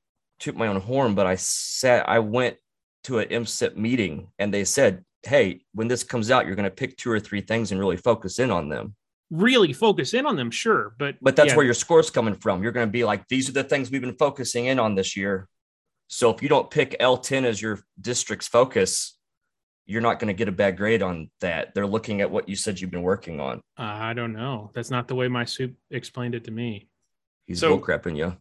toot 0.40 0.57
my 0.57 0.66
own 0.66 0.81
horn, 0.81 1.14
but 1.14 1.26
I 1.26 1.37
said 1.37 2.03
I 2.07 2.18
went 2.18 2.57
to 3.05 3.18
an 3.20 3.29
MSIP 3.29 3.76
meeting 3.76 4.29
and 4.38 4.53
they 4.53 4.64
said, 4.64 5.05
"Hey, 5.22 5.62
when 5.72 5.88
this 5.88 6.03
comes 6.03 6.31
out, 6.31 6.46
you're 6.46 6.57
going 6.57 6.64
to 6.68 6.74
pick 6.74 6.96
two 6.96 7.11
or 7.11 7.20
three 7.20 7.40
things 7.40 7.70
and 7.70 7.79
really 7.81 7.96
focus 7.96 8.38
in 8.38 8.50
on 8.50 8.68
them." 8.68 8.94
Really 9.31 9.72
focus 9.72 10.12
in 10.12 10.26
on 10.26 10.35
them, 10.35 10.50
sure, 10.50 10.94
but 10.98 11.14
But 11.22 11.37
that's 11.37 11.50
yeah, 11.50 11.57
where 11.57 11.64
your 11.64 11.74
score's 11.74 12.11
coming 12.11 12.35
from. 12.35 12.62
You're 12.62 12.72
going 12.72 12.88
to 12.88 12.90
be 12.90 13.05
like, 13.05 13.29
"These 13.29 13.48
are 13.48 13.53
the 13.53 13.62
things 13.64 13.90
we've 13.90 14.00
been 14.00 14.16
focusing 14.16 14.66
in 14.66 14.79
on 14.81 14.96
this 14.96 15.16
year." 15.16 15.48
So 16.09 16.31
if 16.35 16.42
you 16.42 16.48
don't 16.48 16.68
pick 16.68 16.96
L10 16.98 17.44
as 17.44 17.62
your 17.62 17.79
district's 18.00 18.48
focus, 18.48 19.16
you're 19.87 20.00
not 20.00 20.18
going 20.18 20.26
to 20.26 20.35
get 20.35 20.48
a 20.48 20.53
bad 20.53 20.76
grade 20.76 21.03
on 21.03 21.31
that. 21.40 21.72
They're 21.74 21.87
looking 21.87 22.20
at 22.20 22.31
what 22.31 22.48
you 22.48 22.57
said 22.57 22.81
you've 22.81 22.90
been 22.90 23.03
working 23.03 23.38
on. 23.38 23.59
uh, 23.79 23.83
I 23.83 24.12
don't 24.14 24.33
know. 24.33 24.70
That's 24.74 24.90
not 24.90 25.07
the 25.07 25.14
way 25.14 25.29
my 25.29 25.44
soup 25.44 25.74
explained 25.90 26.35
it 26.35 26.44
to 26.44 26.50
me. 26.50 26.88
He's 27.46 27.61
So- 27.61 27.68
bull 27.76 27.87
crapping 27.87 28.16
you. 28.16 28.37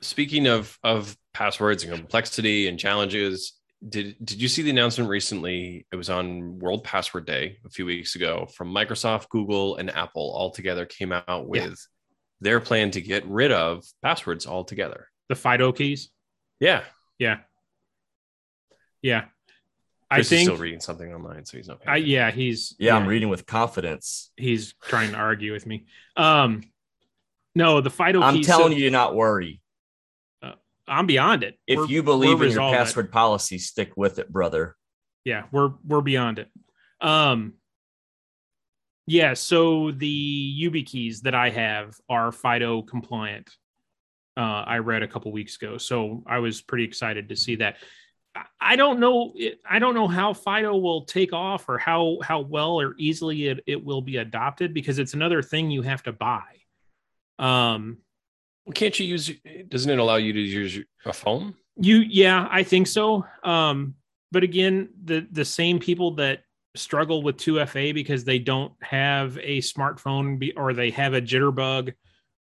Speaking 0.00 0.46
of 0.46 0.78
of 0.82 1.16
passwords 1.32 1.84
and 1.84 1.92
complexity 1.92 2.68
and 2.68 2.78
challenges 2.78 3.54
did 3.86 4.16
did 4.24 4.40
you 4.40 4.48
see 4.48 4.62
the 4.62 4.70
announcement 4.70 5.10
recently 5.10 5.86
it 5.92 5.96
was 5.96 6.08
on 6.08 6.58
world 6.58 6.82
password 6.84 7.26
day 7.26 7.58
a 7.66 7.68
few 7.68 7.84
weeks 7.84 8.14
ago 8.16 8.46
from 8.54 8.72
microsoft 8.72 9.28
google 9.28 9.76
and 9.76 9.90
apple 9.90 10.32
all 10.34 10.50
together 10.50 10.86
came 10.86 11.12
out 11.12 11.46
with 11.48 11.86
their 12.40 12.60
plan 12.60 12.90
to 12.90 13.00
get 13.00 13.26
rid 13.26 13.52
of 13.52 13.84
passwords 14.02 14.46
altogether 14.46 15.08
The 15.28 15.34
Fido 15.34 15.72
keys. 15.72 16.10
yeah 16.60 16.84
Yeah. 17.18 17.38
Yeah. 19.02 19.24
I 20.10 20.16
Chris 20.16 20.26
is 20.26 20.30
think 20.30 20.48
still 20.48 20.56
reading 20.56 20.80
something 20.80 21.12
online 21.12 21.44
so 21.44 21.56
he's 21.58 21.68
not 21.68 21.80
paying 21.82 21.94
I, 21.94 21.96
yeah, 21.98 22.30
he's 22.30 22.74
Yeah, 22.78 22.96
I'm 22.96 23.06
reading 23.06 23.28
with 23.28 23.44
confidence. 23.46 24.30
he's 24.36 24.74
trying 24.82 25.10
to 25.12 25.16
argue 25.16 25.52
with 25.52 25.66
me. 25.66 25.86
Um 26.16 26.62
no, 27.54 27.80
the 27.80 27.90
Fido 27.90 28.20
I'm 28.22 28.34
keys. 28.36 28.46
telling 28.46 28.72
you 28.72 28.84
to 28.86 28.90
not 28.90 29.14
worry. 29.14 29.60
I'm 30.86 31.06
beyond 31.06 31.42
it. 31.44 31.58
If 31.66 31.78
We're- 31.78 31.88
you 31.90 32.02
believe 32.02 32.32
in 32.32 32.38
your 32.38 32.46
resolved 32.48 32.74
it. 32.74 32.78
password 32.78 33.12
policy, 33.12 33.58
stick 33.58 33.92
with 33.96 34.18
it, 34.18 34.30
brother. 34.32 34.76
yeah, 35.24 35.44
we're 35.52 35.72
we're 35.84 36.02
beyond 36.02 36.38
it. 36.38 36.50
Um 37.00 37.54
yeah, 39.06 39.34
so 39.34 39.90
the 39.90 40.54
YubiKeys 40.62 41.20
that 41.22 41.34
I 41.34 41.50
have 41.50 41.94
are 42.08 42.32
Fido 42.32 42.80
compliant. 42.82 43.50
Uh, 44.36 44.40
I 44.66 44.78
read 44.78 45.02
a 45.02 45.08
couple 45.08 45.30
weeks 45.30 45.56
ago, 45.56 45.76
so 45.78 46.24
I 46.26 46.38
was 46.38 46.62
pretty 46.62 46.84
excited 46.84 47.28
to 47.28 47.36
see 47.36 47.56
that. 47.56 47.76
I- 48.34 48.46
I 48.60 48.76
don't 48.76 48.98
know. 49.00 49.34
I 49.68 49.78
don't 49.78 49.94
know 49.94 50.08
how 50.08 50.32
Fido 50.32 50.74
will 50.76 51.04
take 51.04 51.32
off, 51.34 51.68
or 51.68 51.76
how 51.78 52.18
how 52.22 52.40
well 52.40 52.80
or 52.80 52.94
easily 52.98 53.46
it, 53.48 53.60
it 53.66 53.84
will 53.84 54.00
be 54.02 54.16
adopted, 54.16 54.72
because 54.74 54.98
it's 54.98 55.12
another 55.14 55.42
thing 55.42 55.70
you 55.70 55.82
have 55.82 56.02
to 56.04 56.12
buy. 56.12 56.42
Um, 57.38 57.98
Well, 58.64 58.72
can't 58.72 58.98
you 58.98 59.06
use 59.06 59.30
doesn't 59.68 59.90
it 59.90 59.98
allow 59.98 60.16
you 60.16 60.32
to 60.32 60.40
use 60.40 60.78
a 61.04 61.12
phone 61.12 61.54
You 61.76 61.98
yeah, 61.98 62.48
I 62.50 62.62
think 62.62 62.86
so. 62.86 63.26
Um, 63.42 63.94
but 64.32 64.42
again, 64.42 64.90
the 65.04 65.26
the 65.30 65.44
same 65.44 65.78
people 65.78 66.14
that 66.16 66.44
struggle 66.76 67.22
with 67.22 67.36
2FA 67.36 67.94
because 67.94 68.24
they 68.24 68.38
don't 68.38 68.72
have 68.82 69.38
a 69.38 69.58
smartphone 69.58 70.38
be, 70.38 70.52
or 70.56 70.72
they 70.72 70.90
have 70.90 71.14
a 71.14 71.20
jitterbug 71.20 71.94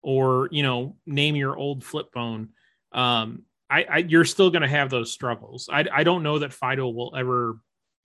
or 0.03 0.49
you 0.51 0.63
know, 0.63 0.97
name 1.07 1.37
your 1.37 1.57
old 1.57 1.85
flip 1.85 2.09
phone. 2.13 2.51
Um, 2.93 3.43
I, 3.71 3.85
I 3.85 3.99
you're 3.99 4.25
still 4.25 4.51
gonna 4.51 4.69
have 4.69 4.91
those 4.91 5.13
struggles. 5.13 5.69
I 5.73 5.87
I 5.93 6.05
don't 6.05 6.23
know 6.23 6.39
that 6.41 6.53
Fido 6.53 6.89
will 6.89 7.15
ever 7.17 7.59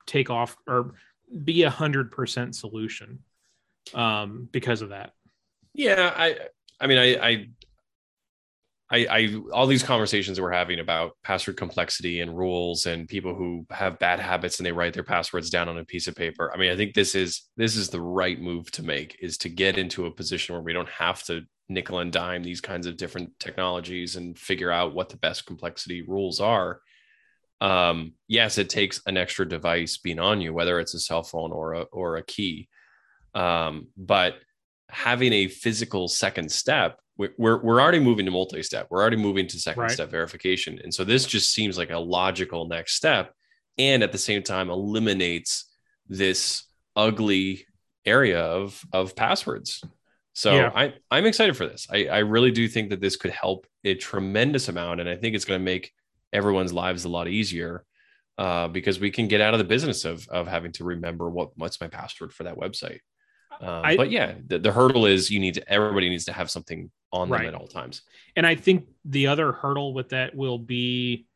take 0.06 0.30
off 0.30 0.56
or 0.67 0.93
be 1.43 1.63
a 1.63 1.69
hundred 1.69 2.12
percent 2.12 2.56
solution 2.56 3.19
um 3.93 4.47
because 4.51 4.82
of 4.82 4.89
that. 4.89 5.13
Yeah, 5.73 6.13
I 6.15 6.38
I 6.80 6.88
mean 6.88 6.97
I 6.97 7.27
I 7.27 7.49
I, 8.89 9.08
I 9.10 9.36
all 9.52 9.67
these 9.67 9.84
conversations 9.84 10.39
we're 10.39 10.52
having 10.52 10.80
about 10.80 11.12
password 11.23 11.58
complexity 11.58 12.21
and 12.21 12.38
rules 12.38 12.86
and 12.86 13.08
people 13.08 13.36
who 13.36 13.65
have 13.69 14.00
bad 14.00 14.19
habits 14.19 14.60
and 14.60 14.65
they 14.65 14.71
write 14.71 14.93
their 14.93 15.04
passwords 15.04 15.50
down 15.50 15.67
on 15.67 15.78
a 15.78 15.86
piece 15.86 16.08
of 16.08 16.15
paper. 16.15 16.52
I 16.54 16.58
mean, 16.58 16.71
I 16.71 16.78
think 16.78 16.93
this 16.93 17.13
is 17.13 17.43
this 17.58 17.76
is 17.76 17.89
the 17.89 18.02
right 18.02 18.39
move 18.39 18.71
to 18.71 18.84
make 18.84 19.17
is 19.19 19.38
to 19.39 19.50
get 19.50 19.78
into 19.78 20.06
a 20.06 20.12
position 20.12 20.56
where 20.56 20.62
we 20.62 20.73
don't 20.73 20.89
have 20.89 21.21
to 21.23 21.41
nickel 21.67 22.00
and 22.00 22.13
dime 22.13 22.43
these 22.43 22.62
kinds 22.62 22.88
of 22.88 22.95
different 22.95 23.38
technologies 23.39 24.15
and 24.15 24.39
figure 24.39 24.71
out 24.71 24.95
what 24.95 25.10
the 25.10 25.17
best 25.17 25.45
complexity 25.45 26.02
rules 26.02 26.39
are. 26.39 26.80
Um, 27.60 28.13
yes, 28.30 28.58
it 28.58 28.69
takes 28.69 29.02
an 29.06 29.17
extra 29.17 29.48
device 29.48 29.98
being 29.98 30.19
on 30.19 30.40
you, 30.40 30.54
whether 30.54 30.79
it's 30.79 30.94
a 30.94 31.00
cell 31.00 31.23
phone 31.23 31.52
or 31.52 31.73
a 31.73 31.81
or 31.92 32.15
a 32.15 32.23
key. 32.23 32.69
Um, 33.35 33.88
but 33.98 34.35
having 34.90 35.33
a 35.33 35.50
physical 35.50 36.08
second 36.08 36.50
step 36.50 37.02
we're, 37.18 37.58
we're 37.62 37.82
already 37.82 38.00
moving 38.00 38.26
to 38.26 38.32
multi-step 38.32 38.88
we're 38.90 39.02
already 39.02 39.18
moving 39.18 39.48
to 39.48 39.60
second 39.60 39.82
Right. 39.84 39.92
step 39.92 40.10
verification 40.12 40.80
and 40.84 40.94
so 40.94 41.04
this 41.04 41.26
just 41.26 41.52
seems 41.54 41.78
like 41.78 41.90
a 41.90 41.98
logical 41.98 42.68
next 42.68 42.96
step 42.96 43.34
and 43.78 44.04
at 44.04 44.12
the 44.12 44.18
same 44.18 44.44
time 44.44 44.70
eliminates 44.70 45.65
this 46.08 46.63
ugly 46.96 47.65
area 48.06 48.40
of 48.42 48.82
of 48.94 49.15
passwords 49.15 49.84
so 50.34 50.56
Yeah. 50.56 50.72
I, 50.76 50.94
i'm 51.12 51.26
excited 51.26 51.58
for 51.58 51.68
this 51.68 51.88
I, 51.92 52.06
I 52.08 52.18
really 52.20 52.52
do 52.52 52.68
think 52.68 52.90
that 52.92 53.02
this 53.02 53.15
could 53.15 53.32
help 53.32 53.68
a 53.84 53.96
tremendous 53.96 54.68
amount 54.70 55.00
and 55.02 55.10
i 55.10 55.15
think 55.15 55.36
it's 55.36 55.46
going 55.46 55.60
to 55.60 55.65
make 55.65 55.92
everyone's 56.34 56.74
lives 56.74 57.06
a 57.06 57.10
lot 57.10 57.28
easier 57.28 57.84
uh, 58.38 58.68
because 58.68 59.00
we 59.00 59.10
can 59.10 59.28
get 59.28 59.42
out 59.42 59.56
of 59.56 59.58
the 59.58 59.63
business 59.63 60.06
of 60.06 60.28
of 60.28 60.48
having 60.48 60.72
to 60.74 60.84
remember 60.84 61.28
what 61.30 61.58
what's 61.58 61.82
my 61.82 61.88
password 61.88 62.32
for 62.32 62.44
that 62.44 62.56
website. 62.56 63.00
Um, 63.62 63.85
I- 63.85 63.97
but 63.97 64.12
yeah, 64.12 64.35
the, 64.45 64.60
the 64.60 64.71
hurdle 64.71 65.05
is 65.05 65.29
you 65.31 65.39
need 65.39 65.55
to 65.55 65.69
everybody 65.71 66.10
needs 66.10 66.25
to 66.25 66.33
have 66.33 66.49
something 66.49 66.91
on 67.12 67.29
them 67.29 67.39
Right. 67.39 67.47
at 67.47 67.55
all 67.55 67.67
times. 67.67 68.01
And 68.35 68.45
I 68.45 68.55
think 68.55 68.87
the 69.05 69.27
other 69.27 69.51
hurdle 69.51 69.93
with 69.93 70.10
that 70.10 70.35
will 70.35 70.60
be 70.60 71.27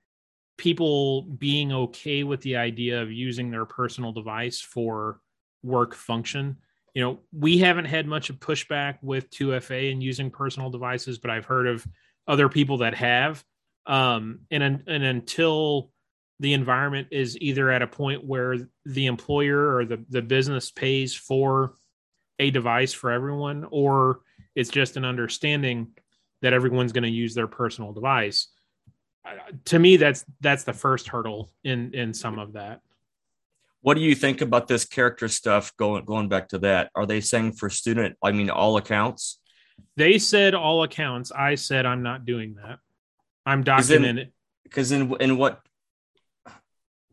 people 0.58 1.24
being 1.24 1.72
okay 1.72 2.24
with 2.24 2.42
the 2.42 2.58
idea 2.58 3.02
of 3.02 3.12
using 3.12 3.50
their 3.50 3.66
personal 3.66 4.12
device 4.12 4.60
for 4.60 5.20
work 5.64 5.96
function. 5.96 6.58
You 6.94 7.04
know, 7.04 7.20
we 7.32 7.58
haven't 7.60 7.86
had 7.86 8.06
much 8.06 8.30
of 8.30 8.40
pushback 8.40 8.98
with 9.02 9.30
2FA 9.32 9.92
and 9.92 10.04
using 10.04 10.30
personal 10.30 10.70
devices, 10.70 11.18
but 11.20 11.32
I've 11.32 11.46
heard 11.46 11.68
of 11.68 11.86
other 12.28 12.50
people 12.50 12.80
that 12.80 12.94
have. 12.96 13.44
Um, 13.88 14.42
and 14.52 14.62
and 14.86 15.04
until 15.04 15.92
the 16.40 16.54
environment 16.54 17.08
is 17.12 17.38
either 17.40 17.72
at 17.72 17.82
a 17.82 17.88
point 17.88 18.26
where 18.26 18.58
the 18.86 19.06
employer 19.06 19.76
or 19.78 19.86
the, 19.86 20.04
the 20.10 20.22
business 20.22 20.70
pays 20.70 21.14
for 21.16 21.76
a 22.42 22.50
device 22.50 22.92
for 22.92 23.12
everyone, 23.12 23.68
or 23.70 24.22
it's 24.56 24.70
just 24.70 24.98
an 24.98 25.06
understanding 25.06 25.88
that 26.42 26.54
everyone's 26.54 26.92
going 26.92 27.04
to 27.04 27.10
use 27.10 27.36
their 27.36 27.48
personal 27.48 27.94
device. 27.94 28.48
Uh, 29.24 29.36
to 29.66 29.78
me, 29.80 29.96
that's 29.98 30.26
that's 30.42 30.64
the 30.64 30.74
first 30.74 31.08
hurdle 31.08 31.52
in 31.64 31.94
in 31.94 32.14
some 32.14 32.40
of 32.40 32.54
that. 32.54 32.82
What 33.82 33.94
do 33.94 34.02
you 34.02 34.16
think 34.16 34.42
about 34.42 34.68
this 34.68 34.84
character 34.86 35.28
stuff? 35.28 35.76
Going 35.78 36.04
going 36.04 36.28
back 36.28 36.50
to 36.50 36.60
that, 36.60 36.90
are 36.96 37.06
they 37.06 37.22
saying 37.22 37.54
for 37.54 37.70
student? 37.70 38.18
I 38.24 38.32
mean, 38.32 38.50
all 38.50 38.78
accounts. 38.78 39.40
They 39.96 40.18
said 40.18 40.56
all 40.56 40.84
accounts. 40.84 41.32
I 41.32 41.56
said 41.56 41.86
I'm 41.86 42.02
not 42.02 42.26
doing 42.26 42.56
that. 42.56 42.80
I'm 43.46 43.64
Is 43.78 43.90
it- 43.92 44.34
Because 44.64 44.92
in 44.92 45.16
in 45.22 45.38
what 45.38 45.62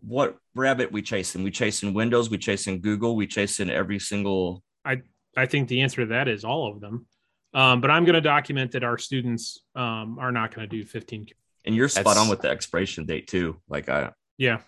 what 0.00 0.38
rabbit 0.54 0.92
we 0.92 1.02
chasing? 1.02 1.42
We 1.42 1.50
chasing 1.50 1.92
Windows. 1.92 2.30
We 2.30 2.38
chasing 2.38 2.80
Google. 2.80 3.16
We 3.16 3.26
chasing 3.26 3.68
every 3.70 3.98
single. 3.98 4.62
I 4.84 5.02
think 5.46 5.68
the 5.68 5.82
answer 5.82 6.02
to 6.02 6.06
that 6.08 6.28
is 6.28 6.44
all 6.44 6.70
of 6.70 6.80
them. 6.80 7.06
Um, 7.54 7.80
but 7.80 7.90
I'm 7.90 8.04
going 8.04 8.14
to 8.14 8.20
document 8.20 8.72
that 8.72 8.84
our 8.84 8.98
students 8.98 9.60
um, 9.74 10.18
are 10.18 10.32
not 10.32 10.54
going 10.54 10.68
to 10.68 10.76
do 10.76 10.84
15. 10.84 11.28
And 11.64 11.74
you're 11.74 11.88
spot 11.88 12.04
That's- 12.04 12.22
on 12.22 12.28
with 12.28 12.40
the 12.42 12.50
expiration 12.50 13.06
date 13.06 13.26
too. 13.26 13.60
Like 13.68 13.88
I, 13.88 14.10
Yeah, 14.36 14.60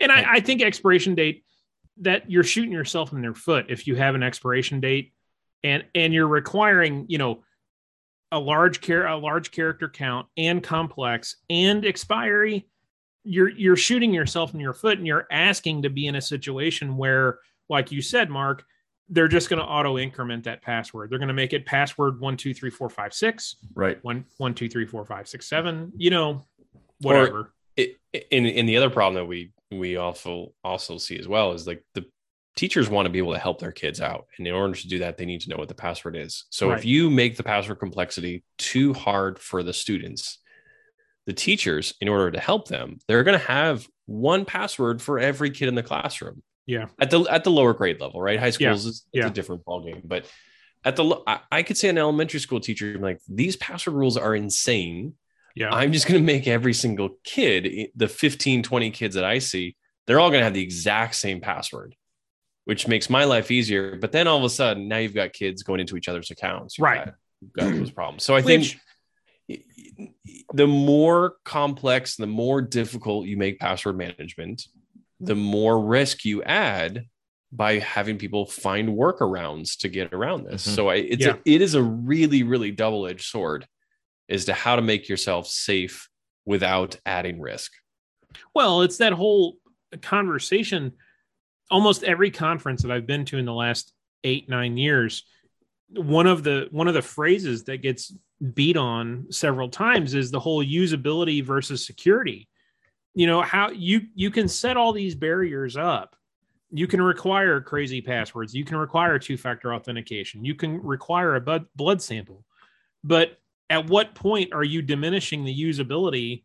and 0.00 0.12
I, 0.12 0.34
I 0.34 0.40
think 0.40 0.62
expiration 0.62 1.14
date 1.14 1.44
that 1.98 2.30
you're 2.30 2.44
shooting 2.44 2.72
yourself 2.72 3.12
in 3.12 3.20
their 3.20 3.34
foot 3.34 3.66
if 3.68 3.86
you 3.86 3.94
have 3.96 4.14
an 4.14 4.22
expiration 4.22 4.80
date, 4.80 5.12
and 5.62 5.84
and 5.94 6.12
you're 6.12 6.28
requiring 6.28 7.06
you 7.08 7.18
know 7.18 7.42
a 8.32 8.38
large 8.38 8.80
care 8.80 9.06
a 9.06 9.16
large 9.16 9.50
character 9.50 9.88
count 9.88 10.26
and 10.36 10.62
complex 10.62 11.36
and 11.48 11.84
expiry. 11.84 12.68
You're 13.24 13.50
you're 13.50 13.76
shooting 13.76 14.12
yourself 14.12 14.54
in 14.54 14.60
your 14.60 14.74
foot, 14.74 14.98
and 14.98 15.06
you're 15.06 15.26
asking 15.30 15.82
to 15.82 15.90
be 15.90 16.06
in 16.06 16.16
a 16.16 16.20
situation 16.20 16.96
where, 16.96 17.38
like 17.68 17.92
you 17.92 18.02
said, 18.02 18.28
Mark, 18.28 18.64
they're 19.08 19.28
just 19.28 19.50
going 19.50 19.58
to 19.60 19.64
auto 19.66 19.98
increment 19.98 20.44
that 20.44 20.62
password. 20.62 21.10
They're 21.10 21.18
going 21.18 21.28
to 21.28 21.34
make 21.34 21.52
it 21.52 21.66
password 21.66 22.20
one 22.20 22.36
two 22.36 22.54
three 22.54 22.70
four 22.70 22.88
five 22.88 23.12
six 23.12 23.56
right. 23.74 23.98
one 24.02 24.24
one 24.38 24.54
two 24.54 24.68
three 24.68 24.86
four 24.86 25.04
five 25.04 25.28
six 25.28 25.46
seven. 25.48 25.92
You 25.96 26.10
know, 26.10 26.44
whatever. 27.00 27.52
it, 27.76 27.96
and, 28.32 28.46
and 28.46 28.68
the 28.68 28.76
other 28.76 28.90
problem 28.90 29.14
that 29.14 29.26
we 29.26 29.52
we 29.70 29.96
also 29.96 30.52
also 30.62 30.98
see 30.98 31.18
as 31.18 31.26
well 31.28 31.52
is 31.52 31.66
like 31.66 31.84
the 31.94 32.04
teachers 32.56 32.88
want 32.88 33.06
to 33.06 33.10
be 33.10 33.18
able 33.18 33.32
to 33.32 33.38
help 33.38 33.58
their 33.58 33.72
kids 33.72 34.00
out 34.00 34.26
and 34.38 34.46
in 34.46 34.54
order 34.54 34.74
to 34.74 34.86
do 34.86 35.00
that 35.00 35.16
they 35.18 35.26
need 35.26 35.40
to 35.40 35.48
know 35.50 35.56
what 35.56 35.66
the 35.66 35.74
password 35.74 36.14
is 36.14 36.44
so 36.50 36.68
Right. 36.68 36.78
if 36.78 36.84
you 36.84 37.10
make 37.10 37.36
the 37.36 37.42
password 37.42 37.80
complexity 37.80 38.44
too 38.58 38.94
hard 38.94 39.40
for 39.40 39.64
the 39.64 39.72
students 39.72 40.38
the 41.26 41.32
teachers 41.32 41.94
in 42.00 42.06
order 42.08 42.30
to 42.30 42.38
help 42.38 42.68
them 42.68 42.98
they're 43.08 43.24
going 43.24 43.36
to 43.38 43.44
have 43.44 43.84
one 44.06 44.44
password 44.44 45.02
for 45.02 45.18
every 45.18 45.50
kid 45.50 45.66
in 45.66 45.74
the 45.74 45.82
classroom 45.82 46.44
Yeah. 46.66 46.86
at 47.00 47.10
the 47.10 47.20
at 47.30 47.44
the 47.44 47.50
lower 47.50 47.74
grade 47.74 48.00
level 48.00 48.20
right 48.22 48.38
high 48.38 48.46
Yeah. 48.46 48.50
schools 48.50 48.86
is 48.86 48.86
it's 48.86 49.06
Yeah. 49.12 49.26
a 49.26 49.30
different 49.30 49.64
ballgame 49.64 50.02
but 50.04 50.24
at 50.84 50.96
the 50.96 51.20
I, 51.26 51.40
I 51.52 51.62
could 51.62 51.76
say 51.76 51.88
an 51.88 51.98
elementary 51.98 52.40
school 52.40 52.60
teacher 52.60 52.98
like 52.98 53.20
these 53.28 53.56
password 53.56 53.94
rules 53.94 54.16
are 54.16 54.34
insane 54.34 55.14
Yeah. 55.54 55.70
I'm 55.72 55.92
just 55.92 56.06
going 56.06 56.20
to 56.20 56.24
make 56.26 56.48
every 56.48 56.74
single 56.74 57.10
kid, 57.22 57.90
the 57.94 58.08
15, 58.08 58.62
20 58.64 58.90
kids 58.90 59.14
that 59.14 59.24
I 59.24 59.38
see, 59.38 59.76
they're 60.06 60.18
all 60.18 60.30
going 60.30 60.40
to 60.40 60.44
have 60.44 60.52
the 60.54 60.62
exact 60.62 61.14
same 61.14 61.40
password, 61.40 61.94
which 62.64 62.88
makes 62.88 63.08
my 63.08 63.22
life 63.24 63.50
easier. 63.52 63.96
But 63.96 64.10
then 64.10 64.26
all 64.26 64.36
of 64.38 64.42
a 64.44 64.50
sudden, 64.50 64.88
now 64.88 64.96
you've 64.98 65.14
got 65.14 65.32
kids 65.32 65.62
going 65.62 65.78
into 65.80 65.96
each 65.96 66.08
other's 66.08 66.30
accounts. 66.32 66.76
You've 66.76 66.84
Right. 66.84 67.04
got- 67.04 67.14
you've 67.40 67.52
got 67.52 67.70
those 67.72 67.90
problems. 67.92 68.24
So 68.24 68.34
I 68.34 68.40
Which- 68.40 68.76
think 69.48 69.64
the 70.52 70.66
more 70.66 71.36
complex, 71.44 72.16
the 72.16 72.26
more 72.26 72.60
difficult 72.60 73.26
you 73.26 73.36
make 73.36 73.58
password 73.60 73.96
management, 73.96 74.66
the 75.20 75.34
more 75.34 75.80
risk 75.84 76.24
you 76.24 76.42
add 76.42 77.06
by 77.52 77.78
having 77.78 78.18
people 78.18 78.46
find 78.46 78.88
workarounds 78.88 79.78
to 79.78 79.88
get 79.88 80.12
around 80.12 80.44
this. 80.44 80.66
Mhm. 80.66 80.74
So 80.74 80.88
I, 80.88 80.96
it's 80.96 81.24
Yeah. 81.24 81.34
a, 81.36 81.38
it 81.44 81.60
is 81.62 81.74
a 81.74 81.82
really, 81.82 82.42
really 82.42 82.72
double 82.72 83.06
edged 83.06 83.26
sword 83.26 83.66
as 84.28 84.46
to 84.46 84.54
how 84.54 84.74
to 84.76 84.82
make 84.82 85.08
yourself 85.08 85.46
safe 85.46 86.08
without 86.44 86.96
adding 87.06 87.40
risk. 87.40 87.72
Well, 88.54 88.82
it's 88.82 88.98
that 88.98 89.12
whole 89.12 89.56
conversation. 90.02 90.92
Almost 91.70 92.02
every 92.02 92.30
conference 92.30 92.82
that 92.82 92.90
I've 92.90 93.06
been 93.06 93.24
to 93.26 93.38
in 93.38 93.44
the 93.44 93.52
last 93.54 93.92
eight 94.24 94.48
nine 94.48 94.76
years, 94.76 95.22
one 95.90 96.26
of 96.26 96.42
the 96.42 96.66
one 96.70 96.88
of 96.88 96.94
the 96.94 97.02
phrases 97.02 97.64
that 97.64 97.78
gets 97.78 98.12
beat 98.54 98.76
on 98.76 99.26
several 99.30 99.68
times 99.68 100.14
is 100.14 100.30
the 100.30 100.40
whole 100.40 100.64
usability 100.64 101.42
versus 101.42 101.86
security. 101.86 102.48
You 103.14 103.26
know 103.26 103.42
how 103.42 103.70
you 103.70 104.02
you 104.14 104.30
can 104.30 104.48
set 104.48 104.76
all 104.76 104.92
these 104.92 105.14
barriers 105.14 105.76
up. 105.76 106.16
You 106.70 106.86
can 106.86 107.00
require 107.00 107.60
crazy 107.60 108.00
passwords. 108.00 108.54
You 108.54 108.64
can 108.64 108.76
require 108.76 109.18
two 109.18 109.36
factor 109.36 109.72
authentication. 109.72 110.44
You 110.44 110.54
can 110.54 110.82
require 110.82 111.36
a 111.36 111.40
blood 111.40 111.66
blood 111.76 112.02
sample. 112.02 112.44
But 113.04 113.38
at 113.70 113.88
what 113.88 114.14
point 114.14 114.52
are 114.52 114.64
you 114.64 114.82
diminishing 114.82 115.44
the 115.44 115.62
usability 115.62 116.44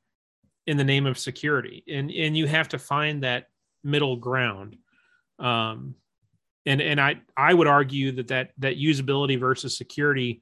in 0.68 0.78
the 0.78 0.84
name 0.84 1.06
of 1.06 1.18
security 1.18 1.84
and 1.88 2.12
and 2.12 2.38
you 2.38 2.46
have 2.48 2.70
to 2.70 2.78
find 2.78 3.24
that 3.24 3.48
middle 3.84 4.16
ground 4.16 4.78
um 5.40 5.96
and 6.66 6.82
and 6.82 7.02
i 7.02 7.20
i 7.36 7.54
would 7.54 7.68
argue 7.68 8.12
that 8.12 8.28
that 8.28 8.52
that 8.58 8.78
usability 8.78 9.40
versus 9.40 9.78
security 9.78 10.42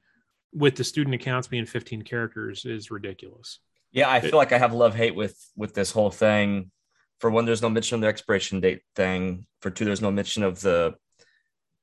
with 0.53 0.75
the 0.75 0.83
student 0.83 1.15
accounts 1.15 1.47
being 1.47 1.65
15 1.65 2.01
characters 2.01 2.65
is 2.65 2.91
ridiculous 2.91 3.59
Yeah, 3.97 4.11
I 4.11 4.21
feel 4.21 4.37
like 4.37 4.51
I 4.51 4.59
have 4.59 4.73
love 4.73 4.93
hate 4.93 5.15
with 5.15 5.35
with 5.55 5.73
this 5.73 5.91
whole 5.91 6.11
thing. 6.11 6.69
For 7.19 7.31
one, 7.31 7.45
there's 7.45 7.63
no 7.63 7.69
mention 7.69 7.95
of 7.95 8.01
the 8.01 8.07
expiration 8.07 8.59
date 8.59 8.83
thing. 8.95 9.47
For 9.63 9.71
two, 9.71 9.85
there's 9.85 10.03
no 10.03 10.11
mention 10.11 10.43
of 10.43 10.61
the 10.61 10.93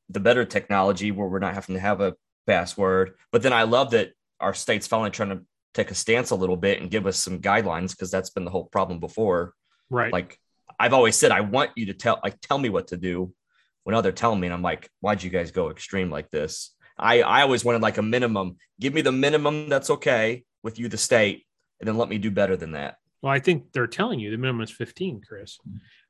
the 0.08 0.20
better 0.20 0.44
technology 0.44 1.10
where 1.10 1.26
we're 1.26 1.40
not 1.40 1.54
having 1.54 1.74
to 1.74 1.80
have 1.80 2.00
a 2.00 2.14
password. 2.46 3.14
But 3.32 3.42
then 3.42 3.52
I 3.52 3.64
love 3.64 3.90
that 3.90 4.12
our 4.38 4.54
state's 4.54 4.86
finally 4.86 5.10
trying 5.10 5.30
to 5.30 5.42
take 5.72 5.90
a 5.90 5.94
stance 5.96 6.30
a 6.30 6.36
little 6.36 6.56
bit 6.56 6.80
and 6.80 6.88
give 6.88 7.04
us 7.08 7.18
some 7.18 7.40
guidelines 7.40 7.90
because 7.90 8.12
that's 8.12 8.30
been 8.30 8.44
the 8.44 8.50
whole 8.52 8.66
problem 8.66 9.00
before. 9.00 9.52
right 9.90 10.12
Like 10.12 10.38
I've 10.78 10.92
always 10.92 11.16
said, 11.16 11.32
I 11.32 11.40
want 11.40 11.72
you 11.74 11.86
to 11.86 11.94
tell 11.94 12.20
like 12.22 12.40
tell 12.40 12.58
me 12.58 12.68
what 12.68 12.88
to 12.88 12.96
do. 12.96 13.34
When 13.82 13.94
now 13.94 14.02
they're 14.02 14.12
telling 14.12 14.38
me, 14.38 14.46
and 14.46 14.54
I'm 14.54 14.62
like, 14.62 14.88
why'd 15.00 15.20
you 15.20 15.30
guys 15.30 15.50
go 15.50 15.70
extreme 15.70 16.12
like 16.12 16.30
this? 16.30 16.76
I 16.96 17.22
I 17.22 17.42
always 17.42 17.64
wanted 17.64 17.82
like 17.82 17.98
a 17.98 18.02
minimum. 18.02 18.58
Give 18.78 18.94
me 18.94 19.00
the 19.00 19.10
minimum 19.10 19.68
that's 19.68 19.90
okay 19.90 20.44
with 20.62 20.78
you, 20.78 20.88
the 20.88 20.96
state, 20.96 21.44
and 21.84 21.88
then 21.88 21.98
let 21.98 22.08
me 22.08 22.16
do 22.16 22.30
better 22.30 22.56
than 22.56 22.72
that. 22.72 22.96
well 23.20 23.30
i 23.32 23.38
think 23.38 23.70
they're 23.72 23.86
telling 23.86 24.18
you 24.18 24.30
the 24.30 24.38
minimum 24.38 24.62
is 24.62 24.70
15 24.70 25.20
chris 25.20 25.58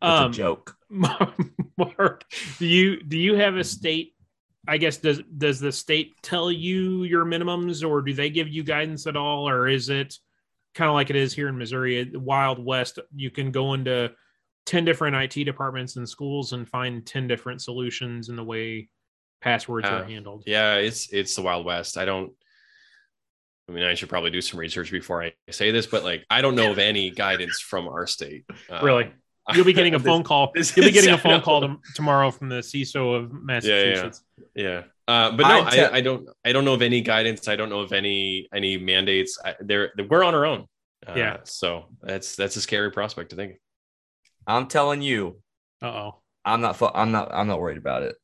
That's 0.00 0.20
um 0.20 0.30
a 0.30 0.34
joke. 0.34 0.76
mark 0.88 2.24
do 2.58 2.66
you 2.66 3.02
do 3.02 3.18
you 3.18 3.34
have 3.34 3.56
a 3.56 3.64
state 3.64 4.14
i 4.68 4.76
guess 4.78 4.98
does 4.98 5.20
does 5.36 5.58
the 5.58 5.72
state 5.72 6.12
tell 6.22 6.50
you 6.52 7.02
your 7.04 7.24
minimums 7.24 7.86
or 7.88 8.02
do 8.02 8.12
they 8.12 8.30
give 8.30 8.48
you 8.48 8.62
guidance 8.62 9.06
at 9.06 9.16
all 9.16 9.48
or 9.48 9.66
is 9.68 9.88
it 9.88 10.14
kind 10.74 10.88
of 10.88 10.94
like 10.94 11.10
it 11.10 11.16
is 11.16 11.34
here 11.34 11.48
in 11.48 11.58
missouri 11.58 12.04
the 12.04 12.18
wild 12.20 12.64
west 12.64 12.98
you 13.14 13.30
can 13.30 13.50
go 13.50 13.74
into 13.74 14.10
10 14.66 14.84
different 14.84 15.16
it 15.16 15.44
departments 15.44 15.96
and 15.96 16.08
schools 16.08 16.52
and 16.52 16.68
find 16.68 17.04
10 17.04 17.26
different 17.26 17.60
solutions 17.60 18.28
in 18.28 18.36
the 18.36 18.44
way 18.44 18.88
passwords 19.40 19.86
Uh, 19.88 19.94
are 19.94 20.04
handled 20.04 20.42
Yeah, 20.46 20.76
it's 20.76 21.12
it's 21.12 21.34
the 21.36 21.42
Wild 21.42 21.66
West. 21.66 21.98
I 21.98 22.06
don't. 22.06 22.32
I 23.68 23.72
mean, 23.72 23.84
I 23.84 23.94
should 23.94 24.08
probably 24.10 24.30
do 24.30 24.40
some 24.40 24.60
research 24.60 24.90
before 24.90 25.22
I 25.22 25.32
say 25.50 25.70
this, 25.70 25.86
but 25.86 26.04
like, 26.04 26.24
I 26.28 26.42
don't 26.42 26.54
know 26.54 26.70
of 26.70 26.78
any 26.78 27.10
guidance 27.10 27.60
from 27.60 27.88
our 27.88 28.06
state. 28.06 28.44
Uh, 28.70 28.80
Really? 28.82 29.10
you'll 29.54 29.64
be 29.64 29.72
getting 29.72 29.94
a 29.94 29.98
this- 29.98 30.06
phone 30.06 30.22
call 30.22 30.50
this 30.54 30.74
you'll 30.74 30.86
be 30.86 30.92
getting 30.92 31.12
a 31.12 31.18
phone 31.18 31.42
call 31.42 31.60
tom- 31.60 31.80
tomorrow 31.94 32.30
from 32.30 32.48
the 32.48 32.60
ciso 32.60 33.14
of 33.14 33.30
massachusetts 33.30 34.22
Yeah, 34.54 34.64
yeah, 34.64 34.82
uh, 35.06 35.30
but 35.36 35.46
no, 35.46 35.60
I'd 35.64 35.70
te- 35.72 35.80
I, 35.82 35.96
I 35.96 36.00
don't. 36.00 36.26
I 36.46 36.52
don't 36.52 36.64
know 36.64 36.72
of 36.72 36.80
any 36.80 37.02
guidance. 37.02 37.46
I 37.46 37.56
don't 37.56 37.68
know 37.68 37.80
of 37.80 37.92
any 37.92 38.48
any 38.54 38.78
mandates. 38.78 39.38
I, 39.44 39.54
they're 39.60 39.92
we're 40.08 40.24
on 40.24 40.34
our 40.34 40.46
own. 40.46 40.66
Uh, 41.06 41.12
Yeah. 41.14 41.36
So 41.44 41.86
that's 42.02 42.36
that's 42.36 42.56
a 42.56 42.60
scary 42.62 42.90
prospect 42.90 43.30
to 43.30 43.36
think. 43.36 43.56
I'm 44.46 44.66
telling 44.66 45.02
you, 45.02 45.40
uh-oh 45.82 46.16
I'm 46.46 46.62
not. 46.62 46.80
I'm 46.94 47.12
not. 47.12 47.30
I'm 47.34 47.46
not 47.46 47.60
worried 47.60 47.76
about 47.78 48.02
it. 48.02 48.16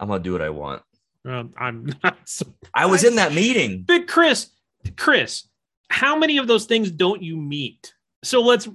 I'm 0.00 0.08
gonna 0.08 0.22
do 0.22 0.32
what 0.32 0.40
I 0.42 0.48
want. 0.50 0.80
Um, 1.26 1.54
i'm 1.56 1.86
not 2.04 2.18
so 2.26 2.46
I 2.74 2.86
was 2.86 3.04
in 3.04 3.16
that 3.16 3.32
meeting. 3.32 3.84
But 3.86 4.06
Chris, 4.08 4.50
Chris, 4.96 5.48
how 5.88 6.16
many 6.16 6.38
of 6.38 6.46
those 6.46 6.66
things 6.66 6.90
don't 6.90 7.22
you 7.22 7.36
meet? 7.36 7.94
So 8.22 8.42
let's 8.42 8.68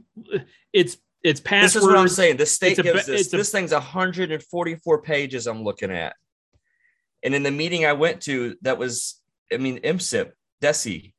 it's 0.73 0.97
it's 1.23 1.39
passwords. 1.41 1.73
This 1.73 1.83
is 1.83 1.87
what 1.87 1.97
I'm 1.97 2.07
saying. 2.07 2.37
The 2.37 2.45
state 2.45 2.71
It's 2.71 2.79
a 2.79 2.83
gives 2.83 3.05
ba- 3.05 3.11
this. 3.11 3.33
a- 3.33 3.37
this 3.37 3.51
thing's 3.51 3.71
144 3.73 5.01
pages. 5.01 5.47
I'm 5.47 5.63
looking 5.63 5.91
at, 5.91 6.15
and 7.23 7.35
in 7.35 7.43
the 7.43 7.51
meeting 7.51 7.85
I 7.85 7.91
went 7.93 8.21
to, 8.21 8.55
that 8.61 8.77
was, 8.77 9.21
I 9.51 9.57
mean, 9.57 9.79
MSIP, 9.79 10.31
DESE, 10.61 11.13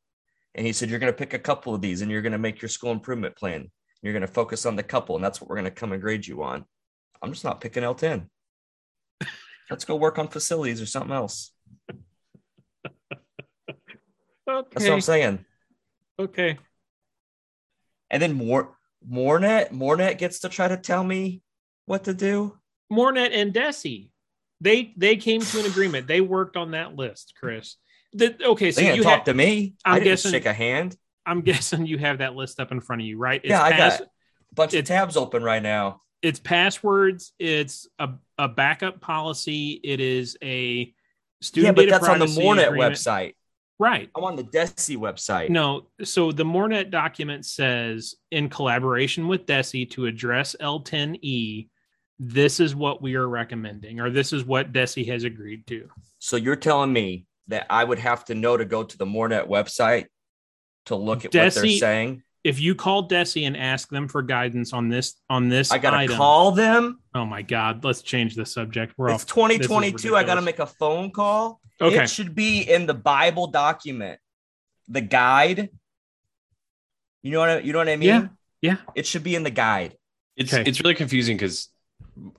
and 0.54 0.66
he 0.66 0.72
said 0.72 0.88
you're 0.88 0.98
going 1.00 1.12
to 1.12 1.16
pick 1.18 1.34
a 1.34 1.38
couple 1.38 1.74
of 1.74 1.82
these, 1.82 2.00
and 2.00 2.10
you're 2.10 2.22
going 2.22 2.32
to 2.32 2.38
make 2.38 2.62
your 2.62 2.70
school 2.70 2.92
improvement 2.92 3.36
plan. 3.36 3.70
You're 4.02 4.14
going 4.14 4.22
to 4.22 4.26
focus 4.26 4.64
on 4.64 4.74
the 4.76 4.82
couple, 4.82 5.16
and 5.16 5.24
that's 5.24 5.38
what 5.40 5.50
we're 5.50 5.56
going 5.56 5.66
to 5.66 5.70
come 5.70 5.92
and 5.92 6.00
grade 6.00 6.26
you 6.26 6.42
on. 6.42 6.64
I'm 7.20 7.32
just 7.32 7.44
not 7.44 7.60
picking 7.60 7.82
L10. 7.82 8.26
Let's 9.70 9.84
go 9.84 9.96
work 9.96 10.18
on 10.18 10.28
facilities 10.28 10.82
or 10.82 10.86
something 10.86 11.12
else. 11.12 11.52
That's 14.46 14.84
what 14.84 14.90
I'm 14.90 15.00
saying. 15.00 15.44
Okay. 16.18 16.58
And 18.10 18.20
then 18.20 18.32
more, 18.32 18.76
MOREnet, 19.08 19.70
MOREnet 19.70 20.18
gets 20.18 20.40
to 20.40 20.48
try 20.48 20.66
to 20.68 20.76
tell 20.76 21.04
me 21.04 21.42
what 21.86 22.04
to 22.04 22.14
do. 22.14 22.58
MOREnet 22.92 23.30
and 23.32 23.52
DESE, 23.52 24.10
they 24.60 24.92
they 24.96 25.16
came 25.16 25.40
to 25.40 25.60
an 25.60 25.66
agreement. 25.66 26.08
They 26.08 26.20
worked 26.20 26.56
on 26.56 26.72
that 26.72 26.96
list, 26.96 27.34
Chris. 27.38 27.76
The, 28.12 28.34
okay, 28.44 28.72
so 28.72 28.80
They 28.80 28.96
you 28.96 29.04
talk 29.04 29.18
have, 29.18 29.24
to 29.26 29.34
me. 29.34 29.76
I'm 29.84 29.94
I 29.94 29.98
didn't 30.00 30.06
guessing- 30.06 30.32
shake 30.32 30.46
a 30.46 30.52
hand. 30.52 30.96
I'm 31.24 31.40
guessing 31.42 31.86
you 31.86 31.98
have 31.98 32.18
that 32.18 32.34
list 32.34 32.58
up 32.58 32.72
in 32.72 32.80
front 32.80 33.02
of 33.02 33.06
you, 33.06 33.18
right? 33.18 33.40
It's 33.44 33.50
Yeah, 33.50 33.62
I 33.62 33.70
pass- 33.70 33.98
got 34.00 34.08
a 34.08 34.54
bunch 34.54 34.74
of 34.74 34.84
tabs 34.84 35.16
open 35.16 35.44
right 35.44 35.62
now. 35.62 36.02
It's 36.22 36.38
passwords, 36.38 37.32
it's 37.38 37.88
a, 37.98 38.10
a 38.38 38.48
backup 38.48 39.00
policy, 39.00 39.80
it 39.82 40.00
is 40.00 40.36
a 40.42 40.92
student 41.40 41.78
yeah, 41.78 41.84
but 41.84 41.90
that's 41.90 42.08
on 42.08 42.18
the 42.18 42.26
MOREnet 42.26 42.68
agreement. 42.68 42.94
website. 42.94 43.34
Right. 43.78 44.10
I'm 44.14 44.24
on 44.24 44.36
the 44.36 44.42
DESE 44.42 44.96
website. 44.96 45.48
No, 45.48 45.86
so 46.04 46.32
the 46.32 46.44
MOREnet 46.44 46.90
document 46.90 47.46
says 47.46 48.14
in 48.30 48.50
collaboration 48.50 49.26
with 49.26 49.46
DESE 49.46 49.88
to 49.92 50.04
address 50.04 50.54
L10E, 50.60 51.68
this 52.18 52.60
is 52.60 52.74
what 52.74 53.00
we 53.00 53.14
are 53.14 53.26
recommending, 53.26 53.98
or 53.98 54.10
this 54.10 54.34
is 54.34 54.44
what 54.44 54.74
DESE 54.74 55.06
has 55.06 55.24
agreed 55.24 55.66
to. 55.68 55.88
So 56.18 56.36
you're 56.36 56.56
telling 56.56 56.92
me 56.92 57.24
that 57.48 57.66
I 57.70 57.82
would 57.82 57.98
have 57.98 58.26
to 58.26 58.34
know 58.34 58.58
to 58.58 58.66
go 58.66 58.84
to 58.84 58.98
the 58.98 59.06
MOREnet 59.06 59.48
website 59.48 60.06
to 60.86 60.96
look 60.96 61.24
at 61.24 61.34
what 61.34 61.54
they're 61.54 61.68
saying? 61.70 62.22
If 62.42 62.58
you 62.58 62.74
call 62.74 63.02
DESE 63.02 63.44
and 63.44 63.56
ask 63.56 63.88
them 63.90 64.08
for 64.08 64.22
guidance 64.22 64.72
on 64.72 64.88
this 64.88 65.14
on 65.28 65.48
this 65.48 65.70
I 65.70 65.78
gotta 65.78 65.98
item, 65.98 66.16
call 66.16 66.52
them. 66.52 67.00
oh 67.14 67.24
my 67.26 67.42
god, 67.42 67.84
let's 67.84 68.00
change 68.02 68.34
the 68.34 68.46
subject. 68.46 68.94
We're 68.96 69.10
It's 69.10 69.24
off. 69.24 69.26
2022. 69.26 70.16
I 70.16 70.24
gotta 70.24 70.40
make 70.42 70.58
a 70.58 70.66
phone 70.66 71.10
call. 71.10 71.60
Okay. 71.80 72.04
It 72.04 72.10
should 72.10 72.34
be 72.34 72.62
in 72.62 72.86
the 72.86 72.94
Bible 72.94 73.46
document, 73.46 74.18
the 74.88 75.00
guide. 75.02 75.68
You 77.22 77.32
know 77.32 77.40
what 77.40 77.48
I, 77.50 77.58
you 77.60 77.72
know 77.72 77.78
what 77.78 77.88
I 77.88 77.96
mean? 77.96 78.08
Yeah, 78.08 78.28
yeah. 78.62 78.76
It 78.94 79.06
should 79.06 79.22
be 79.22 79.34
in 79.34 79.42
the 79.42 79.50
guide. 79.50 79.96
It's 80.36 80.52
Okay. 80.54 80.68
it's 80.68 80.80
really 80.80 80.94
confusing 80.94 81.36
because 81.36 81.68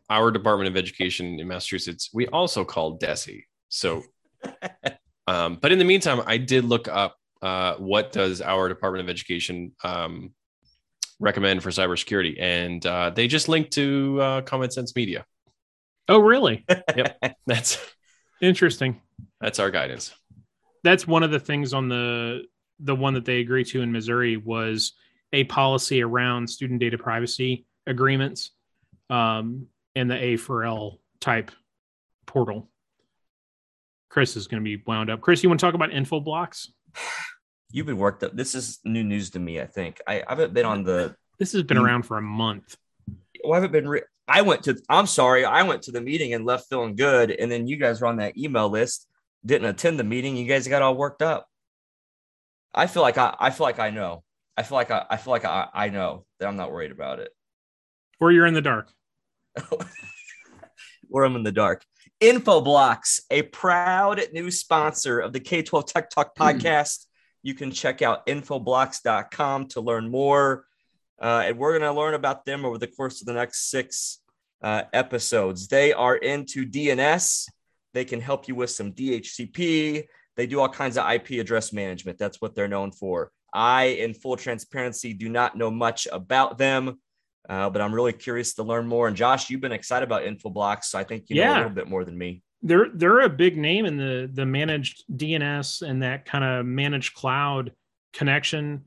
our 0.09 0.31
Department 0.31 0.67
of 0.69 0.75
Education 0.77 1.39
in 1.39 1.47
Massachusetts, 1.47 2.09
we 2.13 2.27
also 2.27 2.65
call 2.65 2.97
DESE. 2.97 3.43
So, 3.69 4.03
um, 5.27 5.59
but 5.61 5.71
in 5.71 5.77
the 5.77 5.85
meantime, 5.85 6.21
I 6.25 6.37
did 6.37 6.65
look 6.65 6.87
up 6.87 7.15
uh, 7.41 7.75
what 7.75 8.11
does 8.11 8.41
our 8.41 8.69
Department 8.69 9.03
of 9.03 9.09
Education 9.09 9.73
um, 9.83 10.31
recommend 11.19 11.63
for 11.63 11.69
cybersecurity, 11.69 12.35
and 12.39 12.85
uh, 12.85 13.11
they 13.11 13.27
just 13.27 13.47
linked 13.47 13.71
to 13.73 14.19
uh, 14.21 14.41
Common 14.41 14.71
Sense 14.71 14.95
Media. 14.95 15.25
Oh, 16.07 16.19
really? 16.19 16.65
Yep. 16.95 17.37
That's 17.45 17.77
Interesting. 18.41 18.99
that's 19.39 19.59
our 19.59 19.71
guidance. 19.71 20.13
That's 20.83 21.07
one 21.07 21.23
of 21.23 21.31
the 21.31 21.39
things 21.39 21.73
on 21.73 21.87
the 21.87 22.41
the 22.79 22.95
one 22.95 23.13
that 23.13 23.25
they 23.25 23.39
agreed 23.39 23.67
to 23.67 23.81
in 23.81 23.91
Missouri 23.91 24.37
was 24.37 24.93
a 25.31 25.43
policy 25.45 26.01
around 26.01 26.49
student 26.49 26.79
data 26.79 26.97
privacy 26.97 27.65
agreements, 27.85 28.51
um, 29.09 29.67
and 29.95 30.09
the 30.09 30.21
A 30.21 30.37
for 30.37 30.65
L 30.65 30.99
type 31.19 31.51
portal. 32.25 32.69
Chris 34.09 34.35
is 34.35 34.47
going 34.47 34.61
to 34.61 34.77
be 34.77 34.83
wound 34.85 35.09
up. 35.09 35.21
Chris, 35.21 35.43
you 35.43 35.49
want 35.49 35.59
to 35.59 35.65
talk 35.65 35.75
about 35.75 35.91
Infoblox? 35.91 36.67
You've 37.71 37.85
been 37.85 37.97
worked 37.97 38.23
up. 38.23 38.35
This 38.35 38.55
is 38.55 38.79
new 38.83 39.03
news 39.03 39.29
to 39.31 39.39
me. 39.39 39.59
I 39.61 39.65
think 39.65 40.01
I, 40.07 40.17
I 40.21 40.25
haven't 40.29 40.53
been 40.53 40.65
on 40.65 40.83
the. 40.83 41.15
This 41.39 41.53
has 41.53 41.63
been 41.63 41.77
Mm. 41.77 41.85
around 41.85 42.03
for 42.03 42.17
a 42.17 42.21
month. 42.21 42.75
Well, 43.43 43.53
I 43.53 43.55
haven't 43.57 43.71
been. 43.71 43.87
Re- 43.87 44.03
I 44.27 44.41
went 44.41 44.63
to. 44.63 44.79
I'm 44.89 45.07
sorry. 45.07 45.45
I 45.45 45.63
went 45.63 45.81
to 45.83 45.91
the 45.91 46.01
meeting 46.01 46.33
and 46.33 46.45
left 46.45 46.69
feeling 46.69 46.95
good, 46.95 47.31
and 47.31 47.51
then 47.51 47.67
you 47.67 47.77
guys 47.77 48.01
were 48.01 48.07
on 48.07 48.17
that 48.17 48.37
email 48.37 48.69
list. 48.69 49.07
Didn't 49.45 49.67
attend 49.67 49.97
the 49.99 50.03
meeting. 50.03 50.35
You 50.37 50.45
guys 50.45 50.67
got 50.67 50.81
all 50.81 50.95
worked 50.95 51.21
up. 51.21 51.47
I 52.73 52.87
feel 52.87 53.01
like 53.01 53.17
I. 53.17 53.35
I 53.39 53.49
feel 53.49 53.65
like 53.65 53.79
I 53.79 53.89
know. 53.89 54.23
I 54.57 54.63
feel 54.63 54.75
like 54.77 54.91
I. 54.91 55.05
I 55.09 55.17
feel 55.17 55.31
like 55.31 55.45
I. 55.45 55.67
I 55.73 55.89
know 55.89 56.25
that 56.39 56.47
I'm 56.47 56.57
not 56.57 56.71
worried 56.71 56.91
about 56.91 57.19
it. 57.19 57.31
Or 58.19 58.31
you're 58.31 58.45
in 58.45 58.53
the 58.53 58.61
dark. 58.61 58.91
Or 61.13 61.25
I'm 61.25 61.35
in 61.35 61.43
the 61.43 61.51
dark. 61.51 61.83
Infoblox, 62.21 63.21
a 63.29 63.41
proud 63.41 64.21
new 64.31 64.49
sponsor 64.49 65.19
of 65.19 65.33
the 65.33 65.41
K12 65.41 65.85
Tech 65.87 66.09
Talk 66.09 66.35
podcast. 66.39 67.05
You 67.43 67.53
can 67.53 67.71
check 67.71 68.01
out 68.01 68.25
infoblox.com 68.27 69.67
to 69.69 69.81
learn 69.81 70.09
more. 70.09 70.65
Uh, 71.21 71.43
and 71.45 71.57
we're 71.57 71.77
going 71.77 71.93
to 71.93 71.99
learn 71.99 72.13
about 72.13 72.45
them 72.45 72.65
over 72.65 72.77
the 72.77 72.87
course 72.87 73.21
of 73.21 73.27
the 73.27 73.33
next 73.33 73.69
six 73.69 74.19
uh, 74.61 74.83
episodes. 74.93 75.67
They 75.67 75.93
are 75.93 76.15
into 76.15 76.65
DNS. 76.65 77.47
They 77.93 78.05
can 78.05 78.21
help 78.21 78.47
you 78.47 78.55
with 78.55 78.69
some 78.69 78.93
DHCP. 78.93 80.05
They 80.37 80.47
do 80.47 80.59
all 80.59 80.69
kinds 80.69 80.97
of 80.97 81.11
IP 81.11 81.31
address 81.31 81.73
management. 81.73 82.17
That's 82.17 82.41
what 82.41 82.55
they're 82.55 82.67
known 82.67 82.91
for. 82.91 83.31
I, 83.53 83.83
in 83.85 84.13
full 84.13 84.37
transparency, 84.37 85.13
do 85.13 85.29
not 85.29 85.57
know 85.57 85.69
much 85.69 86.07
about 86.11 86.57
them, 86.57 86.99
uh, 87.49 87.69
but 87.69 87.81
I'm 87.81 87.93
really 87.93 88.13
curious 88.13 88.53
to 88.55 88.63
learn 88.63 88.87
more. 88.87 89.07
And 89.07 89.17
Josh, 89.17 89.49
you've 89.49 89.61
been 89.61 89.73
excited 89.73 90.05
about 90.05 90.23
Infoblox, 90.23 90.85
so 90.85 90.97
I 90.97 91.03
think 91.03 91.25
you 91.27 91.35
know 91.35 91.53
a 91.53 91.57
little 91.57 91.69
bit 91.69 91.89
more 91.89 92.05
than 92.05 92.17
me. 92.17 92.43
They're 92.63 92.89
they're 92.93 93.21
a 93.21 93.29
big 93.29 93.57
name 93.57 93.85
in 93.85 93.97
the 93.97 94.29
the 94.31 94.45
managed 94.45 95.03
DNS 95.11 95.81
and 95.81 96.03
that 96.03 96.25
kind 96.25 96.43
of 96.43 96.65
managed 96.65 97.15
cloud 97.15 97.71
connection 98.13 98.85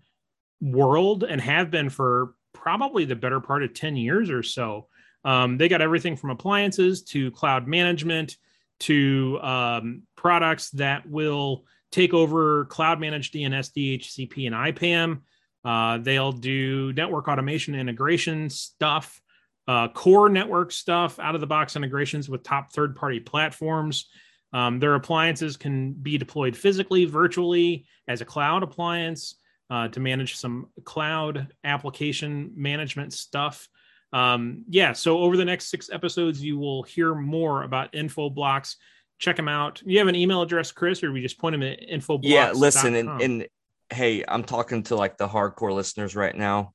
world 0.60 1.24
and 1.24 1.40
have 1.40 1.70
been 1.70 1.90
for 1.90 2.34
probably 2.52 3.04
the 3.04 3.16
better 3.16 3.40
part 3.40 3.62
of 3.62 3.74
10 3.74 3.96
years 3.96 4.30
or 4.30 4.42
so. 4.42 4.86
Um, 5.24 5.58
they 5.58 5.68
got 5.68 5.80
everything 5.80 6.16
from 6.16 6.30
appliances 6.30 7.02
to 7.04 7.30
cloud 7.32 7.66
management 7.66 8.36
to 8.80 9.38
um, 9.42 10.02
products 10.16 10.70
that 10.70 11.08
will 11.08 11.64
take 11.90 12.12
over 12.12 12.66
cloud 12.66 13.00
managed 13.00 13.34
DNS, 13.34 13.72
DHCP, 13.72 14.46
and 14.46 14.54
IPAM. 14.54 15.20
Uh, 15.64 15.98
they'll 15.98 16.32
do 16.32 16.92
network 16.92 17.28
automation 17.28 17.74
integration 17.74 18.50
stuff 18.50 19.20
uh, 19.66 19.88
core 19.88 20.28
network 20.28 20.72
stuff, 20.72 21.18
out 21.18 21.34
of 21.34 21.40
the 21.40 21.46
box 21.46 21.76
integrations 21.76 22.28
with 22.28 22.42
top 22.42 22.72
third 22.72 22.96
party 22.96 23.20
platforms. 23.20 24.08
Um, 24.52 24.78
their 24.78 24.94
appliances 24.94 25.56
can 25.56 25.92
be 25.94 26.16
deployed 26.16 26.56
physically, 26.56 27.06
virtually, 27.06 27.86
as 28.06 28.20
a 28.20 28.24
cloud 28.24 28.62
appliance 28.62 29.36
uh, 29.70 29.88
to 29.88 30.00
manage 30.00 30.36
some 30.36 30.68
cloud 30.84 31.52
application 31.64 32.52
management 32.54 33.12
stuff. 33.12 33.68
Um, 34.12 34.64
yeah, 34.68 34.92
so 34.92 35.18
over 35.18 35.36
the 35.36 35.44
next 35.44 35.70
six 35.70 35.90
episodes, 35.90 36.42
you 36.42 36.56
will 36.56 36.84
hear 36.84 37.14
more 37.14 37.64
about 37.64 37.92
Infoblox. 37.92 38.76
Check 39.18 39.34
them 39.34 39.48
out. 39.48 39.82
You 39.84 39.98
have 39.98 40.06
an 40.06 40.14
email 40.14 40.42
address, 40.42 40.70
Chris, 40.70 41.02
or 41.02 41.10
we 41.10 41.20
just 41.20 41.38
point 41.38 41.54
them 41.54 41.62
at 41.64 41.80
Infoblox. 41.80 42.20
Yeah, 42.22 42.52
listen, 42.52 42.94
and, 42.94 43.20
and 43.20 43.46
hey, 43.90 44.24
I'm 44.26 44.44
talking 44.44 44.84
to 44.84 44.96
like 44.96 45.16
the 45.16 45.26
hardcore 45.26 45.72
listeners 45.72 46.14
right 46.14 46.34
now. 46.34 46.74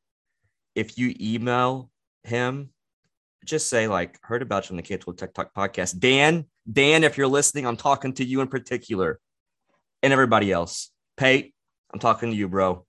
If 0.76 0.98
you 0.98 1.16
email 1.20 1.90
him, 2.24 2.72
just 3.46 3.68
say 3.68 3.88
like 3.88 4.20
heard 4.22 4.42
about 4.42 4.70
you 4.70 4.74
on 4.74 4.78
the 4.78 4.84
K12 4.84 5.18
Tech 5.18 5.34
Talk 5.34 5.54
podcast. 5.54 6.00
Dan, 6.00 6.46
Dan, 6.72 7.04
if 7.04 7.18
you're 7.18 7.28
listening, 7.28 7.66
I'm 7.66 7.78
talking 7.78 8.14
to 8.14 8.26
you 8.26 8.42
in 8.42 8.48
particular, 8.48 9.20
and 10.04 10.14
everybody 10.14 10.52
else. 10.52 10.92
Pate, 11.18 11.54
I'm 11.94 12.00
talking 12.00 12.32
to 12.32 12.36
you, 12.36 12.48
bro. 12.48 12.86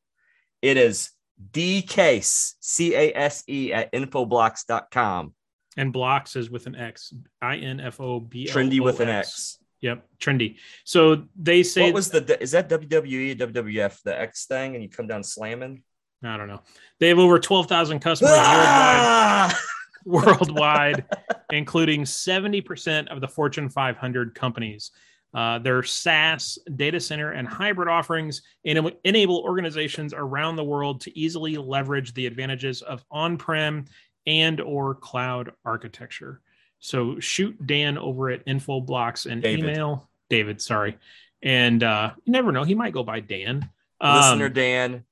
It 0.63 0.77
is 0.77 1.11
D 1.53 1.83
Case, 1.83 2.57
C 2.61 2.95
A 2.95 3.13
S 3.15 3.45
E 3.49 3.73
at 3.73 3.93
infoblox.com. 3.93 5.35
and 5.77 5.93
blocks 5.93 6.37
is 6.37 6.51
with 6.51 6.67
an 6.67 6.77
X, 6.77 7.15
I 7.41 7.57
N 7.57 7.81
F 7.81 8.01
O 8.01 8.21
B. 8.21 8.47
Trendy 8.47 8.81
with 8.81 9.01
an 9.01 9.09
X. 9.09 9.59
Yep, 9.81 10.07
trendy. 10.21 10.57
So 10.85 11.25
they 11.37 11.63
say 11.63 11.85
What 11.85 11.95
was 11.95 12.11
the 12.11 12.39
is 12.43 12.51
that 12.51 12.69
WWE 12.69 13.39
WWF 13.39 14.03
the 14.03 14.21
X 14.21 14.45
thing 14.45 14.75
and 14.75 14.83
you 14.83 14.91
come 14.91 15.07
down 15.07 15.25
slamming? 15.25 15.83
I 16.23 16.37
don't 16.37 16.49
know. 16.49 16.61
They 16.99 17.09
have 17.09 17.19
over 17.19 17.39
twelve 17.39 17.67
thousand 17.67 18.01
customers 18.01 18.35
Ah! 18.35 19.47
worldwide, 19.49 19.63
worldwide, 20.05 21.05
including 21.51 22.05
seventy 22.07 22.61
percent 22.61 23.09
of 23.09 23.21
the 23.21 23.29
Fortune 23.29 23.69
500 23.69 24.35
companies. 24.35 24.91
Uh, 25.33 25.61
their 25.61 25.83
SaaS, 25.85 26.59
data 26.75 26.99
center, 26.99 27.31
and 27.31 27.47
hybrid 27.47 27.87
offerings 27.87 28.43
enable, 28.65 28.91
enable 29.05 29.39
organizations 29.39 30.13
around 30.13 30.57
the 30.57 30.65
world 30.65 31.01
to 31.03 31.17
easily 31.17 31.57
leverage 31.57 32.13
the 32.15 32.27
advantages 32.27 32.83
of 32.83 33.05
on-prem 33.13 33.85
and 34.27 34.61
or 34.61 34.97
cloud 34.97 35.53
architecture. 35.65 36.41
So 36.81 37.21
shoot 37.21 37.57
Dan 37.65 37.97
over 37.97 38.31
at 38.31 38.45
Infoblox 38.47 39.31
and 39.31 39.41
David. 39.41 39.61
email 39.71 40.11
David. 40.31 40.61
Sorry, 40.61 40.99
and 41.43 41.83
uh, 41.85 42.11
you 42.25 42.33
never 42.33 42.51
know, 42.51 42.65
he 42.65 42.75
might 42.75 42.93
go 42.93 43.05
by 43.05 43.21
Dan. 43.21 43.69
Um, 44.01 44.17
Listener 44.17 44.49
Dan, 44.49 45.05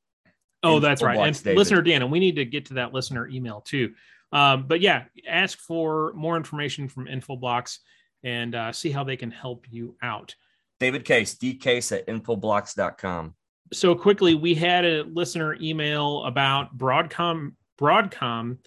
Oh, 0.62 0.80
that's 0.80 1.02
right. 1.02 1.16
And 1.16 1.42
David. 1.42 1.58
listener 1.58 1.82
Dan, 1.82 2.02
and 2.02 2.10
we 2.10 2.18
need 2.18 2.36
to 2.36 2.44
get 2.44 2.66
to 2.66 2.74
that 2.74 2.92
listener 2.92 3.28
email 3.28 3.60
too. 3.60 3.94
Um, 4.32 4.66
but 4.66 4.80
yeah, 4.80 5.04
ask 5.26 5.58
for 5.58 6.12
more 6.14 6.36
information 6.36 6.88
from 6.88 7.06
Infoblox 7.06 7.78
and 8.22 8.54
uh, 8.54 8.72
see 8.72 8.90
how 8.90 9.04
they 9.04 9.16
can 9.16 9.30
help 9.30 9.66
you 9.70 9.96
out. 10.02 10.34
David 10.80 11.04
Case, 11.04 11.34
dcase 11.34 11.96
at 11.96 12.06
infoblox.com. 12.06 13.34
So 13.72 13.94
quickly, 13.94 14.34
we 14.34 14.54
had 14.54 14.84
a 14.84 15.02
listener 15.02 15.56
email 15.60 16.24
about 16.24 16.76
Broadcom 16.76 17.52
Broadcom 17.78 18.58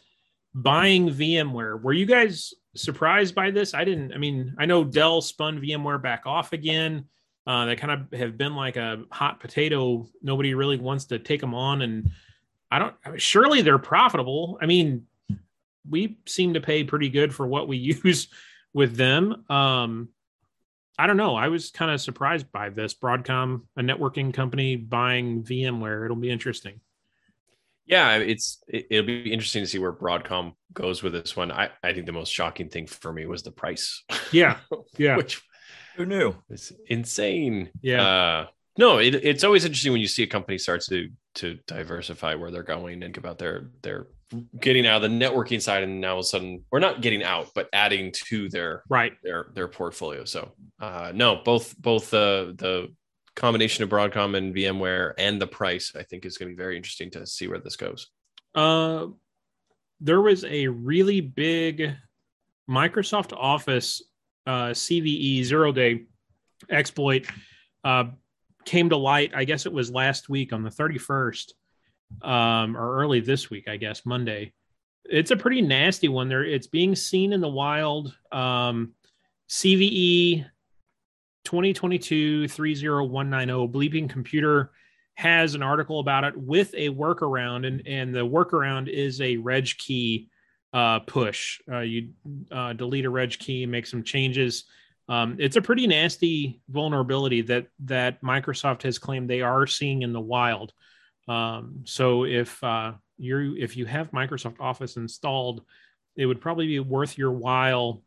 buying 0.54 1.10
VMware. 1.10 1.82
Were 1.82 1.94
you 1.94 2.06
guys 2.06 2.54
surprised 2.76 3.34
by 3.34 3.52
this? 3.52 3.74
I 3.74 3.84
didn't. 3.84 4.14
I 4.14 4.18
mean, 4.18 4.56
I 4.60 4.66
know 4.66 4.84
Dell 4.84 5.22
spun 5.22 5.60
VMware 5.60 6.02
back 6.02 6.24
off 6.26 6.54
again. 6.54 7.06
Uh, 7.48 7.66
they 7.66 7.76
kind 7.76 7.92
of 7.92 8.20
have 8.20 8.38
been 8.38 8.56
like 8.56 8.78
a 8.78 9.04
hot 9.12 9.40
potato. 9.40 10.08
Nobody 10.22 10.54
really 10.54 10.78
wants 10.78 11.06
to 11.06 11.18
take 11.18 11.42
them 11.42 11.56
on, 11.56 11.82
and 11.82 12.12
I 12.70 12.80
don't. 12.80 12.96
Surely 13.18 13.62
they're 13.62 13.80
profitable. 13.80 14.60
I 14.62 14.68
mean, 14.68 15.08
we 15.90 16.18
seem 16.28 16.54
to 16.54 16.62
pay 16.62 16.84
pretty 16.84 17.10
good 17.10 17.34
for 17.34 17.48
what 17.48 17.68
we 17.68 17.78
use 18.04 18.28
with 18.74 18.96
them. 18.96 19.46
Um, 19.50 20.10
I 21.00 21.08
don't 21.08 21.18
know. 21.18 21.36
I 21.36 21.48
was 21.48 21.72
kind 21.72 21.90
of 21.92 22.00
surprised 22.02 22.52
by 22.52 22.70
this. 22.70 22.94
Broadcom, 22.94 23.64
a 23.76 23.82
networking 23.82 24.34
company, 24.34 24.76
buying 24.76 25.44
VMware. 25.44 26.06
It'll 26.06 26.16
be 26.18 26.30
interesting. 26.30 26.80
Yeah, 27.88 28.18
it's 28.18 28.64
it, 28.68 28.88
it'll 28.92 29.08
be 29.08 29.34
interesting 29.34 29.64
to 29.64 29.68
see 29.68 29.80
where 29.80 29.92
Broadcom 29.92 30.54
goes 30.74 31.02
with 31.02 31.14
this 31.14 31.36
one. 31.36 31.52
I, 31.52 31.70
I 31.84 31.94
think 31.94 32.06
the 32.06 32.12
most 32.12 32.30
shocking 32.32 32.70
thing 32.70 32.88
for 32.88 33.12
me 33.12 33.26
was 33.26 33.42
the 33.44 33.52
price, 33.52 34.04
Yeah, 34.32 34.58
yeah, 34.98 35.18
which 35.18 35.42
Who 35.98 36.06
knew? 36.06 36.36
It's 36.50 36.72
insane. 36.88 37.72
yeah. 37.82 38.02
Uh, 38.06 38.46
no, 38.78 39.00
it, 39.00 39.16
it's 39.16 39.44
always 39.44 39.66
interesting 39.66 39.92
when 39.92 40.02
you 40.02 40.08
see 40.08 40.24
a 40.24 40.28
company 40.28 40.58
start 40.58 40.82
to 40.90 41.10
to 41.36 41.58
diversify 41.68 42.36
where 42.36 42.52
they're 42.52 42.64
going 42.64 42.94
and 42.94 43.04
think 43.04 43.18
about 43.18 43.40
their 43.40 43.72
their 43.82 44.08
getting 44.60 44.86
out 44.86 45.04
of 45.04 45.10
the 45.10 45.18
networking 45.18 45.62
side, 45.62 45.84
and 45.84 46.02
now 46.02 46.14
all 46.14 46.20
of 46.20 46.24
a 46.24 46.28
sudden, 46.28 46.64
or 46.72 46.80
not 46.80 47.02
getting 47.02 47.24
out, 47.24 47.50
but 47.56 47.70
adding 47.74 48.12
to 48.28 48.50
their 48.50 48.84
right. 48.90 49.14
their 49.24 49.48
their 49.54 49.68
portfolio. 49.68 50.26
So 50.26 50.52
uh, 50.80 51.12
no, 51.14 51.42
both 51.44 51.76
both 51.78 52.10
the 52.10 52.54
the 52.58 52.94
combination 53.36 53.84
of 53.84 53.90
Broadcom 53.90 54.36
and 54.36 54.54
VMware 54.54 55.14
and 55.18 55.42
the 55.42 55.48
price, 55.48 55.94
I 55.96 56.04
think, 56.04 56.26
is 56.26 56.38
going 56.38 56.52
to 56.52 56.56
be 56.56 56.62
very 56.62 56.76
interesting 56.76 57.12
to 57.12 57.26
see 57.26 57.48
where 57.48 57.60
this 57.60 57.76
goes. 57.76 58.08
Uh, 58.54 59.08
there 60.00 60.22
was 60.22 60.44
a 60.44 60.68
really 60.68 61.22
big 61.22 61.96
Microsoft 62.70 63.34
Office 63.36 64.02
uh, 64.48 64.70
CVE 64.70 65.44
zero 65.44 65.72
day 65.72 66.06
exploit 66.70 67.26
uh, 67.84 68.06
came 68.66 68.90
to 68.90 68.98
light. 68.98 69.32
I 69.36 69.46
guess 69.46 69.66
it 69.66 69.74
was 69.74 69.92
last 69.92 70.30
week 70.30 70.54
on 70.54 70.64
the 70.64 70.70
31st 70.70 71.52
um, 72.22 72.78
or 72.78 72.98
early 72.98 73.20
this 73.20 73.50
week, 73.50 73.68
I 73.68 73.78
guess, 73.78 74.06
Monday. 74.06 74.54
It's 75.06 75.32
a 75.32 75.36
pretty 75.36 75.62
nasty 75.62 76.08
one 76.08 76.30
there. 76.30 76.44
It's 76.44 76.68
being 76.68 76.96
seen 76.96 77.34
in 77.34 77.42
the 77.42 77.50
wild. 77.50 78.16
Um, 78.32 78.94
CVE 79.50 80.46
2022 81.44 82.48
30190 82.48 83.68
Bleeping 83.68 84.10
Computer 84.10 84.72
has 85.16 85.56
an 85.56 85.62
article 85.64 86.00
about 86.00 86.24
it 86.24 86.38
with 86.38 86.74
a 86.76 86.90
workaround, 86.90 87.68
and, 87.68 87.86
and 87.86 88.16
the 88.16 88.26
workaround 88.26 88.88
is 88.88 89.20
a 89.22 89.38
reg 89.38 89.68
key 89.78 90.30
uh, 90.74 91.00
push. 91.00 91.60
Uh, 91.70 91.80
you 91.80 92.10
uh, 92.52 92.74
delete 92.74 93.06
a 93.06 93.10
reg 93.10 93.38
key, 93.38 93.66
make 93.66 93.86
some 93.86 94.04
changes. 94.04 94.66
Um, 95.10 95.36
it's 95.40 95.58
a 95.58 95.62
pretty 95.62 95.88
nasty 95.88 96.62
vulnerability 96.70 97.42
that 97.42 97.68
that 97.86 98.22
Microsoft 98.22 98.84
has 98.84 98.98
claimed 98.98 99.30
they 99.30 99.42
are 99.42 99.68
seeing 99.68 100.04
in 100.04 100.14
the 100.14 100.22
wild. 100.22 100.74
Um, 101.28 101.82
so 101.86 102.26
if 102.26 102.64
uh, 102.64 102.94
you 103.18 103.56
if 103.58 103.78
you 103.78 103.86
have 103.86 104.12
Microsoft 104.12 104.60
Office 104.60 104.98
installed, 104.98 105.64
it 106.16 106.26
would 106.26 106.42
probably 106.42 106.68
be 106.68 106.80
worth 106.80 107.18
your 107.18 107.32
while 107.32 108.02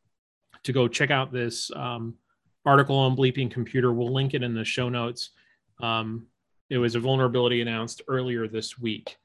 to 0.64 0.72
go 0.72 0.88
check 0.88 1.10
out 1.10 1.32
this 1.32 1.70
um, 1.74 2.14
article 2.64 2.96
on 2.96 3.16
Bleeping 3.16 3.50
Computer. 3.50 3.92
We'll 3.92 4.12
link 4.12 4.34
it 4.34 4.42
in 4.42 4.54
the 4.54 4.64
show 4.64 4.88
notes. 4.88 5.30
Um, 5.80 6.26
it 6.70 6.78
was 6.78 6.94
a 6.94 7.00
vulnerability 7.00 7.60
announced 7.60 8.02
earlier 8.08 8.48
this 8.48 8.78
week. 8.78 9.16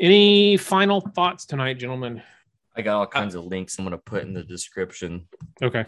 Any 0.00 0.56
final 0.56 1.00
thoughts 1.00 1.44
tonight, 1.44 1.74
gentlemen? 1.74 2.22
I 2.76 2.82
got 2.82 2.96
all 2.96 3.06
kinds 3.06 3.34
of 3.34 3.44
links 3.44 3.78
I'm 3.78 3.84
going 3.84 3.92
to 3.92 3.98
put 3.98 4.22
in 4.22 4.32
the 4.32 4.44
description. 4.44 5.26
Okay. 5.60 5.84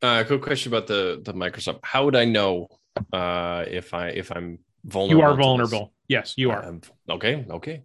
Uh, 0.00 0.24
quick 0.26 0.40
question 0.40 0.72
about 0.72 0.86
the 0.86 1.20
the 1.22 1.34
Microsoft. 1.34 1.80
How 1.82 2.06
would 2.06 2.16
I 2.16 2.24
know 2.24 2.68
uh, 3.12 3.64
if 3.68 3.92
I 3.92 4.08
if 4.08 4.32
I'm 4.32 4.58
vulnerable? 4.84 5.20
You 5.20 5.26
are 5.26 5.36
vulnerable. 5.36 5.92
Yes, 6.08 6.34
you 6.36 6.50
are. 6.50 6.64
Um, 6.64 6.80
okay, 7.08 7.46
okay. 7.50 7.82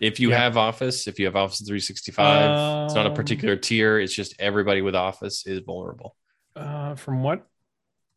If 0.00 0.18
you 0.18 0.30
Yeah. 0.30 0.38
have 0.38 0.56
Office, 0.56 1.06
if 1.06 1.18
you 1.18 1.26
have 1.26 1.36
Office 1.36 1.60
365, 1.60 2.86
it's 2.86 2.94
not 2.94 3.06
a 3.06 3.10
Um, 3.10 3.14
particular 3.14 3.56
tier. 3.56 4.00
It's 4.00 4.14
just 4.14 4.34
everybody 4.40 4.82
with 4.82 4.96
Office 4.96 5.46
is 5.46 5.60
vulnerable. 5.60 6.16
Uh, 6.56 6.94
from 6.96 7.22
what? 7.22 7.46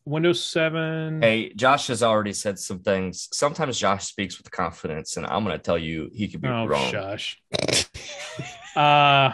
Windows 0.06 0.44
7. 0.44 1.22
Hey, 1.22 1.52
Josh 1.54 1.88
has 1.88 2.04
already 2.04 2.34
said 2.34 2.60
some 2.60 2.80
things. 2.80 3.28
Sometimes 3.34 3.80
Josh 3.80 4.06
speaks 4.06 4.38
with 4.38 4.52
confidence, 4.52 5.18
and 5.18 5.26
I'm 5.26 5.44
going 5.44 5.58
to 5.58 5.64
tell 5.64 5.78
you 5.78 6.10
he 6.14 6.28
could 6.28 6.42
be 6.42 6.48
oh, 6.48 6.66
wrong. 6.66 6.92
Josh. 6.92 7.42
uh, 8.76 9.34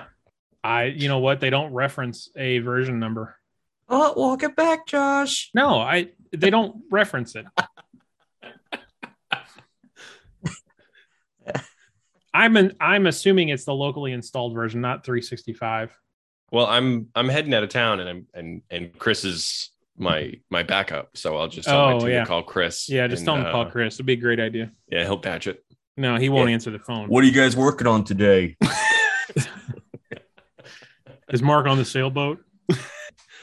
I, 0.63 0.83
you 0.95 1.07
know 1.07 1.19
what? 1.19 1.39
They 1.39 1.49
don't 1.49 1.73
reference 1.73 2.29
a 2.35 2.59
version 2.59 2.99
number. 2.99 3.35
Oh, 3.89 4.13
walk 4.15 4.43
it 4.43 4.55
back, 4.55 4.87
Josh. 4.87 5.49
No, 5.53 5.79
I, 5.79 6.11
they 6.31 6.49
don't 6.49 6.83
reference 6.89 7.35
it. 7.35 7.45
I'm 12.33 12.55
an, 12.57 12.75
I'm 12.79 13.07
assuming 13.07 13.49
it's 13.49 13.65
the 13.65 13.73
locally 13.73 14.13
installed 14.13 14.53
version, 14.53 14.81
not 14.81 15.03
365. 15.05 15.97
Well, 16.51 16.65
I'm 16.65 17.07
I'm 17.15 17.29
heading 17.29 17.53
out 17.53 17.63
of 17.63 17.69
town, 17.69 17.99
and 17.99 18.09
I'm 18.09 18.27
and 18.33 18.61
and 18.69 18.97
Chris 18.97 19.23
is 19.23 19.69
my 19.97 20.33
my 20.49 20.63
backup. 20.63 21.15
So 21.17 21.37
I'll 21.37 21.47
just 21.47 21.67
tell 21.67 21.79
Oh, 21.81 21.93
my 21.93 21.99
team 21.99 22.09
yeah. 22.09 22.19
to 22.21 22.25
call 22.25 22.43
Chris. 22.43 22.89
Yeah, 22.89 23.07
just 23.07 23.21
and, 23.21 23.25
tell 23.27 23.35
him 23.37 23.43
to 23.45 23.51
call 23.51 23.67
uh, 23.67 23.69
Chris. 23.69 23.95
It'd 23.95 24.05
be 24.05 24.13
a 24.13 24.17
great 24.17 24.39
idea. 24.39 24.71
Yeah, 24.89 25.03
he'll 25.03 25.17
patch 25.19 25.47
it. 25.47 25.63
No, 25.97 26.15
he 26.17 26.29
won't 26.29 26.49
Yeah. 26.49 26.53
answer 26.55 26.71
the 26.71 26.79
phone. 26.79 27.07
What 27.07 27.23
are 27.23 27.27
you 27.27 27.33
guys 27.33 27.55
working 27.55 27.87
on 27.87 28.03
today? 28.03 28.57
Is 31.29 31.41
Mark 31.41 31.65
on 31.67 31.77
the 31.77 31.85
sailboat? 31.85 32.43
All 32.71 32.77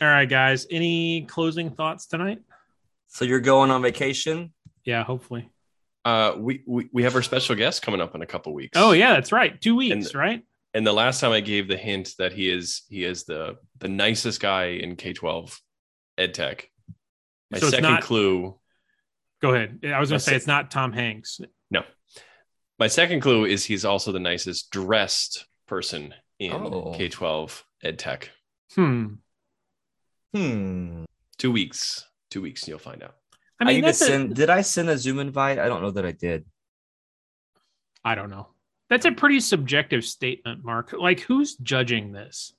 right, 0.01 0.29
guys. 0.29 0.67
Any 0.71 1.23
closing 1.23 1.71
thoughts 1.71 2.07
tonight? 2.07 2.41
so 3.11 3.25
you're 3.25 3.41
going 3.41 3.71
on 3.71 3.81
vacation? 3.81 4.53
Yeah, 4.85 5.03
hopefully. 5.03 5.49
Uh, 6.05 6.35
we, 6.39 6.63
we 6.67 6.89
we 6.93 7.03
have 7.03 7.15
our 7.15 7.23
special 7.23 7.55
guest 7.55 7.83
coming 7.83 8.01
up 8.01 8.15
in 8.15 8.23
a 8.23 8.27
couple 8.27 8.55
weeks. 8.55 8.77
Oh 8.77 8.93
yeah, 8.93 9.13
that's 9.15 9.33
right. 9.33 9.61
Two 9.61 9.77
weeks, 9.77 10.07
And- 10.09 10.15
right? 10.15 10.43
And 10.75 10.87
the 10.87 10.93
last 10.93 11.21
time 11.21 11.33
I 11.33 11.41
gave 11.41 11.67
the 11.67 11.77
hint 11.79 12.11
that 12.19 12.33
he 12.33 12.49
is 12.51 12.83
he 12.89 13.03
is 13.05 13.25
the 13.25 13.57
the 13.79 13.89
nicest 13.89 14.41
guy 14.41 14.67
in 14.67 14.97
K 14.97 15.13
twelve 15.15 15.59
ed 16.19 16.35
tech. 16.35 16.71
My 17.51 17.59
So 17.59 17.69
second 17.71 17.85
not- 17.85 18.03
clue. 18.03 18.59
Go 19.41 19.55
ahead. 19.55 19.81
I 19.85 19.99
was 20.01 20.11
going 20.11 20.19
to 20.19 20.25
say 20.25 20.33
it. 20.33 20.37
it's 20.37 20.47
not 20.47 20.71
Tom 20.71 20.93
Hanks. 20.93 21.41
No, 21.71 21.85
my 22.79 22.87
second 22.89 23.21
clue 23.21 23.45
is 23.45 23.65
he's 23.65 23.85
also 23.85 24.13
the 24.13 24.19
nicest 24.21 24.71
dressed 24.71 25.47
person 25.67 26.13
in 26.39 26.53
Oh. 26.53 26.93
K 26.97 27.09
twelve 27.09 27.65
ed 27.83 27.99
tech. 27.99 28.31
Hmm. 28.75 29.07
Hmm. 30.35 31.05
Two 31.39 31.53
weeks. 31.53 32.05
Two 32.31 32.43
weeks, 32.43 32.63
and 32.63 32.69
you'll 32.69 32.79
find 32.79 33.03
out. 33.03 33.15
I 33.61 33.65
mean, 33.65 33.75
need 33.77 33.81
to 33.81 33.87
that's 33.87 34.03
a. 34.03 34.29
Did 34.29 34.51
I 34.51 34.61
send 34.63 34.89
a 34.89 34.97
Zoom 34.99 35.19
invite? 35.19 35.59
I 35.59 35.69
don't 35.69 35.83
know 35.83 35.91
that 35.91 36.07
I 36.07 36.13
did. 36.13 36.45
I 38.05 38.15
don't 38.15 38.31
know. 38.31 38.49
That's 38.89 39.05
a 39.05 39.13
pretty 39.13 39.41
subjective 39.41 40.05
statement, 40.05 40.65
Mark. 40.65 40.93
Like, 40.99 41.21
who's 41.21 41.57
judging 41.57 42.13
this? 42.13 42.53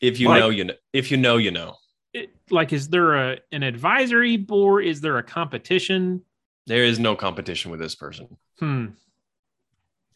If 0.00 0.20
you 0.20 0.28
Like- 0.28 0.40
know, 0.40 0.50
you 0.50 0.64
know. 0.64 0.74
If 0.92 1.10
you 1.10 1.16
know, 1.16 1.36
you 1.38 1.50
know. 1.50 1.76
It, 2.12 2.30
like, 2.50 2.72
is 2.72 2.88
there 2.88 3.14
a 3.32 3.38
an 3.52 3.62
advisory 3.62 4.36
board? 4.36 4.84
Is 4.84 5.00
there 5.00 5.16
a 5.18 5.22
competition? 5.22 6.22
There 6.66 6.84
is 6.84 6.98
no 6.98 7.16
competition 7.16 7.70
with 7.70 7.80
this 7.80 7.94
person, 7.94 8.36
Hmm. 8.58 8.88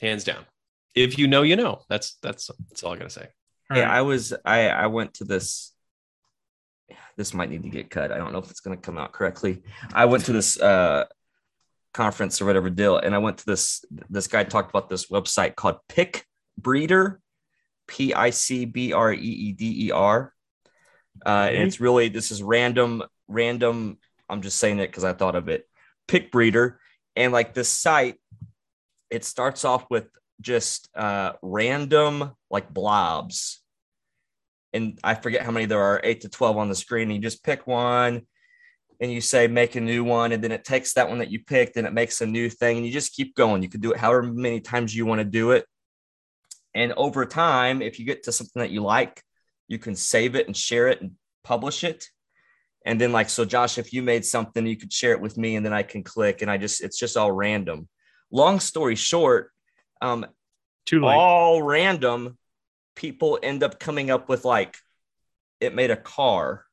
hands 0.01 0.23
down. 0.25 0.45
If 0.95 1.19
you 1.19 1.27
know, 1.27 1.43
you 1.43 1.57
know. 1.57 1.83
That's 1.89 2.15
that's 2.23 2.51
that's 2.69 2.83
all 2.83 2.93
I 2.93 2.97
gotta 2.99 3.11
say. 3.11 3.29
All 3.71 3.77
Hey, 3.77 3.83
right. 3.83 3.91
I 3.91 4.03
was. 4.03 4.33
I 4.45 4.69
I 4.69 4.87
went 4.89 5.15
to 5.15 5.25
this. 5.25 5.73
This 7.17 7.35
might 7.35 7.51
need 7.51 7.63
to 7.63 7.69
get 7.69 7.91
cut. 7.91 8.13
I 8.13 8.19
don't 8.19 8.33
know 8.33 8.39
if 8.39 8.51
it's 8.51 8.61
going 8.61 8.77
to 8.77 8.83
come 8.83 8.99
out 8.99 9.13
correctly. 9.13 9.63
I 9.93 10.05
went 10.05 10.25
to 10.27 10.33
this 10.33 10.61
uh 10.61 11.07
conference 11.95 12.43
or 12.43 12.45
whatever 12.45 12.71
deal, 12.71 12.99
and 12.99 13.15
I 13.15 13.19
went 13.19 13.39
to 13.39 13.47
this. 13.47 13.85
This 14.11 14.27
guy 14.27 14.45
talked 14.45 14.71
about 14.71 14.89
this 14.89 15.07
website 15.07 15.57
called 15.57 15.79
Pick 15.89 16.27
Breeder, 16.59 17.21
P 17.89 18.15
I 18.15 18.31
C 18.31 18.67
B 18.67 18.93
R 18.93 19.13
E 19.13 19.17
E 19.19 19.53
D 19.53 19.87
E 19.87 19.91
R. 19.91 20.33
Uh, 21.25 21.49
and 21.51 21.63
it's 21.67 21.81
really 21.81 22.09
this 22.09 22.31
is 22.31 22.43
random, 22.43 23.03
random. 23.29 23.99
I'm 24.29 24.43
just 24.43 24.59
saying 24.59 24.79
it 24.79 24.89
because 24.89 25.05
I 25.05 25.15
thought 25.15 25.37
of 25.37 25.49
it. 25.49 25.67
Picbreeder, 26.09 26.77
and 27.17 27.33
like 27.33 27.55
this 27.55 27.69
site, 27.69 28.17
it 29.11 29.25
starts 29.25 29.65
off 29.65 29.87
with 29.91 30.07
just 30.41 30.89
uh, 30.95 31.33
random 31.43 32.33
like 32.51 32.73
blobs. 32.73 33.63
And 34.77 34.99
I 35.03 35.15
forget 35.15 35.43
how 35.43 35.51
many 35.51 35.67
there 35.67 35.81
are, 35.83 36.01
eight 36.05 36.21
to 36.23 36.29
12 36.29 36.57
on 36.57 36.69
the 36.69 36.75
screen. 36.75 37.09
And 37.09 37.17
you 37.17 37.21
just 37.23 37.43
pick 37.45 37.67
one. 37.67 38.23
and 39.01 39.13
you 39.13 39.21
say 39.21 39.47
make 39.47 39.75
a 39.77 39.81
new 39.81 40.03
one 40.05 40.33
and 40.33 40.43
then 40.43 40.53
it 40.53 40.65
takes 40.65 40.95
that 40.95 41.09
one 41.09 41.19
that 41.19 41.31
you 41.31 41.45
picked 41.45 41.77
and 41.77 41.87
it 41.87 41.93
makes 41.93 42.23
a 42.23 42.27
new 42.27 42.49
thing 42.49 42.79
and 42.79 42.87
you 42.87 42.91
just 42.93 43.13
keep 43.15 43.35
going 43.37 43.63
you 43.63 43.69
could 43.69 43.83
do 43.83 43.93
it 43.93 43.99
however 43.99 44.23
many 44.23 44.59
times 44.59 44.95
you 44.97 45.05
want 45.05 45.19
to 45.19 45.25
do 45.41 45.51
it 45.51 45.67
and 46.75 46.95
over 46.95 47.27
time 47.27 47.83
if 47.83 47.99
you 47.99 48.07
get 48.07 48.23
to 48.23 48.33
something 48.33 48.61
that 48.63 48.71
you 48.71 48.81
like 48.81 49.23
you 49.69 49.79
can 49.79 49.95
save 49.95 50.35
it 50.35 50.47
and 50.47 50.57
share 50.57 50.89
it 50.89 51.03
and 51.03 51.11
publish 51.45 51.85
it 51.85 52.09
and 52.87 52.99
then 52.99 53.13
like 53.13 53.29
so 53.29 53.45
josh 53.45 53.77
if 53.77 53.93
you 53.93 54.03
made 54.03 54.25
something 54.25 54.67
you 54.67 54.79
could 54.79 54.93
share 54.93 55.13
it 55.13 55.21
with 55.21 55.37
me 55.37 55.57
and 55.57 55.67
then 55.67 55.75
i 55.75 55.83
can 55.83 56.03
click 56.03 56.41
and 56.41 56.51
i 56.51 56.57
just 56.57 56.83
it's 56.83 56.99
just 56.99 57.19
all 57.19 57.31
random 57.31 57.87
long 58.31 58.59
story 58.61 58.97
short 58.97 59.51
um 60.01 60.25
Too 60.87 61.03
late. 61.05 61.17
all 61.17 61.63
random 61.63 62.39
people 62.97 63.39
end 63.43 63.63
up 63.63 63.79
coming 63.79 64.11
up 64.11 64.29
with 64.29 64.45
like 64.45 64.77
it 65.61 65.75
made 65.75 65.91
a 65.93 65.97
car 65.97 66.65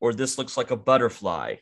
or 0.00 0.12
this 0.12 0.36
looks 0.38 0.56
like 0.56 0.70
a 0.70 0.76
butterfly 0.76 1.56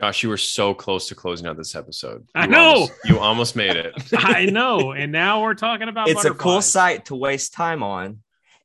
Josh, 0.00 0.24
you 0.24 0.28
were 0.28 0.36
so 0.36 0.74
close 0.74 1.06
to 1.08 1.14
closing 1.14 1.46
out 1.46 1.56
this 1.56 1.76
episode. 1.76 2.26
I 2.34 2.48
know. 2.48 2.58
almost- 2.74 2.92
you 3.04 3.18
almost 3.20 3.54
made 3.54 3.76
it. 3.76 3.94
I 4.12 4.46
know. 4.46 4.90
And 4.90 5.12
now 5.12 5.40
we're 5.40 5.54
talking 5.54 5.88
about 5.88 6.08
it's 6.08 6.24
a 6.24 6.34
cool 6.34 6.60
site 6.62 7.04
to 7.06 7.14
waste 7.14 7.52
time 7.54 7.84
on 7.84 8.18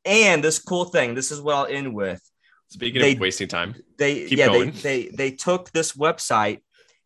and 0.05 0.43
this 0.43 0.57
cool 0.59 0.85
thing 0.85 1.13
this 1.13 1.29
is 1.29 1.41
what 1.41 1.55
i'll 1.55 1.65
end 1.65 1.93
with 1.93 2.21
Speaking 2.69 3.01
They- 3.01 3.13
of 3.13 3.19
wasting 3.19 3.47
time, 3.47 3.75
they 3.97 4.25
Keep 4.27 4.37
yeah 4.39 4.47
going. 4.47 4.71
they 4.71 5.07
they 5.07 5.07
they 5.09 5.31
took 5.31 5.71
this 5.71 5.91
website 5.93 6.59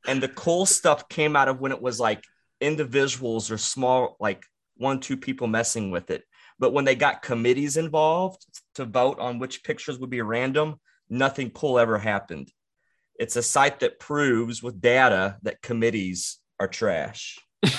and 0.07 0.21
the 0.23 0.27
cool 0.29 0.65
stuff 0.65 1.09
came 1.09 1.35
out 1.35 1.47
of 1.47 1.59
when 1.59 1.71
it 1.71 1.81
was 1.81 1.99
like 1.99 2.23
individuals 2.61 3.49
or 3.51 3.57
small 3.57 4.15
like 4.19 4.45
one 4.77 4.99
two 4.99 5.17
people 5.17 5.47
messing 5.47 5.89
with 5.91 6.09
it 6.11 6.23
but 6.59 6.73
when 6.73 6.85
they 6.85 6.95
got 6.95 7.21
committees 7.21 7.77
involved 7.77 8.45
to 8.75 8.85
vote 8.85 9.19
on 9.19 9.39
which 9.39 9.63
pictures 9.63 9.99
would 9.99 10.09
be 10.09 10.21
random 10.21 10.79
nothing 11.09 11.49
cool 11.49 11.79
ever 11.79 11.97
happened 11.97 12.51
it's 13.15 13.35
a 13.35 13.43
site 13.43 13.79
that 13.81 13.99
proves 13.99 14.63
with 14.63 14.81
data 14.81 15.37
that 15.43 15.61
committees 15.61 16.39
are 16.59 16.67
trash 16.67 17.39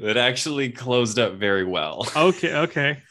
that 0.00 0.16
actually 0.16 0.70
closed 0.70 1.18
up 1.18 1.34
very 1.34 1.64
well. 1.64 2.06
Okay. 2.16 2.54
Okay. 2.54 3.02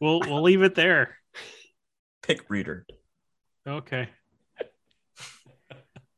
we'll 0.00 0.20
we'll 0.20 0.42
leave 0.42 0.62
it 0.62 0.74
there. 0.74 1.16
Picbreeder 2.22 2.84
Okay. 3.66 4.08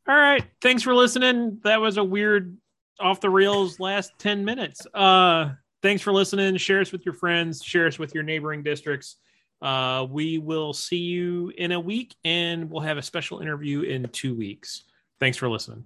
All 0.09 0.15
right. 0.17 0.45
Thanks 0.61 0.83
for 0.83 0.95
listening. 0.95 1.61
That 1.65 1.81
was 1.81 1.97
a 1.97 2.05
weird 2.05 2.57
off 3.01 3.21
the 3.21 3.31
rails 3.31 3.81
last 3.81 4.13
10 4.19 4.45
minutes. 4.45 4.87
Uh 4.95 5.51
thanks 5.83 6.03
for 6.03 6.13
listening. 6.13 6.57
Share 6.57 6.81
us 6.81 6.93
with 6.93 7.05
your 7.05 7.15
friends, 7.15 7.63
share 7.63 7.87
us 7.87 7.99
with 7.99 8.15
your 8.15 8.23
neighboring 8.23 8.63
districts. 8.63 9.17
Uh 9.63 10.07
we 10.09 10.39
will 10.39 10.73
see 10.73 10.99
you 10.99 11.53
in 11.57 11.73
a 11.73 11.81
week 11.81 12.15
and 12.25 12.71
we'll 12.71 12.83
have 12.83 12.99
a 12.99 13.03
special 13.03 13.41
interview 13.41 13.83
in 13.83 14.09
2 14.09 14.35
weeks. 14.35 14.85
Thanks 15.19 15.37
for 15.37 15.49
listening. 15.49 15.85